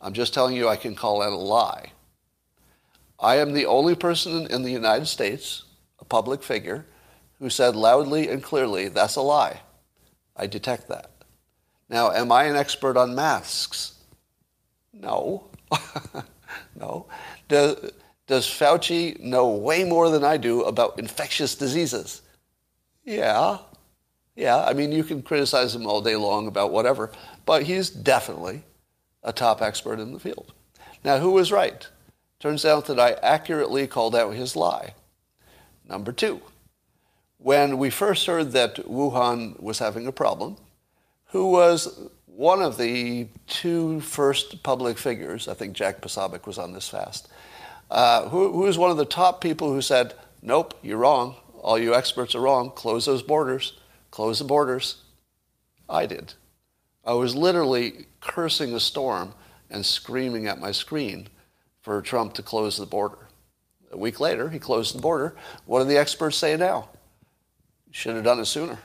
I'm 0.00 0.12
just 0.12 0.32
telling 0.32 0.56
you 0.56 0.68
I 0.68 0.76
can 0.76 0.94
call 0.94 1.20
that 1.20 1.28
a 1.28 1.36
lie. 1.36 1.92
I 3.18 3.36
am 3.36 3.52
the 3.52 3.66
only 3.66 3.94
person 3.94 4.46
in 4.46 4.62
the 4.62 4.70
United 4.70 5.06
States, 5.06 5.64
a 5.98 6.04
public 6.04 6.42
figure, 6.42 6.86
who 7.38 7.50
said 7.50 7.76
loudly 7.76 8.28
and 8.28 8.42
clearly, 8.42 8.88
that's 8.88 9.16
a 9.16 9.20
lie. 9.20 9.60
I 10.40 10.46
detect 10.46 10.88
that. 10.88 11.10
Now, 11.90 12.12
am 12.12 12.32
I 12.32 12.44
an 12.44 12.56
expert 12.56 12.96
on 12.96 13.14
masks? 13.14 13.92
No. 14.94 15.50
no. 16.80 17.06
Does, 17.46 17.92
does 18.26 18.46
Fauci 18.46 19.20
know 19.20 19.50
way 19.50 19.84
more 19.84 20.08
than 20.08 20.24
I 20.24 20.38
do 20.38 20.62
about 20.62 20.98
infectious 20.98 21.54
diseases? 21.54 22.22
Yeah. 23.04 23.58
Yeah. 24.34 24.64
I 24.64 24.72
mean, 24.72 24.92
you 24.92 25.04
can 25.04 25.22
criticize 25.22 25.74
him 25.74 25.86
all 25.86 26.00
day 26.00 26.16
long 26.16 26.46
about 26.46 26.72
whatever, 26.72 27.12
but 27.44 27.64
he's 27.64 27.90
definitely 27.90 28.62
a 29.22 29.34
top 29.34 29.60
expert 29.60 30.00
in 30.00 30.14
the 30.14 30.20
field. 30.20 30.54
Now, 31.04 31.18
who 31.18 31.32
was 31.32 31.52
right? 31.52 31.86
Turns 32.38 32.64
out 32.64 32.86
that 32.86 32.98
I 32.98 33.12
accurately 33.22 33.86
called 33.86 34.16
out 34.16 34.32
his 34.32 34.56
lie. 34.56 34.94
Number 35.86 36.12
two, 36.12 36.40
when 37.42 37.78
we 37.78 37.88
first 37.88 38.26
heard 38.26 38.52
that 38.52 38.76
Wuhan 38.76 39.58
was 39.60 39.78
having 39.78 40.06
a 40.06 40.12
problem, 40.12 40.56
who 41.26 41.50
was 41.50 42.08
one 42.26 42.60
of 42.60 42.76
the 42.76 43.28
two 43.46 44.00
first 44.00 44.62
public 44.62 44.98
figures, 44.98 45.48
I 45.48 45.54
think 45.54 45.72
Jack 45.74 46.02
Posobiec 46.02 46.46
was 46.46 46.58
on 46.58 46.72
this 46.72 46.88
fast, 46.88 47.28
uh, 47.90 48.28
who, 48.28 48.52
who 48.52 48.60
was 48.60 48.78
one 48.78 48.90
of 48.90 48.98
the 48.98 49.06
top 49.06 49.40
people 49.40 49.72
who 49.72 49.80
said, 49.80 50.14
nope, 50.42 50.78
you're 50.82 50.98
wrong. 50.98 51.36
All 51.62 51.78
you 51.78 51.94
experts 51.94 52.34
are 52.34 52.40
wrong. 52.40 52.70
Close 52.70 53.06
those 53.06 53.22
borders. 53.22 53.78
Close 54.10 54.38
the 54.38 54.44
borders. 54.44 55.02
I 55.88 56.06
did. 56.06 56.34
I 57.04 57.14
was 57.14 57.34
literally 57.34 58.06
cursing 58.20 58.72
the 58.72 58.80
storm 58.80 59.34
and 59.70 59.84
screaming 59.84 60.46
at 60.46 60.60
my 60.60 60.72
screen 60.72 61.28
for 61.80 62.00
Trump 62.02 62.34
to 62.34 62.42
close 62.42 62.76
the 62.76 62.86
border. 62.86 63.28
A 63.92 63.96
week 63.96 64.20
later, 64.20 64.50
he 64.50 64.58
closed 64.58 64.94
the 64.94 65.00
border. 65.00 65.34
What 65.64 65.80
do 65.80 65.84
the 65.86 65.98
experts 65.98 66.36
say 66.36 66.56
now? 66.56 66.90
Should 67.90 68.14
have 68.14 68.24
done 68.24 68.40
it 68.40 68.46
sooner 68.46 68.78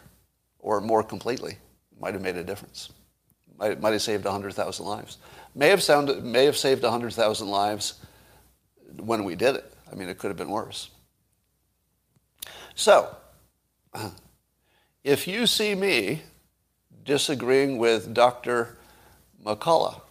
or 0.60 0.82
more 0.82 1.04
completely. 1.04 1.58
Might 2.00 2.14
have 2.14 2.24
made 2.24 2.36
a 2.36 2.44
difference. 2.44 2.92
Might, 3.58 3.80
might 3.80 3.94
have 3.94 4.02
saved 4.02 4.26
100,000 4.26 4.86
lives. 4.86 5.18
May 5.54 5.70
have, 5.70 5.82
sounded, 5.82 6.24
may 6.24 6.46
have 6.46 6.58
saved 6.58 6.84
100,000 6.84 7.48
lives 7.48 7.96
when 8.98 9.24
we 9.24 9.36
did 9.36 9.56
it. 9.56 9.72
I 9.92 9.96
mean, 9.96 10.10
it 10.10 10.18
could 10.18 10.28
have 10.28 10.38
been 10.38 10.50
worse. 10.50 10.90
So, 12.74 13.16
if 15.04 15.28
you 15.28 15.48
see 15.48 15.76
me 15.76 16.24
disagreeing 17.06 17.78
with 17.78 18.14
Dr. 18.14 18.78
McCullough, 19.46 20.02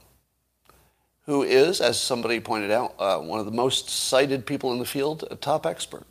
who 1.27 1.43
is, 1.43 1.81
as 1.81 1.99
somebody 2.01 2.39
pointed 2.41 2.71
out, 2.71 2.95
uh, 2.99 3.19
one 3.19 3.41
of 3.41 3.47
the 3.47 3.53
most 3.53 3.91
cited 3.91 4.47
people 4.47 4.73
in 4.73 4.79
the 4.79 4.85
field, 4.85 5.25
a 5.31 5.37
top 5.37 5.67
expert. 5.67 6.07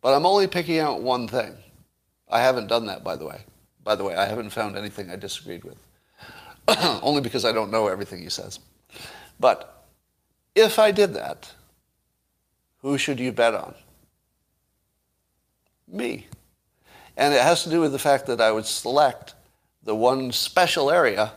But 0.00 0.14
I'm 0.14 0.26
only 0.26 0.46
picking 0.46 0.78
out 0.78 1.02
one 1.02 1.28
thing. 1.28 1.54
I 2.34 2.40
haven't 2.40 2.66
done 2.66 2.86
that, 2.86 3.02
by 3.02 3.16
the 3.16 3.24
way. 3.24 3.40
By 3.82 3.94
the 3.94 4.04
way, 4.04 4.16
I 4.16 4.26
haven't 4.26 4.50
found 4.50 4.76
anything 4.76 5.08
I 5.08 5.16
disagreed 5.16 5.64
with. 5.64 5.78
only 7.02 7.20
because 7.20 7.44
I 7.44 7.52
don't 7.52 7.70
know 7.70 7.86
everything 7.86 8.22
he 8.22 8.28
says. 8.28 8.58
But 9.38 9.86
if 10.54 10.78
I 10.78 10.90
did 10.90 11.14
that, 11.14 11.50
who 12.82 12.98
should 12.98 13.20
you 13.20 13.32
bet 13.32 13.54
on? 13.54 13.74
Me. 15.86 16.26
And 17.16 17.32
it 17.32 17.40
has 17.40 17.62
to 17.64 17.70
do 17.70 17.80
with 17.80 17.92
the 17.92 17.98
fact 17.98 18.26
that 18.26 18.40
I 18.40 18.50
would 18.50 18.66
select 18.66 19.34
the 19.84 19.94
one 19.94 20.32
special 20.32 20.90
area 20.90 21.32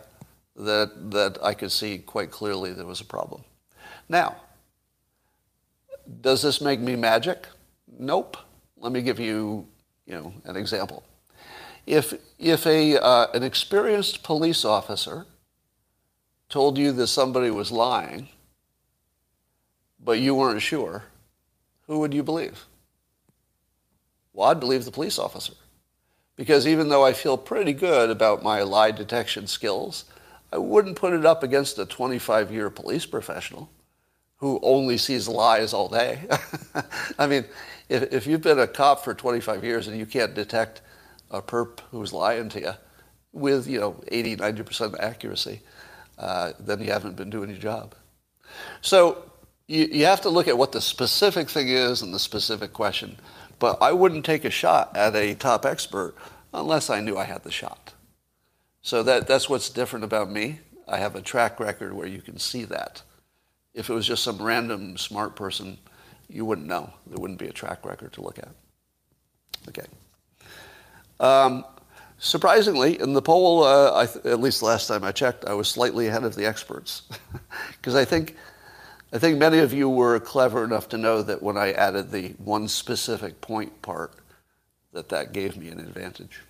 that, 0.56 1.12
that 1.12 1.38
I 1.43 1.54
could 1.54 1.72
see 1.72 2.00
quite 2.00 2.32
clearly 2.32 2.74
there 2.74 2.86
was 2.86 3.02
a 3.02 3.06
problem. 3.06 3.43
Now, 4.10 4.38
does 6.22 6.41
this 6.41 6.60
make 6.60 6.80
me 6.80 6.95
magic? 6.95 7.48
Nope. 8.00 8.38
Let 8.78 8.91
me 8.91 9.02
give 9.02 9.20
you, 9.20 9.68
you 10.08 10.14
know, 10.14 10.34
an 10.45 10.55
example. 10.55 11.03
If, 11.86 12.14
if 12.39 12.66
a, 12.66 12.97
uh, 12.97 13.28
an 13.34 13.43
experienced 13.43 14.24
police 14.24 14.66
officer 14.66 15.26
told 16.49 16.78
you 16.78 16.91
that 16.93 17.08
somebody 17.08 17.51
was 17.51 17.72
lying, 17.72 18.30
but 19.99 20.20
you 20.20 20.34
weren't 20.34 20.62
sure, 20.62 21.03
who 21.88 21.99
would 21.99 22.14
you 22.14 22.24
believe? 22.24 22.66
Well, 24.34 24.49
I'd 24.49 24.60
believe 24.60 24.86
the 24.86 24.91
police 24.91 25.20
officer. 25.20 25.53
Because 26.36 26.68
even 26.68 26.89
though 26.89 27.03
I 27.03 27.14
feel 27.14 27.38
pretty 27.38 27.74
good 27.74 28.10
about 28.10 28.43
my 28.43 28.62
lie 28.62 28.91
detection 28.91 29.47
skills, 29.47 30.05
I 30.53 30.58
wouldn't 30.58 30.95
put 30.95 31.14
it 31.14 31.26
up 31.26 31.43
against 31.43 31.80
a 31.80 31.86
25 31.86 32.51
year 32.51 32.70
police 32.70 33.05
professional 33.05 33.70
who 34.38 34.60
only 34.62 34.98
sees 34.98 35.28
lies 35.28 35.74
all 35.74 35.90
day. 35.90 36.20
I 37.20 37.28
mean, 37.28 37.46
if, 37.90 38.14
if 38.14 38.28
you've 38.28 38.42
been 38.42 38.60
a 38.60 38.68
cop 38.68 39.04
for 39.04 39.14
25 39.14 39.64
years 39.64 39.88
and 39.88 39.98
you 39.98 40.06
can't 40.06 40.34
detect 40.34 40.82
a 41.32 41.42
perp 41.42 41.80
who's 41.92 42.14
lying 42.14 42.50
to 42.50 42.60
you 42.60 42.74
with, 43.34 43.68
you 43.68 43.80
know, 43.80 44.02
80, 44.08 44.38
90% 44.38 45.00
accuracy, 45.00 45.62
uh, 46.18 46.54
then 46.60 46.82
you 46.82 46.92
haven't 46.92 47.16
been 47.16 47.30
doing 47.30 47.50
your 47.50 47.60
job. 47.60 47.96
So 48.82 49.24
you, 49.68 49.86
you 49.86 50.06
have 50.06 50.22
to 50.22 50.30
look 50.30 50.48
at 50.48 50.58
what 50.58 50.72
the 50.72 50.82
specific 50.82 51.50
thing 51.50 51.70
is 51.70 52.02
and 52.02 52.14
the 52.14 52.20
specific 52.20 52.74
question. 52.74 53.18
But 53.60 53.82
I 53.82 53.92
wouldn't 53.92 54.26
take 54.26 54.46
a 54.46 54.50
shot 54.50 54.96
at 54.96 55.16
a 55.16 55.34
top 55.34 55.66
expert 55.66 56.16
unless 56.54 56.90
I 56.90 57.02
knew 57.02 57.18
I 57.18 57.24
had 57.24 57.44
the 57.44 57.52
shot. 57.52 57.94
So 58.82 59.04
that, 59.04 59.28
that's 59.28 59.50
what's 59.50 59.70
different 59.70 60.06
about 60.06 60.32
me. 60.32 60.60
I 60.88 60.98
have 60.98 61.16
a 61.16 61.22
track 61.22 61.60
record 61.60 61.94
where 61.94 62.08
you 62.08 62.22
can 62.22 62.38
see 62.38 62.64
that. 62.66 63.02
If 63.78 63.91
it 63.91 63.93
was 63.93 64.07
just 64.07 64.23
some 64.23 64.41
random 64.41 64.97
smart 64.97 65.36
person, 65.36 65.78
you 66.28 66.45
wouldn't 66.45 66.67
know. 66.67 66.91
There 67.05 67.19
wouldn't 67.19 67.39
be 67.39 67.47
a 67.47 67.53
track 67.53 67.86
record 67.86 68.11
to 68.13 68.21
look 68.21 68.39
at. 68.39 68.49
Okay. 69.69 69.86
Um, 71.19 71.63
surprisingly, 72.17 72.99
in 72.99 73.13
the 73.13 73.21
poll, 73.21 73.63
uh, 73.63 74.07
th- 74.07 74.25
at 74.25 74.39
least 74.39 74.63
last 74.63 74.88
time 74.88 75.03
I 75.03 75.11
checked, 75.11 75.45
I 75.45 75.53
was 75.53 75.67
slightly 75.67 76.07
ahead 76.07 76.23
of 76.23 76.36
the 76.36 76.45
experts. 76.45 77.03
Because 77.78 77.95
I 77.95 78.03
think, 78.03 78.36
I 79.13 79.19
think 79.19 79.38
many 79.38 79.59
of 79.59 79.71
you 79.71 79.88
were 79.88 80.19
clever 80.19 80.63
enough 80.63 80.89
to 80.89 80.97
know 80.97 81.21
that 81.21 81.41
when 81.41 81.55
I 81.55 81.71
added 81.71 82.11
the 82.11 82.30
one 82.39 82.67
specific 82.67 83.39
point 83.39 83.82
part, 83.82 84.13
that 84.91 85.09
that 85.09 85.32
gave 85.32 85.55
me 85.55 85.69
an 85.69 85.80
advantage 85.80 86.41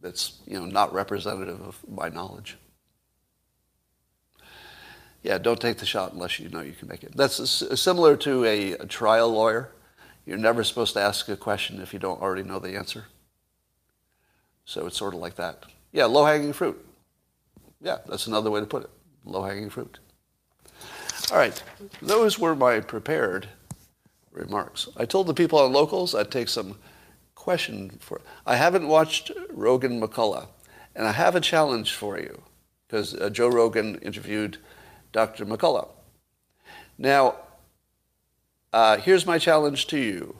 that's 0.00 0.38
you 0.46 0.58
know 0.58 0.64
not 0.64 0.92
representative 0.94 1.60
of 1.60 1.78
my 1.88 2.08
knowledge. 2.08 2.56
Yeah, 5.26 5.38
don't 5.38 5.60
take 5.60 5.78
the 5.78 5.86
shot 5.86 6.12
unless 6.12 6.38
you 6.38 6.48
know 6.50 6.60
you 6.60 6.70
can 6.70 6.86
make 6.86 7.02
it. 7.02 7.16
That's 7.16 7.36
similar 7.80 8.16
to 8.18 8.44
a, 8.44 8.72
a 8.74 8.86
trial 8.86 9.32
lawyer. 9.32 9.72
You're 10.24 10.38
never 10.38 10.62
supposed 10.62 10.92
to 10.92 11.00
ask 11.00 11.28
a 11.28 11.36
question 11.36 11.82
if 11.82 11.92
you 11.92 11.98
don't 11.98 12.22
already 12.22 12.44
know 12.44 12.60
the 12.60 12.76
answer. 12.76 13.06
So 14.66 14.86
it's 14.86 14.96
sort 14.96 15.14
of 15.14 15.20
like 15.20 15.34
that. 15.34 15.64
Yeah, 15.90 16.04
low-hanging 16.04 16.52
fruit. 16.52 16.80
Yeah, 17.80 17.98
that's 18.08 18.28
another 18.28 18.52
way 18.52 18.60
to 18.60 18.66
put 18.66 18.84
it. 18.84 18.90
Low-hanging 19.24 19.70
fruit. 19.70 19.98
All 21.32 21.38
right, 21.38 21.60
those 22.00 22.38
were 22.38 22.54
my 22.54 22.78
prepared 22.78 23.48
remarks. 24.30 24.88
I 24.96 25.06
told 25.06 25.26
the 25.26 25.34
people 25.34 25.58
on 25.58 25.72
locals 25.72 26.14
I'd 26.14 26.30
take 26.30 26.48
some 26.48 26.78
question 27.34 27.98
for. 27.98 28.20
I 28.46 28.54
haven't 28.54 28.86
watched 28.86 29.32
Rogan 29.50 30.00
McCullough, 30.00 30.46
and 30.94 31.04
I 31.04 31.10
have 31.10 31.34
a 31.34 31.40
challenge 31.40 31.94
for 31.94 32.16
you 32.16 32.42
because 32.86 33.12
uh, 33.16 33.28
Joe 33.28 33.48
Rogan 33.48 33.96
interviewed 33.96 34.58
Dr. 35.16 35.46
McCullough. 35.46 35.88
Now, 36.98 37.36
uh, 38.74 38.98
here's 38.98 39.24
my 39.24 39.38
challenge 39.38 39.86
to 39.86 39.98
you. 39.98 40.36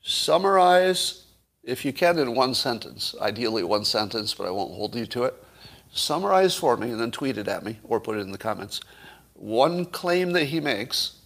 Summarize, 0.00 1.26
if 1.62 1.84
you 1.84 1.92
can, 1.92 2.18
in 2.18 2.34
one 2.34 2.54
sentence, 2.54 3.14
ideally 3.20 3.62
one 3.62 3.84
sentence, 3.84 4.32
but 4.32 4.46
I 4.46 4.50
won't 4.50 4.72
hold 4.72 4.96
you 4.96 5.04
to 5.04 5.24
it. 5.24 5.34
Summarize 5.92 6.56
for 6.56 6.78
me 6.78 6.90
and 6.90 6.98
then 6.98 7.10
tweet 7.10 7.36
it 7.36 7.48
at 7.48 7.66
me 7.66 7.80
or 7.84 8.00
put 8.00 8.16
it 8.16 8.20
in 8.20 8.32
the 8.32 8.38
comments. 8.38 8.80
One 9.34 9.84
claim 9.84 10.32
that 10.32 10.44
he 10.44 10.58
makes 10.58 11.18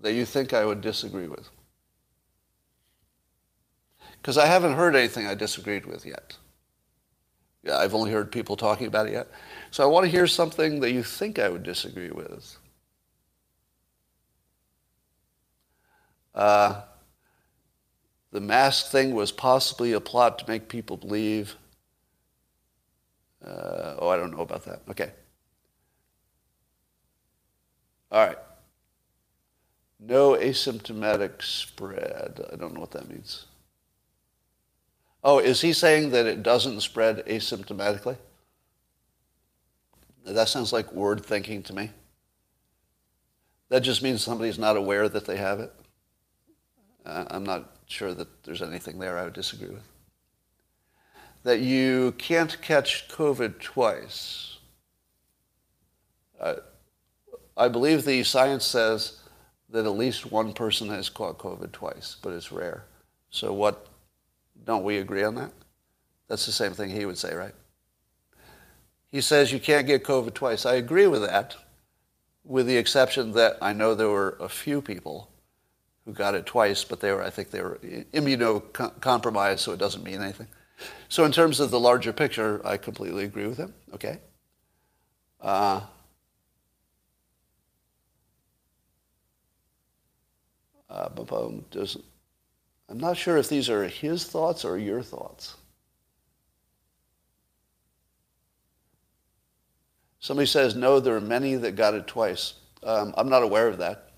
that 0.00 0.14
you 0.14 0.24
think 0.24 0.52
I 0.52 0.64
would 0.64 0.80
disagree 0.80 1.28
with 1.28 1.48
because 4.16 4.38
I 4.38 4.46
haven't 4.46 4.74
heard 4.74 4.96
anything 4.96 5.28
I 5.28 5.36
disagreed 5.36 5.86
with 5.86 6.04
yet. 6.04 6.36
Yeah, 7.62 7.78
I've 7.78 7.94
only 7.94 8.10
heard 8.10 8.32
people 8.32 8.56
talking 8.56 8.88
about 8.88 9.06
it 9.06 9.12
yet. 9.12 9.28
So 9.72 9.82
I 9.82 9.86
want 9.86 10.04
to 10.04 10.10
hear 10.10 10.26
something 10.26 10.80
that 10.80 10.92
you 10.92 11.02
think 11.02 11.38
I 11.38 11.48
would 11.48 11.62
disagree 11.62 12.10
with. 12.10 12.58
Uh, 16.34 16.82
the 18.32 18.40
mask 18.40 18.90
thing 18.90 19.14
was 19.14 19.32
possibly 19.32 19.92
a 19.92 20.00
plot 20.00 20.38
to 20.40 20.44
make 20.46 20.68
people 20.68 20.98
believe. 20.98 21.56
Uh, 23.42 23.96
oh, 23.98 24.08
I 24.10 24.18
don't 24.18 24.36
know 24.36 24.42
about 24.42 24.66
that. 24.66 24.82
Okay. 24.90 25.10
All 28.10 28.26
right. 28.26 28.38
No 29.98 30.32
asymptomatic 30.32 31.42
spread. 31.42 32.46
I 32.52 32.56
don't 32.56 32.74
know 32.74 32.80
what 32.80 32.90
that 32.90 33.08
means. 33.08 33.46
Oh, 35.24 35.38
is 35.38 35.62
he 35.62 35.72
saying 35.72 36.10
that 36.10 36.26
it 36.26 36.42
doesn't 36.42 36.82
spread 36.82 37.24
asymptomatically? 37.24 38.18
That 40.24 40.48
sounds 40.48 40.72
like 40.72 40.92
word 40.92 41.24
thinking 41.24 41.62
to 41.64 41.74
me. 41.74 41.90
That 43.68 43.80
just 43.80 44.02
means 44.02 44.22
somebody's 44.22 44.58
not 44.58 44.76
aware 44.76 45.08
that 45.08 45.24
they 45.26 45.36
have 45.36 45.60
it. 45.60 45.72
I'm 47.04 47.44
not 47.44 47.76
sure 47.86 48.14
that 48.14 48.44
there's 48.44 48.62
anything 48.62 48.98
there 48.98 49.18
I 49.18 49.24
would 49.24 49.32
disagree 49.32 49.70
with. 49.70 49.88
That 51.42 51.60
you 51.60 52.14
can't 52.18 52.60
catch 52.62 53.08
COVID 53.08 53.60
twice. 53.60 54.58
Uh, 56.40 56.56
I 57.56 57.68
believe 57.68 58.04
the 58.04 58.22
science 58.22 58.64
says 58.64 59.20
that 59.70 59.86
at 59.86 59.96
least 59.96 60.30
one 60.30 60.52
person 60.52 60.88
has 60.90 61.08
caught 61.08 61.38
COVID 61.38 61.72
twice, 61.72 62.16
but 62.22 62.32
it's 62.32 62.52
rare. 62.52 62.84
So 63.30 63.52
what 63.52 63.88
don't 64.64 64.84
we 64.84 64.98
agree 64.98 65.24
on 65.24 65.34
that? 65.36 65.50
That's 66.28 66.46
the 66.46 66.52
same 66.52 66.72
thing 66.72 66.90
he 66.90 67.06
would 67.06 67.18
say, 67.18 67.34
right? 67.34 67.54
He 69.12 69.20
says 69.20 69.52
you 69.52 69.60
can't 69.60 69.86
get 69.86 70.04
COVID 70.04 70.32
twice. 70.32 70.64
I 70.64 70.74
agree 70.74 71.06
with 71.06 71.20
that, 71.22 71.54
with 72.44 72.66
the 72.66 72.78
exception 72.78 73.32
that 73.32 73.58
I 73.60 73.74
know 73.74 73.94
there 73.94 74.08
were 74.08 74.38
a 74.40 74.48
few 74.48 74.80
people 74.80 75.28
who 76.06 76.12
got 76.12 76.34
it 76.34 76.46
twice, 76.46 76.82
but 76.82 77.00
they 77.00 77.12
were, 77.12 77.22
I 77.22 77.28
think 77.28 77.50
they 77.50 77.60
were 77.60 77.78
immunocompromised, 78.14 79.58
so 79.58 79.72
it 79.72 79.78
doesn't 79.78 80.02
mean 80.02 80.22
anything. 80.22 80.48
So 81.10 81.24
in 81.24 81.30
terms 81.30 81.60
of 81.60 81.70
the 81.70 81.78
larger 81.78 82.12
picture, 82.12 82.60
I 82.66 82.78
completely 82.78 83.24
agree 83.24 83.46
with 83.46 83.58
him. 83.58 83.74
Okay. 83.94 84.18
Uh, 85.40 85.82
uh, 90.88 91.08
I'm 92.88 92.98
not 92.98 93.16
sure 93.16 93.36
if 93.36 93.48
these 93.48 93.68
are 93.68 93.86
his 93.86 94.24
thoughts 94.24 94.64
or 94.64 94.78
your 94.78 95.02
thoughts. 95.02 95.56
Somebody 100.22 100.46
says, 100.46 100.76
no, 100.76 101.00
there 101.00 101.16
are 101.16 101.20
many 101.20 101.56
that 101.56 101.74
got 101.74 101.94
it 101.94 102.06
twice. 102.06 102.54
Um, 102.84 103.12
I'm 103.16 103.28
not 103.28 103.42
aware 103.42 103.66
of 103.66 103.78
that. 103.78 104.10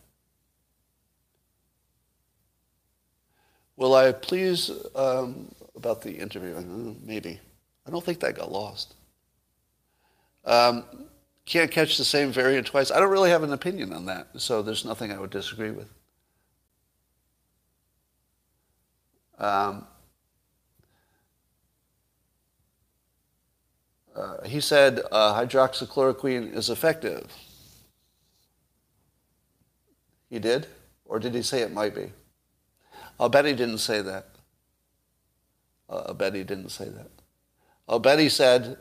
Will 3.77 3.95
I 3.95 4.13
please, 4.13 4.71
um, 4.95 5.51
about 5.75 6.03
the 6.03 6.13
interview, 6.13 6.95
maybe. 7.03 7.41
I 7.87 7.91
don't 7.91 8.05
think 8.05 8.21
that 8.21 8.37
got 8.37 8.53
lost. 8.53 8.95
Um, 10.45 10.85
can't 11.47 11.71
catch 11.71 11.97
the 11.97 12.05
same 12.05 12.31
variant 12.31 12.67
twice. 12.67 12.91
I 12.91 13.01
don't 13.01 13.11
really 13.11 13.31
have 13.31 13.43
an 13.43 13.55
opinion 13.55 13.95
on 13.95 14.05
that, 14.05 14.29
so 14.37 14.61
there's 14.61 14.85
nothing 14.85 15.11
I 15.11 15.19
would 15.19 15.31
disagree 15.31 15.71
with. 15.71 15.89
Um, 19.39 19.87
uh, 24.15 24.45
he 24.45 24.61
said 24.61 25.01
uh, 25.11 25.35
hydroxychloroquine 25.41 26.55
is 26.55 26.71
effective. 26.71 27.33
He 30.31 30.39
did? 30.39 30.67
Or 31.05 31.19
did 31.19 31.35
he 31.35 31.43
say 31.43 31.61
it 31.61 31.73
might 31.73 31.95
be? 31.95 32.13
I'll 33.19 33.29
bet 33.29 33.45
he 33.45 33.53
didn't 33.53 33.79
say 33.79 34.03
that. 34.03 34.27
Uh, 35.89 36.05
I'll 36.09 36.15
bet 36.15 36.35
he 36.35 36.45
didn't 36.45 36.71
say 36.71 36.89
that. 36.89 37.11
I'll 37.89 37.99
bet 37.99 38.19
he 38.19 38.29
said 38.29 38.79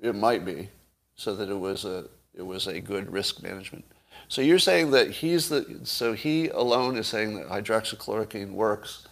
it 0.00 0.14
might 0.14 0.44
be, 0.44 0.68
so 1.16 1.34
that 1.34 1.48
it 1.48 1.58
was 1.58 1.84
a 1.84 2.06
it 2.34 2.42
was 2.42 2.66
a 2.66 2.80
good 2.80 3.12
risk 3.12 3.42
management. 3.42 3.84
So 4.28 4.40
you're 4.40 4.58
saying 4.58 4.92
that 4.92 5.10
he's 5.10 5.48
the 5.48 5.80
so 5.84 6.12
he 6.12 6.48
alone 6.48 6.96
is 6.96 7.06
saying 7.06 7.36
that 7.36 7.48
hydroxychloroquine 7.48 8.52
works. 8.52 9.06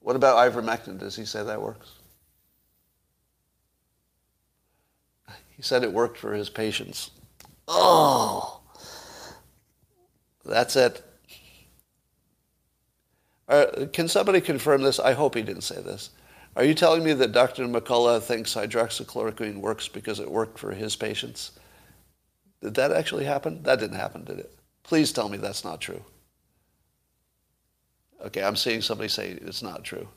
What 0.00 0.16
about 0.16 0.36
ivermectin? 0.36 0.98
Does 0.98 1.16
he 1.16 1.24
say 1.24 1.42
that 1.42 1.60
works? 1.60 1.92
He 5.56 5.62
said 5.62 5.82
it 5.84 5.92
worked 5.92 6.18
for 6.18 6.34
his 6.34 6.50
patients. 6.50 7.10
Oh, 7.68 8.60
that's 10.44 10.76
it. 10.76 11.02
Uh, 13.48 13.86
can 13.92 14.08
somebody 14.08 14.40
confirm 14.40 14.82
this? 14.82 14.98
I 14.98 15.12
hope 15.12 15.34
he 15.34 15.42
didn't 15.42 15.62
say 15.62 15.80
this. 15.80 16.10
Are 16.56 16.64
you 16.64 16.74
telling 16.74 17.04
me 17.04 17.12
that 17.14 17.32
Dr. 17.32 17.64
McCullough 17.64 18.22
thinks 18.22 18.54
hydroxychloroquine 18.54 19.56
works 19.56 19.88
because 19.88 20.20
it 20.20 20.30
worked 20.30 20.58
for 20.58 20.72
his 20.72 20.96
patients? 20.96 21.52
Did 22.62 22.74
that 22.74 22.92
actually 22.92 23.24
happen? 23.24 23.62
That 23.62 23.80
didn't 23.80 23.96
happen, 23.96 24.24
did 24.24 24.38
it? 24.38 24.54
Please 24.82 25.12
tell 25.12 25.28
me 25.28 25.36
that's 25.36 25.64
not 25.64 25.80
true. 25.80 26.02
Okay, 28.24 28.42
I'm 28.42 28.56
seeing 28.56 28.80
somebody 28.80 29.08
say 29.08 29.30
it's 29.30 29.62
not 29.62 29.84
true. 29.84 30.08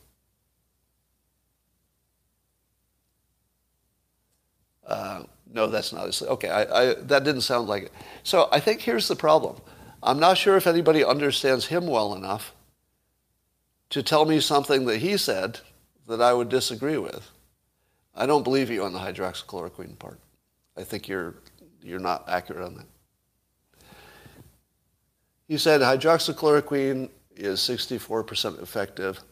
Uh, 4.85 5.23
no, 5.57 5.65
that's 5.65 5.91
not. 5.91 6.21
Okay, 6.21 6.49
I, 6.49 6.61
I, 6.61 6.93
that 6.93 7.23
didn't 7.23 7.41
sound 7.41 7.67
like 7.67 7.85
it. 7.85 7.91
So 8.21 8.47
I 8.51 8.59
think 8.59 8.79
here's 8.79 9.07
the 9.07 9.15
problem. 9.15 9.59
I'm 10.03 10.19
not 10.19 10.37
sure 10.37 10.55
if 10.55 10.67
anybody 10.67 11.03
understands 11.03 11.65
him 11.65 11.87
well 11.87 12.13
enough 12.13 12.53
to 13.89 14.03
tell 14.03 14.25
me 14.25 14.39
something 14.39 14.85
that 14.85 14.97
he 14.97 15.17
said 15.17 15.59
that 16.07 16.21
I 16.21 16.31
would 16.31 16.49
disagree 16.49 16.99
with. 16.99 17.31
I 18.13 18.27
don't 18.27 18.43
believe 18.43 18.69
you 18.69 18.83
on 18.83 18.93
the 18.93 18.99
hydroxychloroquine 18.99 19.97
part. 19.97 20.19
I 20.77 20.83
think 20.83 21.07
you're, 21.07 21.33
you're 21.81 21.97
not 21.97 22.29
accurate 22.29 22.63
on 22.63 22.75
that. 22.75 22.85
He 25.47 25.57
said 25.57 25.81
hydroxychloroquine 25.81 27.09
is 27.35 27.61
64% 27.61 28.61
effective 28.61 29.23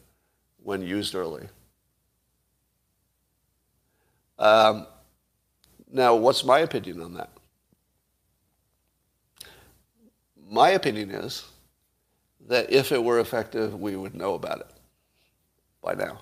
when 0.60 0.82
used 0.82 1.14
early. 1.14 1.46
Um, 4.40 4.88
now, 5.90 6.14
what's 6.14 6.44
my 6.44 6.60
opinion 6.60 7.00
on 7.00 7.14
that? 7.14 7.30
My 10.48 10.70
opinion 10.70 11.10
is 11.10 11.44
that 12.48 12.72
if 12.72 12.92
it 12.92 13.02
were 13.02 13.18
effective, 13.18 13.80
we 13.80 13.96
would 13.96 14.14
know 14.14 14.34
about 14.34 14.60
it 14.60 14.70
by 15.82 15.94
now. 15.94 16.20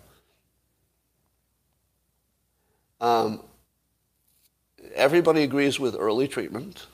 Um, 3.01 3.43
everybody 4.95 5.43
agrees 5.43 5.79
with 5.79 5.97
early 5.99 6.29
treatment, 6.29 6.87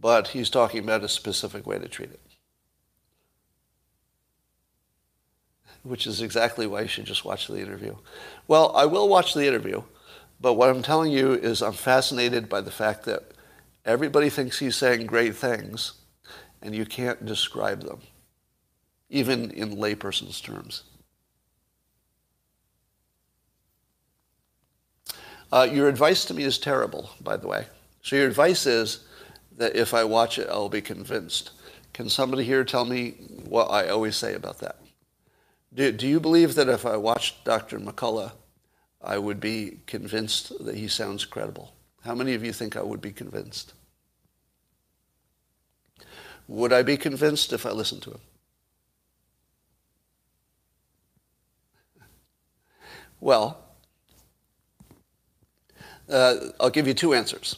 but 0.00 0.28
he's 0.28 0.50
talking 0.50 0.82
about 0.84 1.04
a 1.04 1.08
specific 1.08 1.66
way 1.66 1.78
to 1.78 1.88
treat 1.88 2.10
it. 2.10 2.20
Which 5.82 6.06
is 6.06 6.20
exactly 6.20 6.66
why 6.66 6.82
you 6.82 6.88
should 6.88 7.06
just 7.06 7.24
watch 7.24 7.46
the 7.46 7.60
interview. 7.60 7.96
Well, 8.46 8.76
I 8.76 8.84
will 8.84 9.08
watch 9.08 9.32
the 9.32 9.46
interview, 9.46 9.82
but 10.40 10.54
what 10.54 10.70
I'm 10.70 10.82
telling 10.82 11.12
you 11.12 11.32
is 11.32 11.62
I'm 11.62 11.72
fascinated 11.72 12.48
by 12.48 12.60
the 12.60 12.70
fact 12.70 13.04
that 13.04 13.32
everybody 13.84 14.30
thinks 14.30 14.58
he's 14.58 14.76
saying 14.76 15.06
great 15.06 15.34
things, 15.34 15.94
and 16.62 16.74
you 16.74 16.84
can't 16.84 17.24
describe 17.24 17.82
them 17.82 18.00
even 19.10 19.50
in 19.52 19.76
layperson's 19.76 20.40
terms. 20.40 20.84
Uh, 25.50 25.66
your 25.70 25.88
advice 25.88 26.24
to 26.26 26.34
me 26.34 26.42
is 26.42 26.58
terrible, 26.58 27.10
by 27.22 27.36
the 27.36 27.48
way. 27.48 27.66
So 28.02 28.16
your 28.16 28.26
advice 28.26 28.66
is 28.66 29.06
that 29.56 29.74
if 29.74 29.94
I 29.94 30.04
watch 30.04 30.38
it, 30.38 30.48
I'll 30.50 30.68
be 30.68 30.82
convinced. 30.82 31.52
Can 31.94 32.08
somebody 32.08 32.44
here 32.44 32.64
tell 32.64 32.84
me 32.84 33.12
what 33.46 33.70
I 33.70 33.88
always 33.88 34.14
say 34.14 34.34
about 34.34 34.58
that? 34.58 34.76
Do, 35.72 35.90
do 35.90 36.06
you 36.06 36.20
believe 36.20 36.54
that 36.56 36.68
if 36.68 36.84
I 36.84 36.96
watched 36.96 37.44
Dr. 37.44 37.78
McCullough, 37.80 38.32
I 39.02 39.18
would 39.18 39.40
be 39.40 39.78
convinced 39.86 40.64
that 40.64 40.74
he 40.74 40.88
sounds 40.88 41.24
credible? 41.24 41.72
How 42.04 42.14
many 42.14 42.34
of 42.34 42.44
you 42.44 42.52
think 42.52 42.76
I 42.76 42.82
would 42.82 43.00
be 43.00 43.12
convinced? 43.12 43.74
Would 46.48 46.72
I 46.72 46.82
be 46.82 46.96
convinced 46.96 47.52
if 47.52 47.66
I 47.66 47.70
listened 47.70 48.02
to 48.02 48.12
him? 48.12 48.20
Well, 53.20 53.58
uh, 56.08 56.36
I'll 56.58 56.70
give 56.70 56.86
you 56.86 56.94
two 56.94 57.14
answers. 57.14 57.56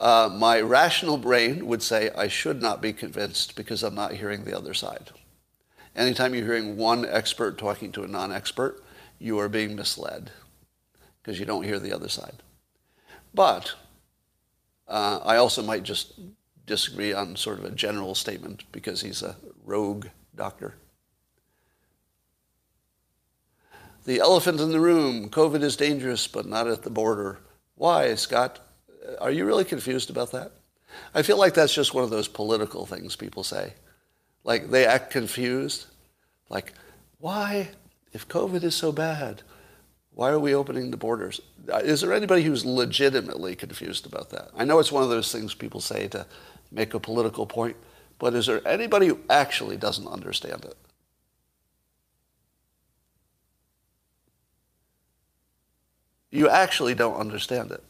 Uh, 0.00 0.28
my 0.32 0.60
rational 0.60 1.16
brain 1.16 1.66
would 1.66 1.82
say 1.82 2.10
I 2.10 2.28
should 2.28 2.60
not 2.60 2.82
be 2.82 2.92
convinced 2.92 3.56
because 3.56 3.82
I'm 3.82 3.94
not 3.94 4.14
hearing 4.14 4.44
the 4.44 4.56
other 4.56 4.74
side. 4.74 5.10
Anytime 5.94 6.34
you're 6.34 6.44
hearing 6.44 6.76
one 6.76 7.06
expert 7.06 7.56
talking 7.56 7.92
to 7.92 8.02
a 8.02 8.08
non 8.08 8.32
expert, 8.32 8.82
you 9.18 9.38
are 9.38 9.48
being 9.48 9.76
misled 9.76 10.30
because 11.22 11.38
you 11.38 11.46
don't 11.46 11.64
hear 11.64 11.78
the 11.78 11.92
other 11.92 12.08
side. 12.08 12.42
But 13.34 13.74
uh, 14.88 15.20
I 15.24 15.36
also 15.36 15.62
might 15.62 15.82
just 15.82 16.12
disagree 16.66 17.12
on 17.12 17.36
sort 17.36 17.58
of 17.58 17.64
a 17.64 17.70
general 17.70 18.14
statement 18.14 18.64
because 18.72 19.00
he's 19.00 19.22
a 19.22 19.36
rogue 19.64 20.06
doctor. 20.34 20.74
The 24.04 24.20
elephant 24.20 24.60
in 24.60 24.70
the 24.70 24.80
room, 24.80 25.28
COVID 25.30 25.62
is 25.62 25.76
dangerous, 25.76 26.28
but 26.28 26.46
not 26.46 26.68
at 26.68 26.82
the 26.82 26.90
border. 26.90 27.40
Why, 27.74 28.14
Scott? 28.14 28.60
Are 29.20 29.32
you 29.32 29.44
really 29.44 29.64
confused 29.64 30.10
about 30.10 30.32
that? 30.32 30.52
I 31.14 31.22
feel 31.22 31.38
like 31.38 31.54
that's 31.54 31.74
just 31.74 31.94
one 31.94 32.04
of 32.04 32.10
those 32.10 32.28
political 32.28 32.86
things 32.86 33.16
people 33.16 33.42
say. 33.42 33.74
Like 34.44 34.70
they 34.70 34.86
act 34.86 35.10
confused. 35.10 35.86
Like, 36.48 36.72
why, 37.18 37.70
if 38.16 38.26
COVID 38.26 38.64
is 38.64 38.74
so 38.74 38.90
bad, 38.90 39.42
why 40.14 40.30
are 40.30 40.38
we 40.40 40.54
opening 40.54 40.90
the 40.90 40.96
borders? 40.96 41.40
Is 41.68 42.00
there 42.00 42.12
anybody 42.12 42.42
who's 42.42 42.64
legitimately 42.64 43.54
confused 43.54 44.06
about 44.06 44.30
that? 44.30 44.50
I 44.56 44.64
know 44.64 44.78
it's 44.78 44.90
one 44.90 45.02
of 45.02 45.10
those 45.10 45.30
things 45.30 45.54
people 45.54 45.80
say 45.80 46.08
to 46.08 46.26
make 46.72 46.94
a 46.94 46.98
political 46.98 47.46
point, 47.46 47.76
but 48.18 48.34
is 48.34 48.46
there 48.46 48.66
anybody 48.66 49.08
who 49.08 49.20
actually 49.30 49.76
doesn't 49.76 50.08
understand 50.08 50.64
it? 50.64 50.76
you 56.36 56.48
actually 56.50 56.94
don't 56.94 57.16
understand 57.16 57.70
it. 57.70 57.82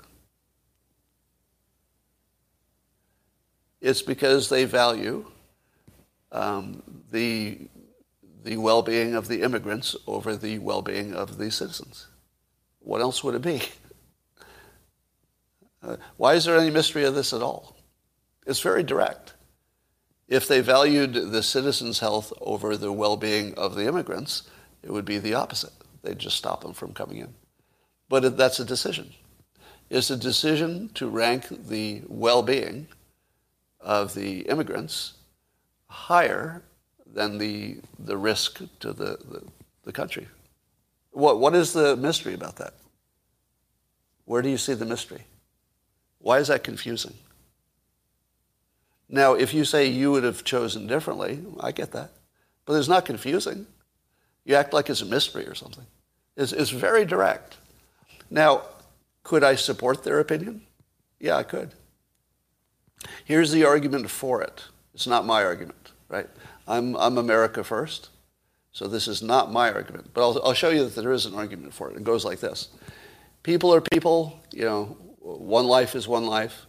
It's 3.81 4.03
because 4.03 4.49
they 4.49 4.65
value 4.65 5.27
um, 6.31 6.83
the, 7.11 7.59
the 8.47 8.57
well 8.57 8.81
being 8.81 9.17
of 9.17 9.27
the 9.27 9.43
immigrants 9.43 9.97
over 10.07 10.37
the 10.37 10.61
well 10.61 10.81
being 10.81 11.13
of 11.13 11.37
the 11.37 11.51
citizens. 11.51 12.07
What 12.79 13.01
else 13.01 13.25
would 13.25 13.35
it 13.35 13.43
be? 13.43 13.63
Uh, 15.83 15.97
why 16.17 16.35
is 16.35 16.45
there 16.45 16.57
any 16.57 16.71
mystery 16.71 17.05
of 17.05 17.15
this 17.15 17.33
at 17.33 17.43
all? 17.43 17.77
It's 18.47 18.61
very 18.61 18.83
direct. 18.83 19.35
If 20.27 20.49
they 20.49 20.61
valued 20.61 21.13
the 21.33 21.43
citizens' 21.43 21.99
health 21.99 22.33
over 22.41 22.77
the 22.77 22.93
well 22.93 23.17
being 23.17 23.53
of 23.55 23.75
the 23.75 23.87
immigrants, 23.87 24.45
it 24.83 24.91
would 24.91 25.05
be 25.05 25.19
the 25.19 25.35
opposite. 25.35 25.73
They'd 26.03 26.19
just 26.19 26.37
stop 26.37 26.63
them 26.63 26.73
from 26.73 26.93
coming 26.93 27.19
in. 27.19 27.35
But 28.09 28.37
that's 28.37 28.61
a 28.61 28.65
decision. 28.65 29.13
It's 29.91 30.11
a 30.11 30.17
decision 30.17 30.91
to 30.95 31.09
rank 31.09 31.47
the 31.49 32.03
well-being 32.07 32.87
of 33.81 34.15
the 34.15 34.41
immigrants 34.43 35.15
higher 35.89 36.63
than 37.17 37.39
the, 37.39 37.79
the 37.99 38.17
risk 38.17 38.59
to 38.79 38.93
the, 38.93 39.17
the, 39.17 39.43
the 39.85 39.93
country. 39.93 40.29
What, 41.13 41.41
what 41.41 41.55
is 41.55 41.73
the 41.73 41.97
mystery 41.97 42.35
about 42.35 42.57
that? 42.57 42.75
Where 44.27 44.43
do 44.43 44.51
you 44.51 44.59
see 44.59 44.75
the 44.75 44.85
mystery? 44.85 45.25
Why 46.19 46.39
is 46.39 46.49
that 46.49 46.63
confusing? 46.63 47.15
Now, 49.09 49.33
if 49.33 49.55
you 49.55 49.65
say 49.65 49.87
you 49.87 50.11
would 50.13 50.25
have 50.25 50.45
chosen 50.45 50.87
differently, 50.87 51.41
I 51.59 51.73
get 51.73 51.93
that. 51.93 52.11
But 52.67 52.75
it's 52.75 52.89
not 52.89 53.07
confusing. 53.07 53.67
You 54.45 54.57
act 54.57 54.75
like 54.75 54.91
it's 54.91 55.01
a 55.01 55.07
mystery 55.07 55.47
or 55.47 55.55
something. 55.55 55.87
It's, 56.37 56.53
it's 56.53 56.71
very 56.71 57.07
direct. 57.07 57.57
Now, 58.29 58.63
could 59.23 59.43
I 59.43 59.55
support 59.55 60.05
their 60.05 60.21
opinion? 60.21 60.61
Yeah, 61.19 61.37
I 61.37 61.45
could. 61.45 61.71
Here's 63.25 63.53
the 63.53 63.65
argument 63.65 64.11
for 64.11 64.43
it. 64.43 64.65
It's 64.93 65.07
not 65.07 65.25
my 65.25 65.45
argument, 65.45 65.93
right? 66.09 66.29
I'm, 66.67 66.97
I'm 66.97 67.19
America 67.19 67.63
first, 67.63 68.11
so 68.73 68.89
this 68.89 69.09
is 69.09 69.23
not 69.23 69.53
my 69.53 69.73
argument. 69.73 70.11
But 70.13 70.23
I'll, 70.23 70.43
I'll 70.45 70.55
show 70.55 70.71
you 70.71 70.85
that 70.85 71.01
there 71.01 71.13
is 71.13 71.27
an 71.27 71.35
argument 71.35 71.73
for 71.73 71.91
it. 71.91 71.97
It 71.97 72.05
goes 72.05 72.25
like 72.25 72.41
this. 72.41 72.69
People 73.43 73.73
are 73.73 73.81
people, 73.81 74.41
you 74.53 74.65
know, 74.65 74.97
one 75.21 75.67
life 75.67 75.95
is 75.95 76.09
one 76.09 76.27
life. 76.27 76.67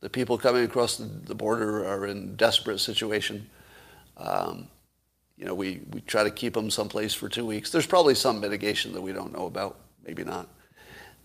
The 0.00 0.10
people 0.10 0.38
coming 0.38 0.64
across 0.64 0.96
the, 0.96 1.34
border 1.34 1.84
are 1.86 2.06
in 2.06 2.36
desperate 2.36 2.78
situation. 2.78 3.48
Um, 4.16 4.68
you 5.36 5.44
know, 5.44 5.54
we, 5.54 5.80
we 5.90 6.00
try 6.02 6.24
to 6.24 6.30
keep 6.30 6.54
them 6.54 6.70
someplace 6.70 7.14
for 7.14 7.28
two 7.28 7.46
weeks. 7.46 7.70
There's 7.70 7.86
probably 7.86 8.14
some 8.14 8.40
mitigation 8.40 8.92
that 8.92 9.00
we 9.00 9.12
don't 9.12 9.32
know 9.32 9.46
about, 9.46 9.78
maybe 10.04 10.24
not. 10.24 10.48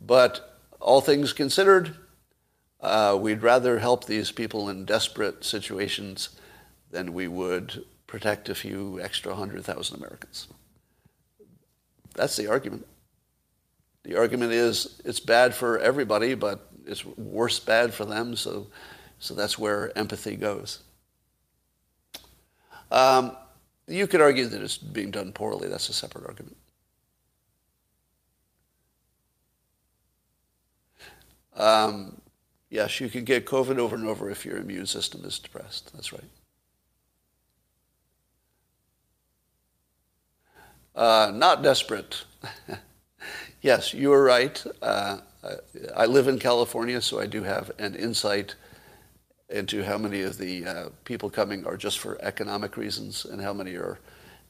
But 0.01 0.59
all 0.79 1.01
things 1.01 1.33
considered, 1.33 1.95
uh, 2.81 3.17
we'd 3.19 3.41
rather 3.41 3.79
help 3.79 4.05
these 4.05 4.31
people 4.31 4.69
in 4.69 4.85
desperate 4.85 5.43
situations 5.43 6.29
than 6.91 7.13
we 7.13 7.27
would 7.27 7.85
protect 8.13 8.47
a 8.47 8.53
few 8.53 9.01
extra 9.01 9.33
hundred 9.33 9.65
thousand 9.65 9.97
Americans. 9.97 10.47
That's 12.13 12.35
the 12.35 12.45
argument. 12.45 12.85
The 14.03 14.19
argument 14.19 14.51
is 14.51 15.01
it's 15.03 15.19
bad 15.19 15.55
for 15.55 15.79
everybody, 15.79 16.35
but 16.35 16.69
it's 16.85 17.03
worse 17.03 17.59
bad 17.59 17.91
for 17.91 18.05
them, 18.05 18.35
so, 18.35 18.67
so 19.17 19.33
that's 19.33 19.57
where 19.57 19.97
empathy 19.97 20.35
goes. 20.35 20.81
Um, 22.91 23.35
you 23.87 24.05
could 24.05 24.21
argue 24.21 24.45
that 24.45 24.61
it's 24.61 24.77
being 24.77 25.09
done 25.09 25.31
poorly. 25.31 25.67
That's 25.67 25.89
a 25.89 25.93
separate 25.93 26.27
argument. 26.27 26.57
Um, 31.55 32.21
yes, 32.69 32.99
you 32.99 33.09
can 33.09 33.23
get 33.23 33.47
COVID 33.47 33.79
over 33.79 33.95
and 33.95 34.05
over 34.05 34.29
if 34.29 34.45
your 34.45 34.57
immune 34.57 34.85
system 34.85 35.25
is 35.25 35.39
depressed. 35.39 35.91
That's 35.95 36.13
right. 36.13 36.29
Uh, 40.95 41.31
not 41.33 41.63
desperate. 41.63 42.23
yes, 43.61 43.93
you 43.93 44.11
are 44.13 44.23
right. 44.23 44.63
Uh, 44.81 45.17
I 45.95 46.05
live 46.05 46.27
in 46.27 46.39
California, 46.39 47.01
so 47.01 47.19
I 47.19 47.25
do 47.25 47.43
have 47.43 47.71
an 47.79 47.95
insight 47.95 48.55
into 49.49 49.83
how 49.83 49.97
many 49.97 50.21
of 50.21 50.37
the 50.37 50.65
uh, 50.65 50.89
people 51.03 51.29
coming 51.29 51.65
are 51.65 51.77
just 51.77 51.99
for 51.99 52.17
economic 52.21 52.77
reasons 52.77 53.25
and 53.25 53.41
how 53.41 53.53
many 53.53 53.75
are 53.75 53.99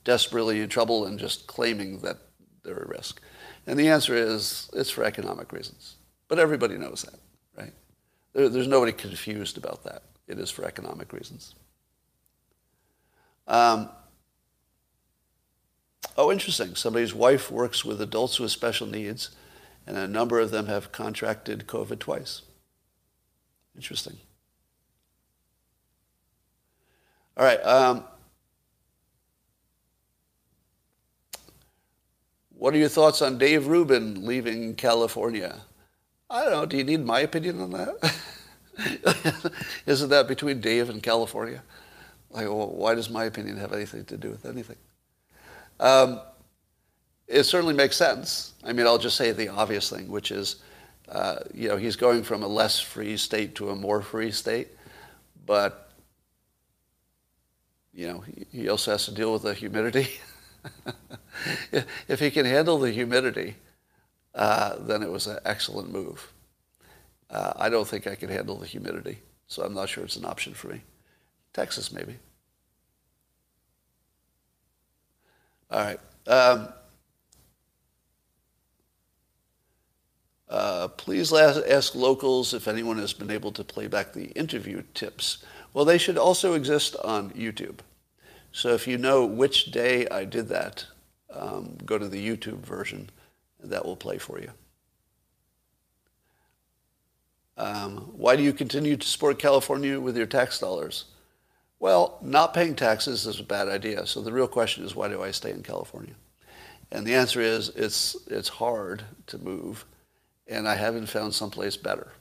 desperately 0.04 0.62
in 0.62 0.70
trouble 0.70 1.06
and 1.06 1.18
just 1.18 1.48
claiming 1.48 2.00
that 2.00 2.18
they're 2.64 2.82
at 2.82 2.90
risk. 2.90 3.22
And 3.66 3.80
the 3.80 3.90
answer 3.90 4.16
is 4.16 4.70
it's 4.74 4.90
for 4.90 5.04
economic 5.04 5.52
reasons. 5.52 5.96
But 6.28 6.40
everybody 6.40 6.78
knows 6.78 7.04
that, 7.04 7.20
right? 7.58 7.74
There, 8.34 8.50
there's 8.50 8.68
nobody 8.68 8.92
confused 8.92 9.58
about 9.58 9.84
that. 9.84 10.04
It 10.28 10.40
is 10.40 10.50
for 10.50 10.66
economic 10.66 11.12
reasons. 11.14 11.56
Um, 13.48 13.90
oh, 16.18 16.32
interesting. 16.32 16.76
Somebody's 16.76 17.14
wife 17.14 17.52
works 17.52 17.84
with 17.84 18.02
adults 18.02 18.40
with 18.40 18.52
special 18.52 18.88
needs, 18.88 19.32
and 19.88 19.98
a 19.98 20.08
number 20.08 20.40
of 20.40 20.52
them 20.52 20.68
have 20.68 20.92
contracted 20.92 21.68
COVID 21.68 22.00
twice. 22.00 22.42
Interesting. 23.76 24.18
All 27.36 27.46
right. 27.46 27.60
Um, 27.66 28.04
what 32.50 32.74
are 32.74 32.78
your 32.78 32.90
thoughts 32.90 33.22
on 33.22 33.38
Dave 33.38 33.68
Rubin 33.68 34.26
leaving 34.26 34.76
California? 34.76 35.62
I 36.30 36.44
don't 36.44 36.52
know. 36.52 36.66
Do 36.66 36.78
you 36.78 36.84
need 36.84 37.06
my 37.06 37.22
opinion 37.22 37.60
on 37.62 37.72
that? 37.72 38.16
Isn't 39.86 40.10
that 40.10 40.28
between 40.28 40.62
Dave 40.62 40.90
and 40.90 41.02
California? 41.02 41.64
Like, 42.30 42.48
well, 42.48 42.70
why 42.70 42.96
does 42.96 43.10
my 43.10 43.26
opinion 43.26 43.58
have 43.58 43.74
anything 43.74 44.06
to 44.06 44.18
do 44.18 44.30
with 44.30 44.46
anything? 44.46 44.78
Um, 45.80 46.22
it 47.28 47.44
certainly 47.44 47.74
makes 47.74 47.96
sense. 47.96 48.54
I 48.64 48.74
mean, 48.74 48.86
I'll 48.86 48.98
just 48.98 49.18
say 49.18 49.32
the 49.32 49.50
obvious 49.50 49.90
thing, 49.90 50.10
which 50.10 50.32
is, 50.32 50.58
uh, 51.10 51.38
you 51.54 51.68
know, 51.68 51.78
he's 51.78 51.96
going 51.96 52.24
from 52.24 52.44
a 52.44 52.48
less 52.48 52.80
free 52.80 53.18
state 53.18 53.56
to 53.56 53.70
a 53.70 53.76
more 53.76 54.02
free 54.02 54.32
state, 54.32 54.70
but, 55.46 55.92
you 57.94 58.08
know, 58.08 58.24
he 58.52 58.70
also 58.70 58.92
has 58.92 59.06
to 59.06 59.14
deal 59.14 59.34
with 59.34 59.44
the 59.44 59.54
humidity. 59.54 60.08
if 62.08 62.20
he 62.20 62.32
can 62.32 62.46
handle 62.46 62.78
the 62.78 62.92
humidity, 62.92 63.56
uh, 64.36 64.78
then 64.80 65.04
it 65.04 65.10
was 65.10 65.28
an 65.28 65.40
excellent 65.46 65.92
move. 65.92 66.32
Uh, 67.30 67.54
I 67.56 67.70
don't 67.70 67.88
think 67.88 68.08
I 68.08 68.16
can 68.16 68.30
handle 68.30 68.58
the 68.58 68.68
humidity, 68.68 69.20
so 69.48 69.64
I'm 69.64 69.74
not 69.74 69.90
sure 69.90 70.04
it's 70.04 70.16
an 70.16 70.26
option 70.26 70.54
for 70.54 70.68
me. 70.68 70.82
Texas, 71.52 71.92
maybe. 71.92 72.18
All 75.74 75.80
right. 75.84 76.00
Um, 76.28 76.70
uh, 80.48 80.88
please 80.90 81.34
ask, 81.34 81.96
locals 81.96 82.54
if 82.54 82.68
anyone 82.68 83.00
has 83.00 83.12
been 83.12 83.32
able 83.32 83.52
to 83.54 83.64
play 83.64 83.88
back 83.88 84.14
the 84.14 84.28
interview 84.34 84.84
tips. 84.94 85.44
Well, 85.74 85.84
they 85.84 85.98
should 85.98 86.20
also 86.20 86.54
exist 86.54 86.96
on 87.04 87.32
YouTube. 87.32 87.80
So 88.52 88.70
if 88.70 88.88
you 88.88 89.00
know 89.00 89.26
which 89.26 89.72
day 89.72 90.08
I 90.10 90.26
did 90.26 90.48
that, 90.50 90.86
um, 91.32 91.76
go 91.84 91.98
to 91.98 92.08
the 92.08 92.24
YouTube 92.24 92.60
version 92.60 93.10
and 93.60 93.72
that 93.72 93.84
will 93.84 93.96
play 93.96 94.20
for 94.20 94.40
you. 94.40 94.52
Um, 97.58 97.98
why 98.16 98.36
do 98.36 98.44
you 98.44 98.54
continue 98.54 98.96
to 98.96 99.08
support 99.08 99.40
California 99.40 100.00
with 100.00 100.16
your 100.16 100.28
tax 100.28 100.60
dollars? 100.60 101.06
Well, 101.84 102.18
not 102.22 102.54
paying 102.54 102.76
taxes 102.76 103.26
is 103.26 103.42
a 103.42 103.44
bad 103.44 103.68
idea. 103.68 104.08
So 104.08 104.22
the 104.22 104.32
real 104.32 104.48
question 104.48 104.86
is, 104.86 104.96
why 104.96 105.10
do 105.10 105.22
I 105.22 105.32
stay 105.32 105.52
in 105.52 105.64
California? 105.64 106.14
And 106.94 107.06
the 107.06 107.14
answer 107.14 107.42
is, 107.42 107.74
it's, 107.76 108.16
it's 108.28 108.48
hard 108.48 109.04
to 109.28 109.38
move, 109.38 109.84
and 110.48 110.66
I 110.66 110.76
haven't 110.76 111.08
found 111.08 111.36
someplace 111.36 111.76
better. 111.76 112.14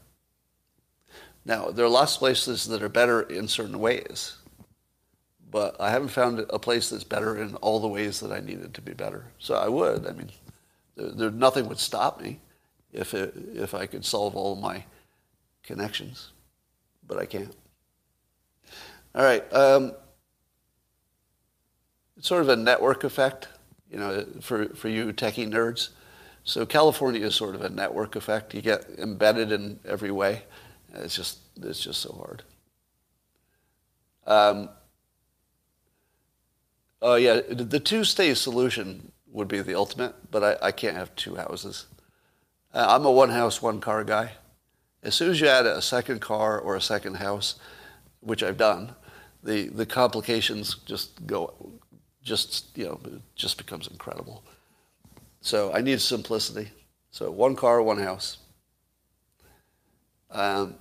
Now, 1.44 1.70
there 1.70 1.84
are 1.84 1.88
lots 1.88 2.14
of 2.14 2.18
places 2.18 2.64
that 2.64 2.82
are 2.82 2.88
better 2.88 3.22
in 3.22 3.46
certain 3.46 3.78
ways, 3.78 4.34
but 5.48 5.80
I 5.80 5.90
haven't 5.90 6.08
found 6.08 6.44
a 6.50 6.58
place 6.58 6.90
that's 6.90 7.04
better 7.04 7.40
in 7.40 7.54
all 7.54 7.78
the 7.78 7.86
ways 7.86 8.18
that 8.18 8.32
I 8.32 8.40
needed 8.40 8.74
to 8.74 8.80
be 8.80 8.94
better. 8.94 9.26
So 9.38 9.54
I 9.54 9.68
would. 9.68 10.08
I 10.08 10.10
mean, 10.10 10.30
there, 10.96 11.10
there, 11.10 11.30
nothing 11.30 11.68
would 11.68 11.78
stop 11.78 12.20
me 12.20 12.40
if, 12.92 13.14
it, 13.14 13.32
if 13.54 13.74
I 13.74 13.86
could 13.86 14.04
solve 14.04 14.34
all 14.34 14.56
my 14.56 14.82
connections, 15.62 16.32
but 17.06 17.20
I 17.20 17.26
can't. 17.26 17.54
All 19.14 19.24
right. 19.24 19.52
Um, 19.52 19.92
it's 22.16 22.28
sort 22.28 22.42
of 22.42 22.48
a 22.48 22.56
network 22.56 23.04
effect, 23.04 23.48
you 23.90 23.98
know, 23.98 24.26
for, 24.40 24.66
for 24.74 24.88
you 24.88 25.12
techie 25.12 25.48
nerds. 25.48 25.90
So 26.44 26.66
California 26.66 27.24
is 27.24 27.34
sort 27.34 27.54
of 27.54 27.62
a 27.62 27.68
network 27.68 28.16
effect. 28.16 28.54
You 28.54 28.62
get 28.62 28.86
embedded 28.98 29.52
in 29.52 29.80
every 29.84 30.10
way. 30.10 30.42
It's 30.94 31.16
just, 31.16 31.38
it's 31.60 31.80
just 31.80 32.00
so 32.00 32.12
hard. 32.12 32.42
Um, 34.26 34.68
oh 37.00 37.16
yeah, 37.16 37.40
the 37.48 37.80
two-state 37.80 38.36
solution 38.36 39.12
would 39.30 39.48
be 39.48 39.60
the 39.60 39.74
ultimate, 39.74 40.14
but 40.30 40.42
I, 40.62 40.68
I 40.68 40.72
can't 40.72 40.96
have 40.96 41.14
two 41.16 41.36
houses. 41.36 41.86
Uh, 42.72 42.86
I'm 42.88 43.04
a 43.04 43.10
one 43.10 43.30
house, 43.30 43.60
one 43.60 43.80
car 43.80 44.04
guy. 44.04 44.32
As 45.02 45.14
soon 45.14 45.30
as 45.30 45.40
you 45.40 45.48
add 45.48 45.66
a 45.66 45.82
second 45.82 46.20
car 46.20 46.58
or 46.58 46.76
a 46.76 46.80
second 46.80 47.16
house, 47.16 47.56
which 48.20 48.42
I've 48.42 48.56
done, 48.56 48.94
the, 49.42 49.68
the 49.68 49.86
complications 49.86 50.76
just 50.86 51.26
go, 51.26 51.52
just, 52.22 52.76
you 52.76 52.84
know, 52.84 53.00
just 53.34 53.58
becomes 53.58 53.88
incredible. 53.88 54.42
So 55.40 55.72
I 55.72 55.80
need 55.80 56.00
simplicity. 56.00 56.70
So 57.10 57.30
one 57.30 57.56
car, 57.56 57.82
one 57.82 57.98
house. 57.98 58.38
Um, 60.30 60.76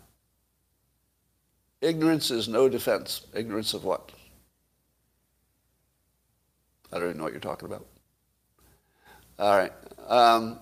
ignorance 1.81 2.31
is 2.31 2.47
no 2.47 2.69
defense. 2.69 3.25
Ignorance 3.33 3.73
of 3.73 3.83
what? 3.83 4.11
I 6.93 6.99
don't 6.99 7.09
even 7.09 7.17
know 7.17 7.23
what 7.23 7.33
you're 7.33 7.41
talking 7.41 7.67
about. 7.67 7.85
All 9.39 9.57
right. 9.57 9.71
Um, 10.07 10.59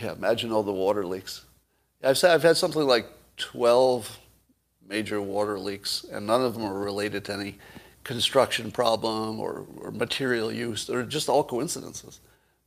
Yeah, 0.00 0.12
imagine 0.12 0.52
all 0.52 0.62
the 0.62 0.72
water 0.72 1.06
leaks. 1.06 1.44
I've, 2.02 2.18
said, 2.18 2.32
I've 2.32 2.42
had 2.42 2.56
something 2.56 2.82
like 2.82 3.06
12 3.36 4.18
major 4.88 5.20
water 5.20 5.58
leaks, 5.58 6.04
and 6.10 6.26
none 6.26 6.42
of 6.42 6.54
them 6.54 6.64
are 6.64 6.78
related 6.78 7.24
to 7.26 7.32
any 7.32 7.58
construction 8.04 8.70
problem 8.70 9.40
or, 9.40 9.66
or 9.80 9.90
material 9.90 10.52
use. 10.52 10.86
They're 10.86 11.02
just 11.02 11.28
all 11.28 11.42
coincidences. 11.42 12.20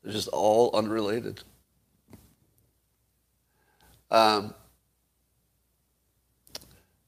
They're 0.04 0.14
just 0.14 0.28
all 0.30 0.72
unrelated. 0.74 1.42
Um, 4.12 4.54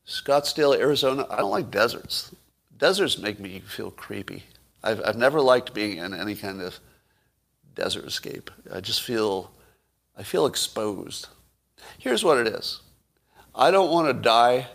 Scottsdale, 0.07 0.77
Arizona. 0.77 1.25
I 1.29 1.37
don't 1.37 1.51
like 1.51 1.71
deserts. 1.71 2.33
Deserts 2.77 3.17
make 3.17 3.39
me 3.39 3.59
feel 3.59 3.91
creepy. 3.91 4.43
I've, 4.83 5.01
I've 5.05 5.17
never 5.17 5.41
liked 5.41 5.73
being 5.73 5.97
in 5.97 6.13
any 6.13 6.35
kind 6.35 6.61
of 6.61 6.79
desert 7.75 8.05
escape. 8.05 8.51
I 8.73 8.81
just 8.81 9.01
feel, 9.01 9.51
I 10.17 10.23
feel 10.23 10.45
exposed. 10.45 11.27
Here's 11.97 12.23
what 12.23 12.37
it 12.37 12.47
is. 12.47 12.81
I 13.53 13.71
don't 13.71 13.91
want 13.91 14.07
to 14.07 14.13
die 14.13 14.67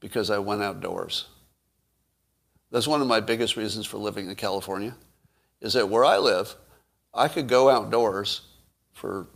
because 0.00 0.30
I 0.30 0.38
went 0.38 0.62
outdoors. 0.62 1.26
That's 2.70 2.86
one 2.86 3.02
of 3.02 3.06
my 3.06 3.20
biggest 3.20 3.56
reasons 3.56 3.86
for 3.86 3.98
living 3.98 4.28
in 4.28 4.34
California, 4.34 4.96
is 5.60 5.74
that 5.74 5.88
where 5.88 6.04
I 6.04 6.18
live, 6.18 6.54
I 7.12 7.28
could 7.28 7.48
go 7.48 7.68
outdoors 7.68 8.42
for 8.92 9.26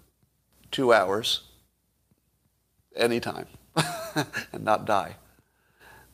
two 0.71 0.93
hours 0.93 1.43
anytime 2.97 3.47
and 4.53 4.65
not 4.65 4.87
die. 4.87 5.17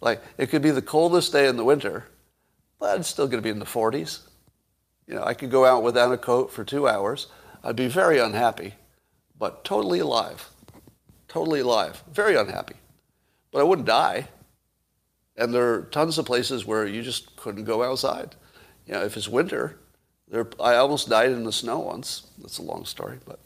Like, 0.00 0.20
it 0.36 0.46
could 0.46 0.62
be 0.62 0.72
the 0.72 0.82
coldest 0.82 1.32
day 1.32 1.46
in 1.46 1.56
the 1.56 1.64
winter, 1.64 2.06
but 2.80 2.98
it's 2.98 3.08
still 3.08 3.26
going 3.26 3.38
to 3.38 3.46
be 3.46 3.50
in 3.50 3.60
the 3.60 3.64
40s. 3.64 4.20
You 5.06 5.14
know, 5.14 5.24
I 5.24 5.34
could 5.34 5.50
go 5.50 5.64
out 5.64 5.84
without 5.84 6.12
a 6.12 6.18
coat 6.18 6.52
for 6.52 6.64
two 6.64 6.88
hours. 6.88 7.28
I'd 7.62 7.76
be 7.76 7.86
very 7.86 8.18
unhappy, 8.18 8.74
but 9.38 9.64
totally 9.64 10.00
alive. 10.00 10.50
Totally 11.32 11.60
alive. 11.60 12.04
Very 12.12 12.36
unhappy. 12.36 12.74
But 13.52 13.60
I 13.60 13.62
wouldn't 13.62 13.88
die. 13.88 14.28
And 15.34 15.54
there 15.54 15.72
are 15.72 15.82
tons 15.84 16.18
of 16.18 16.26
places 16.26 16.66
where 16.66 16.86
you 16.86 17.00
just 17.00 17.36
couldn't 17.36 17.64
go 17.64 17.82
outside. 17.82 18.36
You 18.86 18.92
know, 18.92 19.02
if 19.02 19.16
it's 19.16 19.28
winter, 19.28 19.78
there, 20.28 20.46
I 20.60 20.74
almost 20.74 21.08
died 21.08 21.30
in 21.30 21.44
the 21.44 21.52
snow 21.52 21.78
once. 21.78 22.26
That's 22.38 22.58
a 22.58 22.62
long 22.62 22.84
story, 22.84 23.18
but. 23.24 23.38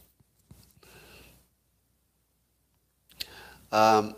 Um, 3.71 4.17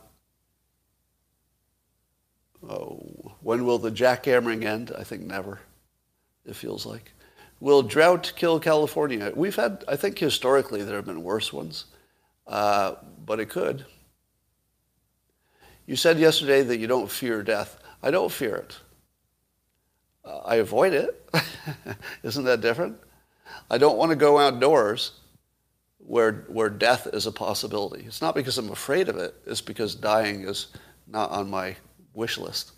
oh, 2.67 3.33
when 3.43 3.67
will 3.67 3.79
the 3.79 3.91
jackhammering 3.91 4.65
end? 4.65 4.93
I 4.99 5.05
think 5.05 5.25
never. 5.25 5.61
It 6.47 6.57
feels 6.57 6.87
like. 6.87 7.13
Will 7.61 7.83
drought 7.83 8.33
kill 8.35 8.61
California? 8.61 9.31
We've 9.37 9.57
had, 9.57 9.85
I 9.87 9.97
think 9.97 10.19
historically 10.19 10.83
there 10.83 10.97
have 10.97 11.05
been 11.05 11.23
worse 11.23 11.53
ones, 11.53 11.85
uh, 12.49 12.95
but 13.25 13.39
it 13.39 13.49
could. 13.49 13.85
You 15.87 15.97
said 15.97 16.19
yesterday 16.19 16.63
that 16.63 16.79
you 16.79 16.87
don't 16.87 17.11
fear 17.11 17.43
death. 17.43 17.79
I 18.03 18.11
don't 18.11 18.33
fear 18.33 18.57
it. 18.57 18.79
Uh, 20.25 20.39
I 20.39 20.57
avoid 20.57 20.93
it. 20.93 21.31
Isn't 22.23 22.45
that 22.45 22.61
different? 22.61 22.99
I 23.71 23.79
don't 23.79 23.97
want 23.97 24.11
to 24.11 24.17
go 24.17 24.39
outdoors 24.39 25.13
where, 25.99 26.45
where 26.49 26.71
death 26.71 27.07
is 27.13 27.27
a 27.27 27.33
possibility. 27.33 28.05
It's 28.07 28.23
not 28.23 28.35
because 28.35 28.57
I'm 28.59 28.71
afraid 28.71 29.09
of 29.09 29.17
it, 29.17 29.35
it's 29.47 29.61
because 29.61 29.95
dying 29.95 30.43
is 30.43 30.69
not 31.07 31.31
on 31.31 31.51
my 31.51 31.77
wish 32.15 32.39
list. 32.39 32.73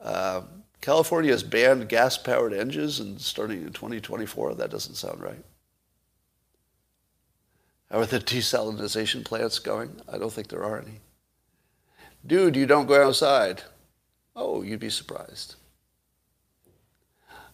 Uh, 0.00 0.42
California 0.80 1.32
has 1.32 1.42
banned 1.42 1.88
gas 1.88 2.16
powered 2.16 2.52
engines 2.52 3.00
and 3.00 3.20
starting 3.20 3.62
in 3.62 3.72
2024. 3.72 4.54
That 4.54 4.70
doesn't 4.70 4.94
sound 4.94 5.20
right. 5.20 5.44
Are 7.90 8.04
the 8.04 8.18
desalinization 8.18 9.24
plants 9.24 9.58
going? 9.58 10.00
I 10.12 10.18
don't 10.18 10.32
think 10.32 10.48
there 10.48 10.64
are 10.64 10.80
any. 10.80 11.00
Dude, 12.26 12.56
you 12.56 12.66
don't 12.66 12.86
go 12.86 13.06
outside. 13.06 13.62
Oh, 14.34 14.62
you'd 14.62 14.80
be 14.80 14.90
surprised. 14.90 15.54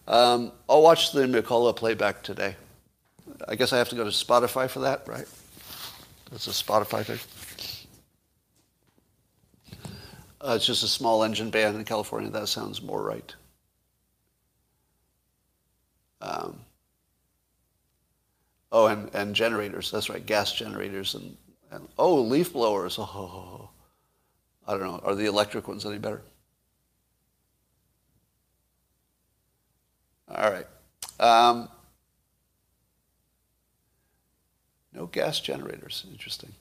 Um, 0.07 0.51
I'll 0.67 0.81
watch 0.81 1.11
the 1.11 1.21
McCullough 1.21 1.75
playback 1.75 2.23
today. 2.23 2.55
I 3.47 3.55
guess 3.55 3.71
I 3.71 3.77
have 3.77 3.89
to 3.89 3.95
go 3.95 4.03
to 4.03 4.09
Spotify 4.09 4.69
for 4.69 4.79
that, 4.79 5.07
right? 5.07 5.27
That's 6.31 6.47
a 6.47 6.51
Spotify 6.51 7.05
thing. 7.05 7.19
Uh, 10.41 10.55
it's 10.55 10.65
just 10.65 10.83
a 10.83 10.87
small 10.87 11.23
engine 11.23 11.49
band 11.49 11.77
in 11.77 11.85
California. 11.85 12.29
That 12.29 12.47
sounds 12.47 12.81
more 12.81 13.01
right. 13.01 13.33
Um, 16.21 16.59
Oh, 18.73 18.87
and, 18.87 19.13
and 19.13 19.35
generators. 19.35 19.91
That's 19.91 20.09
right, 20.09 20.25
gas 20.25 20.51
generators 20.51 21.13
and, 21.13 21.37
and 21.71 21.87
oh, 21.97 22.15
leaf 22.21 22.51
blowers. 22.51 22.97
Oh, 22.99 23.69
I 24.65 24.71
don't 24.71 24.81
know. 24.83 25.01
Are 25.03 25.13
the 25.13 25.25
electric 25.25 25.67
ones 25.67 25.85
any 25.85 25.99
better? 25.99 26.21
All 30.29 30.49
right. 30.49 30.65
Um, 31.19 31.69
no 34.93 35.05
gas 35.05 35.39
generators. 35.39 36.05
Interesting. 36.09 36.53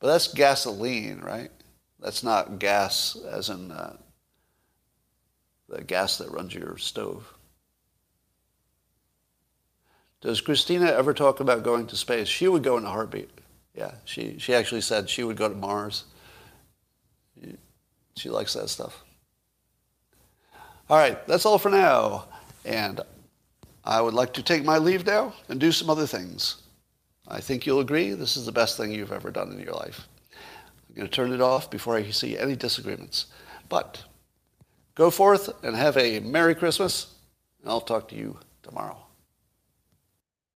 But 0.00 0.08
that's 0.08 0.34
gasoline, 0.34 1.20
right? 1.20 1.50
That's 2.00 2.22
not 2.22 2.58
gas 2.58 3.16
as 3.30 3.48
in 3.50 3.70
uh, 3.70 3.96
the 5.68 5.82
gas 5.82 6.18
that 6.18 6.30
runs 6.30 6.54
your 6.54 6.76
stove. 6.76 7.32
Does 10.20 10.40
Christina 10.40 10.86
ever 10.86 11.14
talk 11.14 11.40
about 11.40 11.62
going 11.62 11.86
to 11.88 11.96
space? 11.96 12.28
She 12.28 12.48
would 12.48 12.64
go 12.64 12.76
in 12.76 12.84
a 12.84 12.90
heartbeat. 12.90 13.30
Yeah, 13.74 13.92
she, 14.04 14.38
she 14.38 14.54
actually 14.54 14.80
said 14.80 15.08
she 15.08 15.22
would 15.22 15.36
go 15.36 15.48
to 15.48 15.54
Mars. 15.54 16.04
She 18.16 18.28
likes 18.28 18.54
that 18.54 18.68
stuff. 18.68 19.04
All 20.90 20.96
right, 20.96 21.24
that's 21.28 21.46
all 21.46 21.58
for 21.58 21.68
now. 21.68 22.24
And 22.64 23.00
I 23.84 24.00
would 24.00 24.14
like 24.14 24.32
to 24.34 24.42
take 24.42 24.64
my 24.64 24.78
leave 24.78 25.06
now 25.06 25.34
and 25.48 25.60
do 25.60 25.70
some 25.70 25.88
other 25.88 26.06
things. 26.06 26.62
I 27.28 27.40
think 27.40 27.66
you'll 27.66 27.80
agree 27.80 28.12
this 28.12 28.36
is 28.36 28.46
the 28.46 28.52
best 28.52 28.76
thing 28.76 28.90
you've 28.90 29.12
ever 29.12 29.30
done 29.30 29.52
in 29.52 29.60
your 29.60 29.74
life. 29.74 30.08
I'm 30.88 30.96
going 30.96 31.08
to 31.08 31.14
turn 31.14 31.32
it 31.32 31.40
off 31.40 31.70
before 31.70 31.94
I 31.94 32.10
see 32.10 32.36
any 32.36 32.56
disagreements. 32.56 33.26
But 33.68 34.02
go 34.94 35.10
forth 35.10 35.50
and 35.62 35.76
have 35.76 35.96
a 35.96 36.20
Merry 36.20 36.54
Christmas, 36.54 37.14
and 37.60 37.70
I'll 37.70 37.80
talk 37.80 38.08
to 38.08 38.16
you 38.16 38.38
tomorrow. 38.62 39.07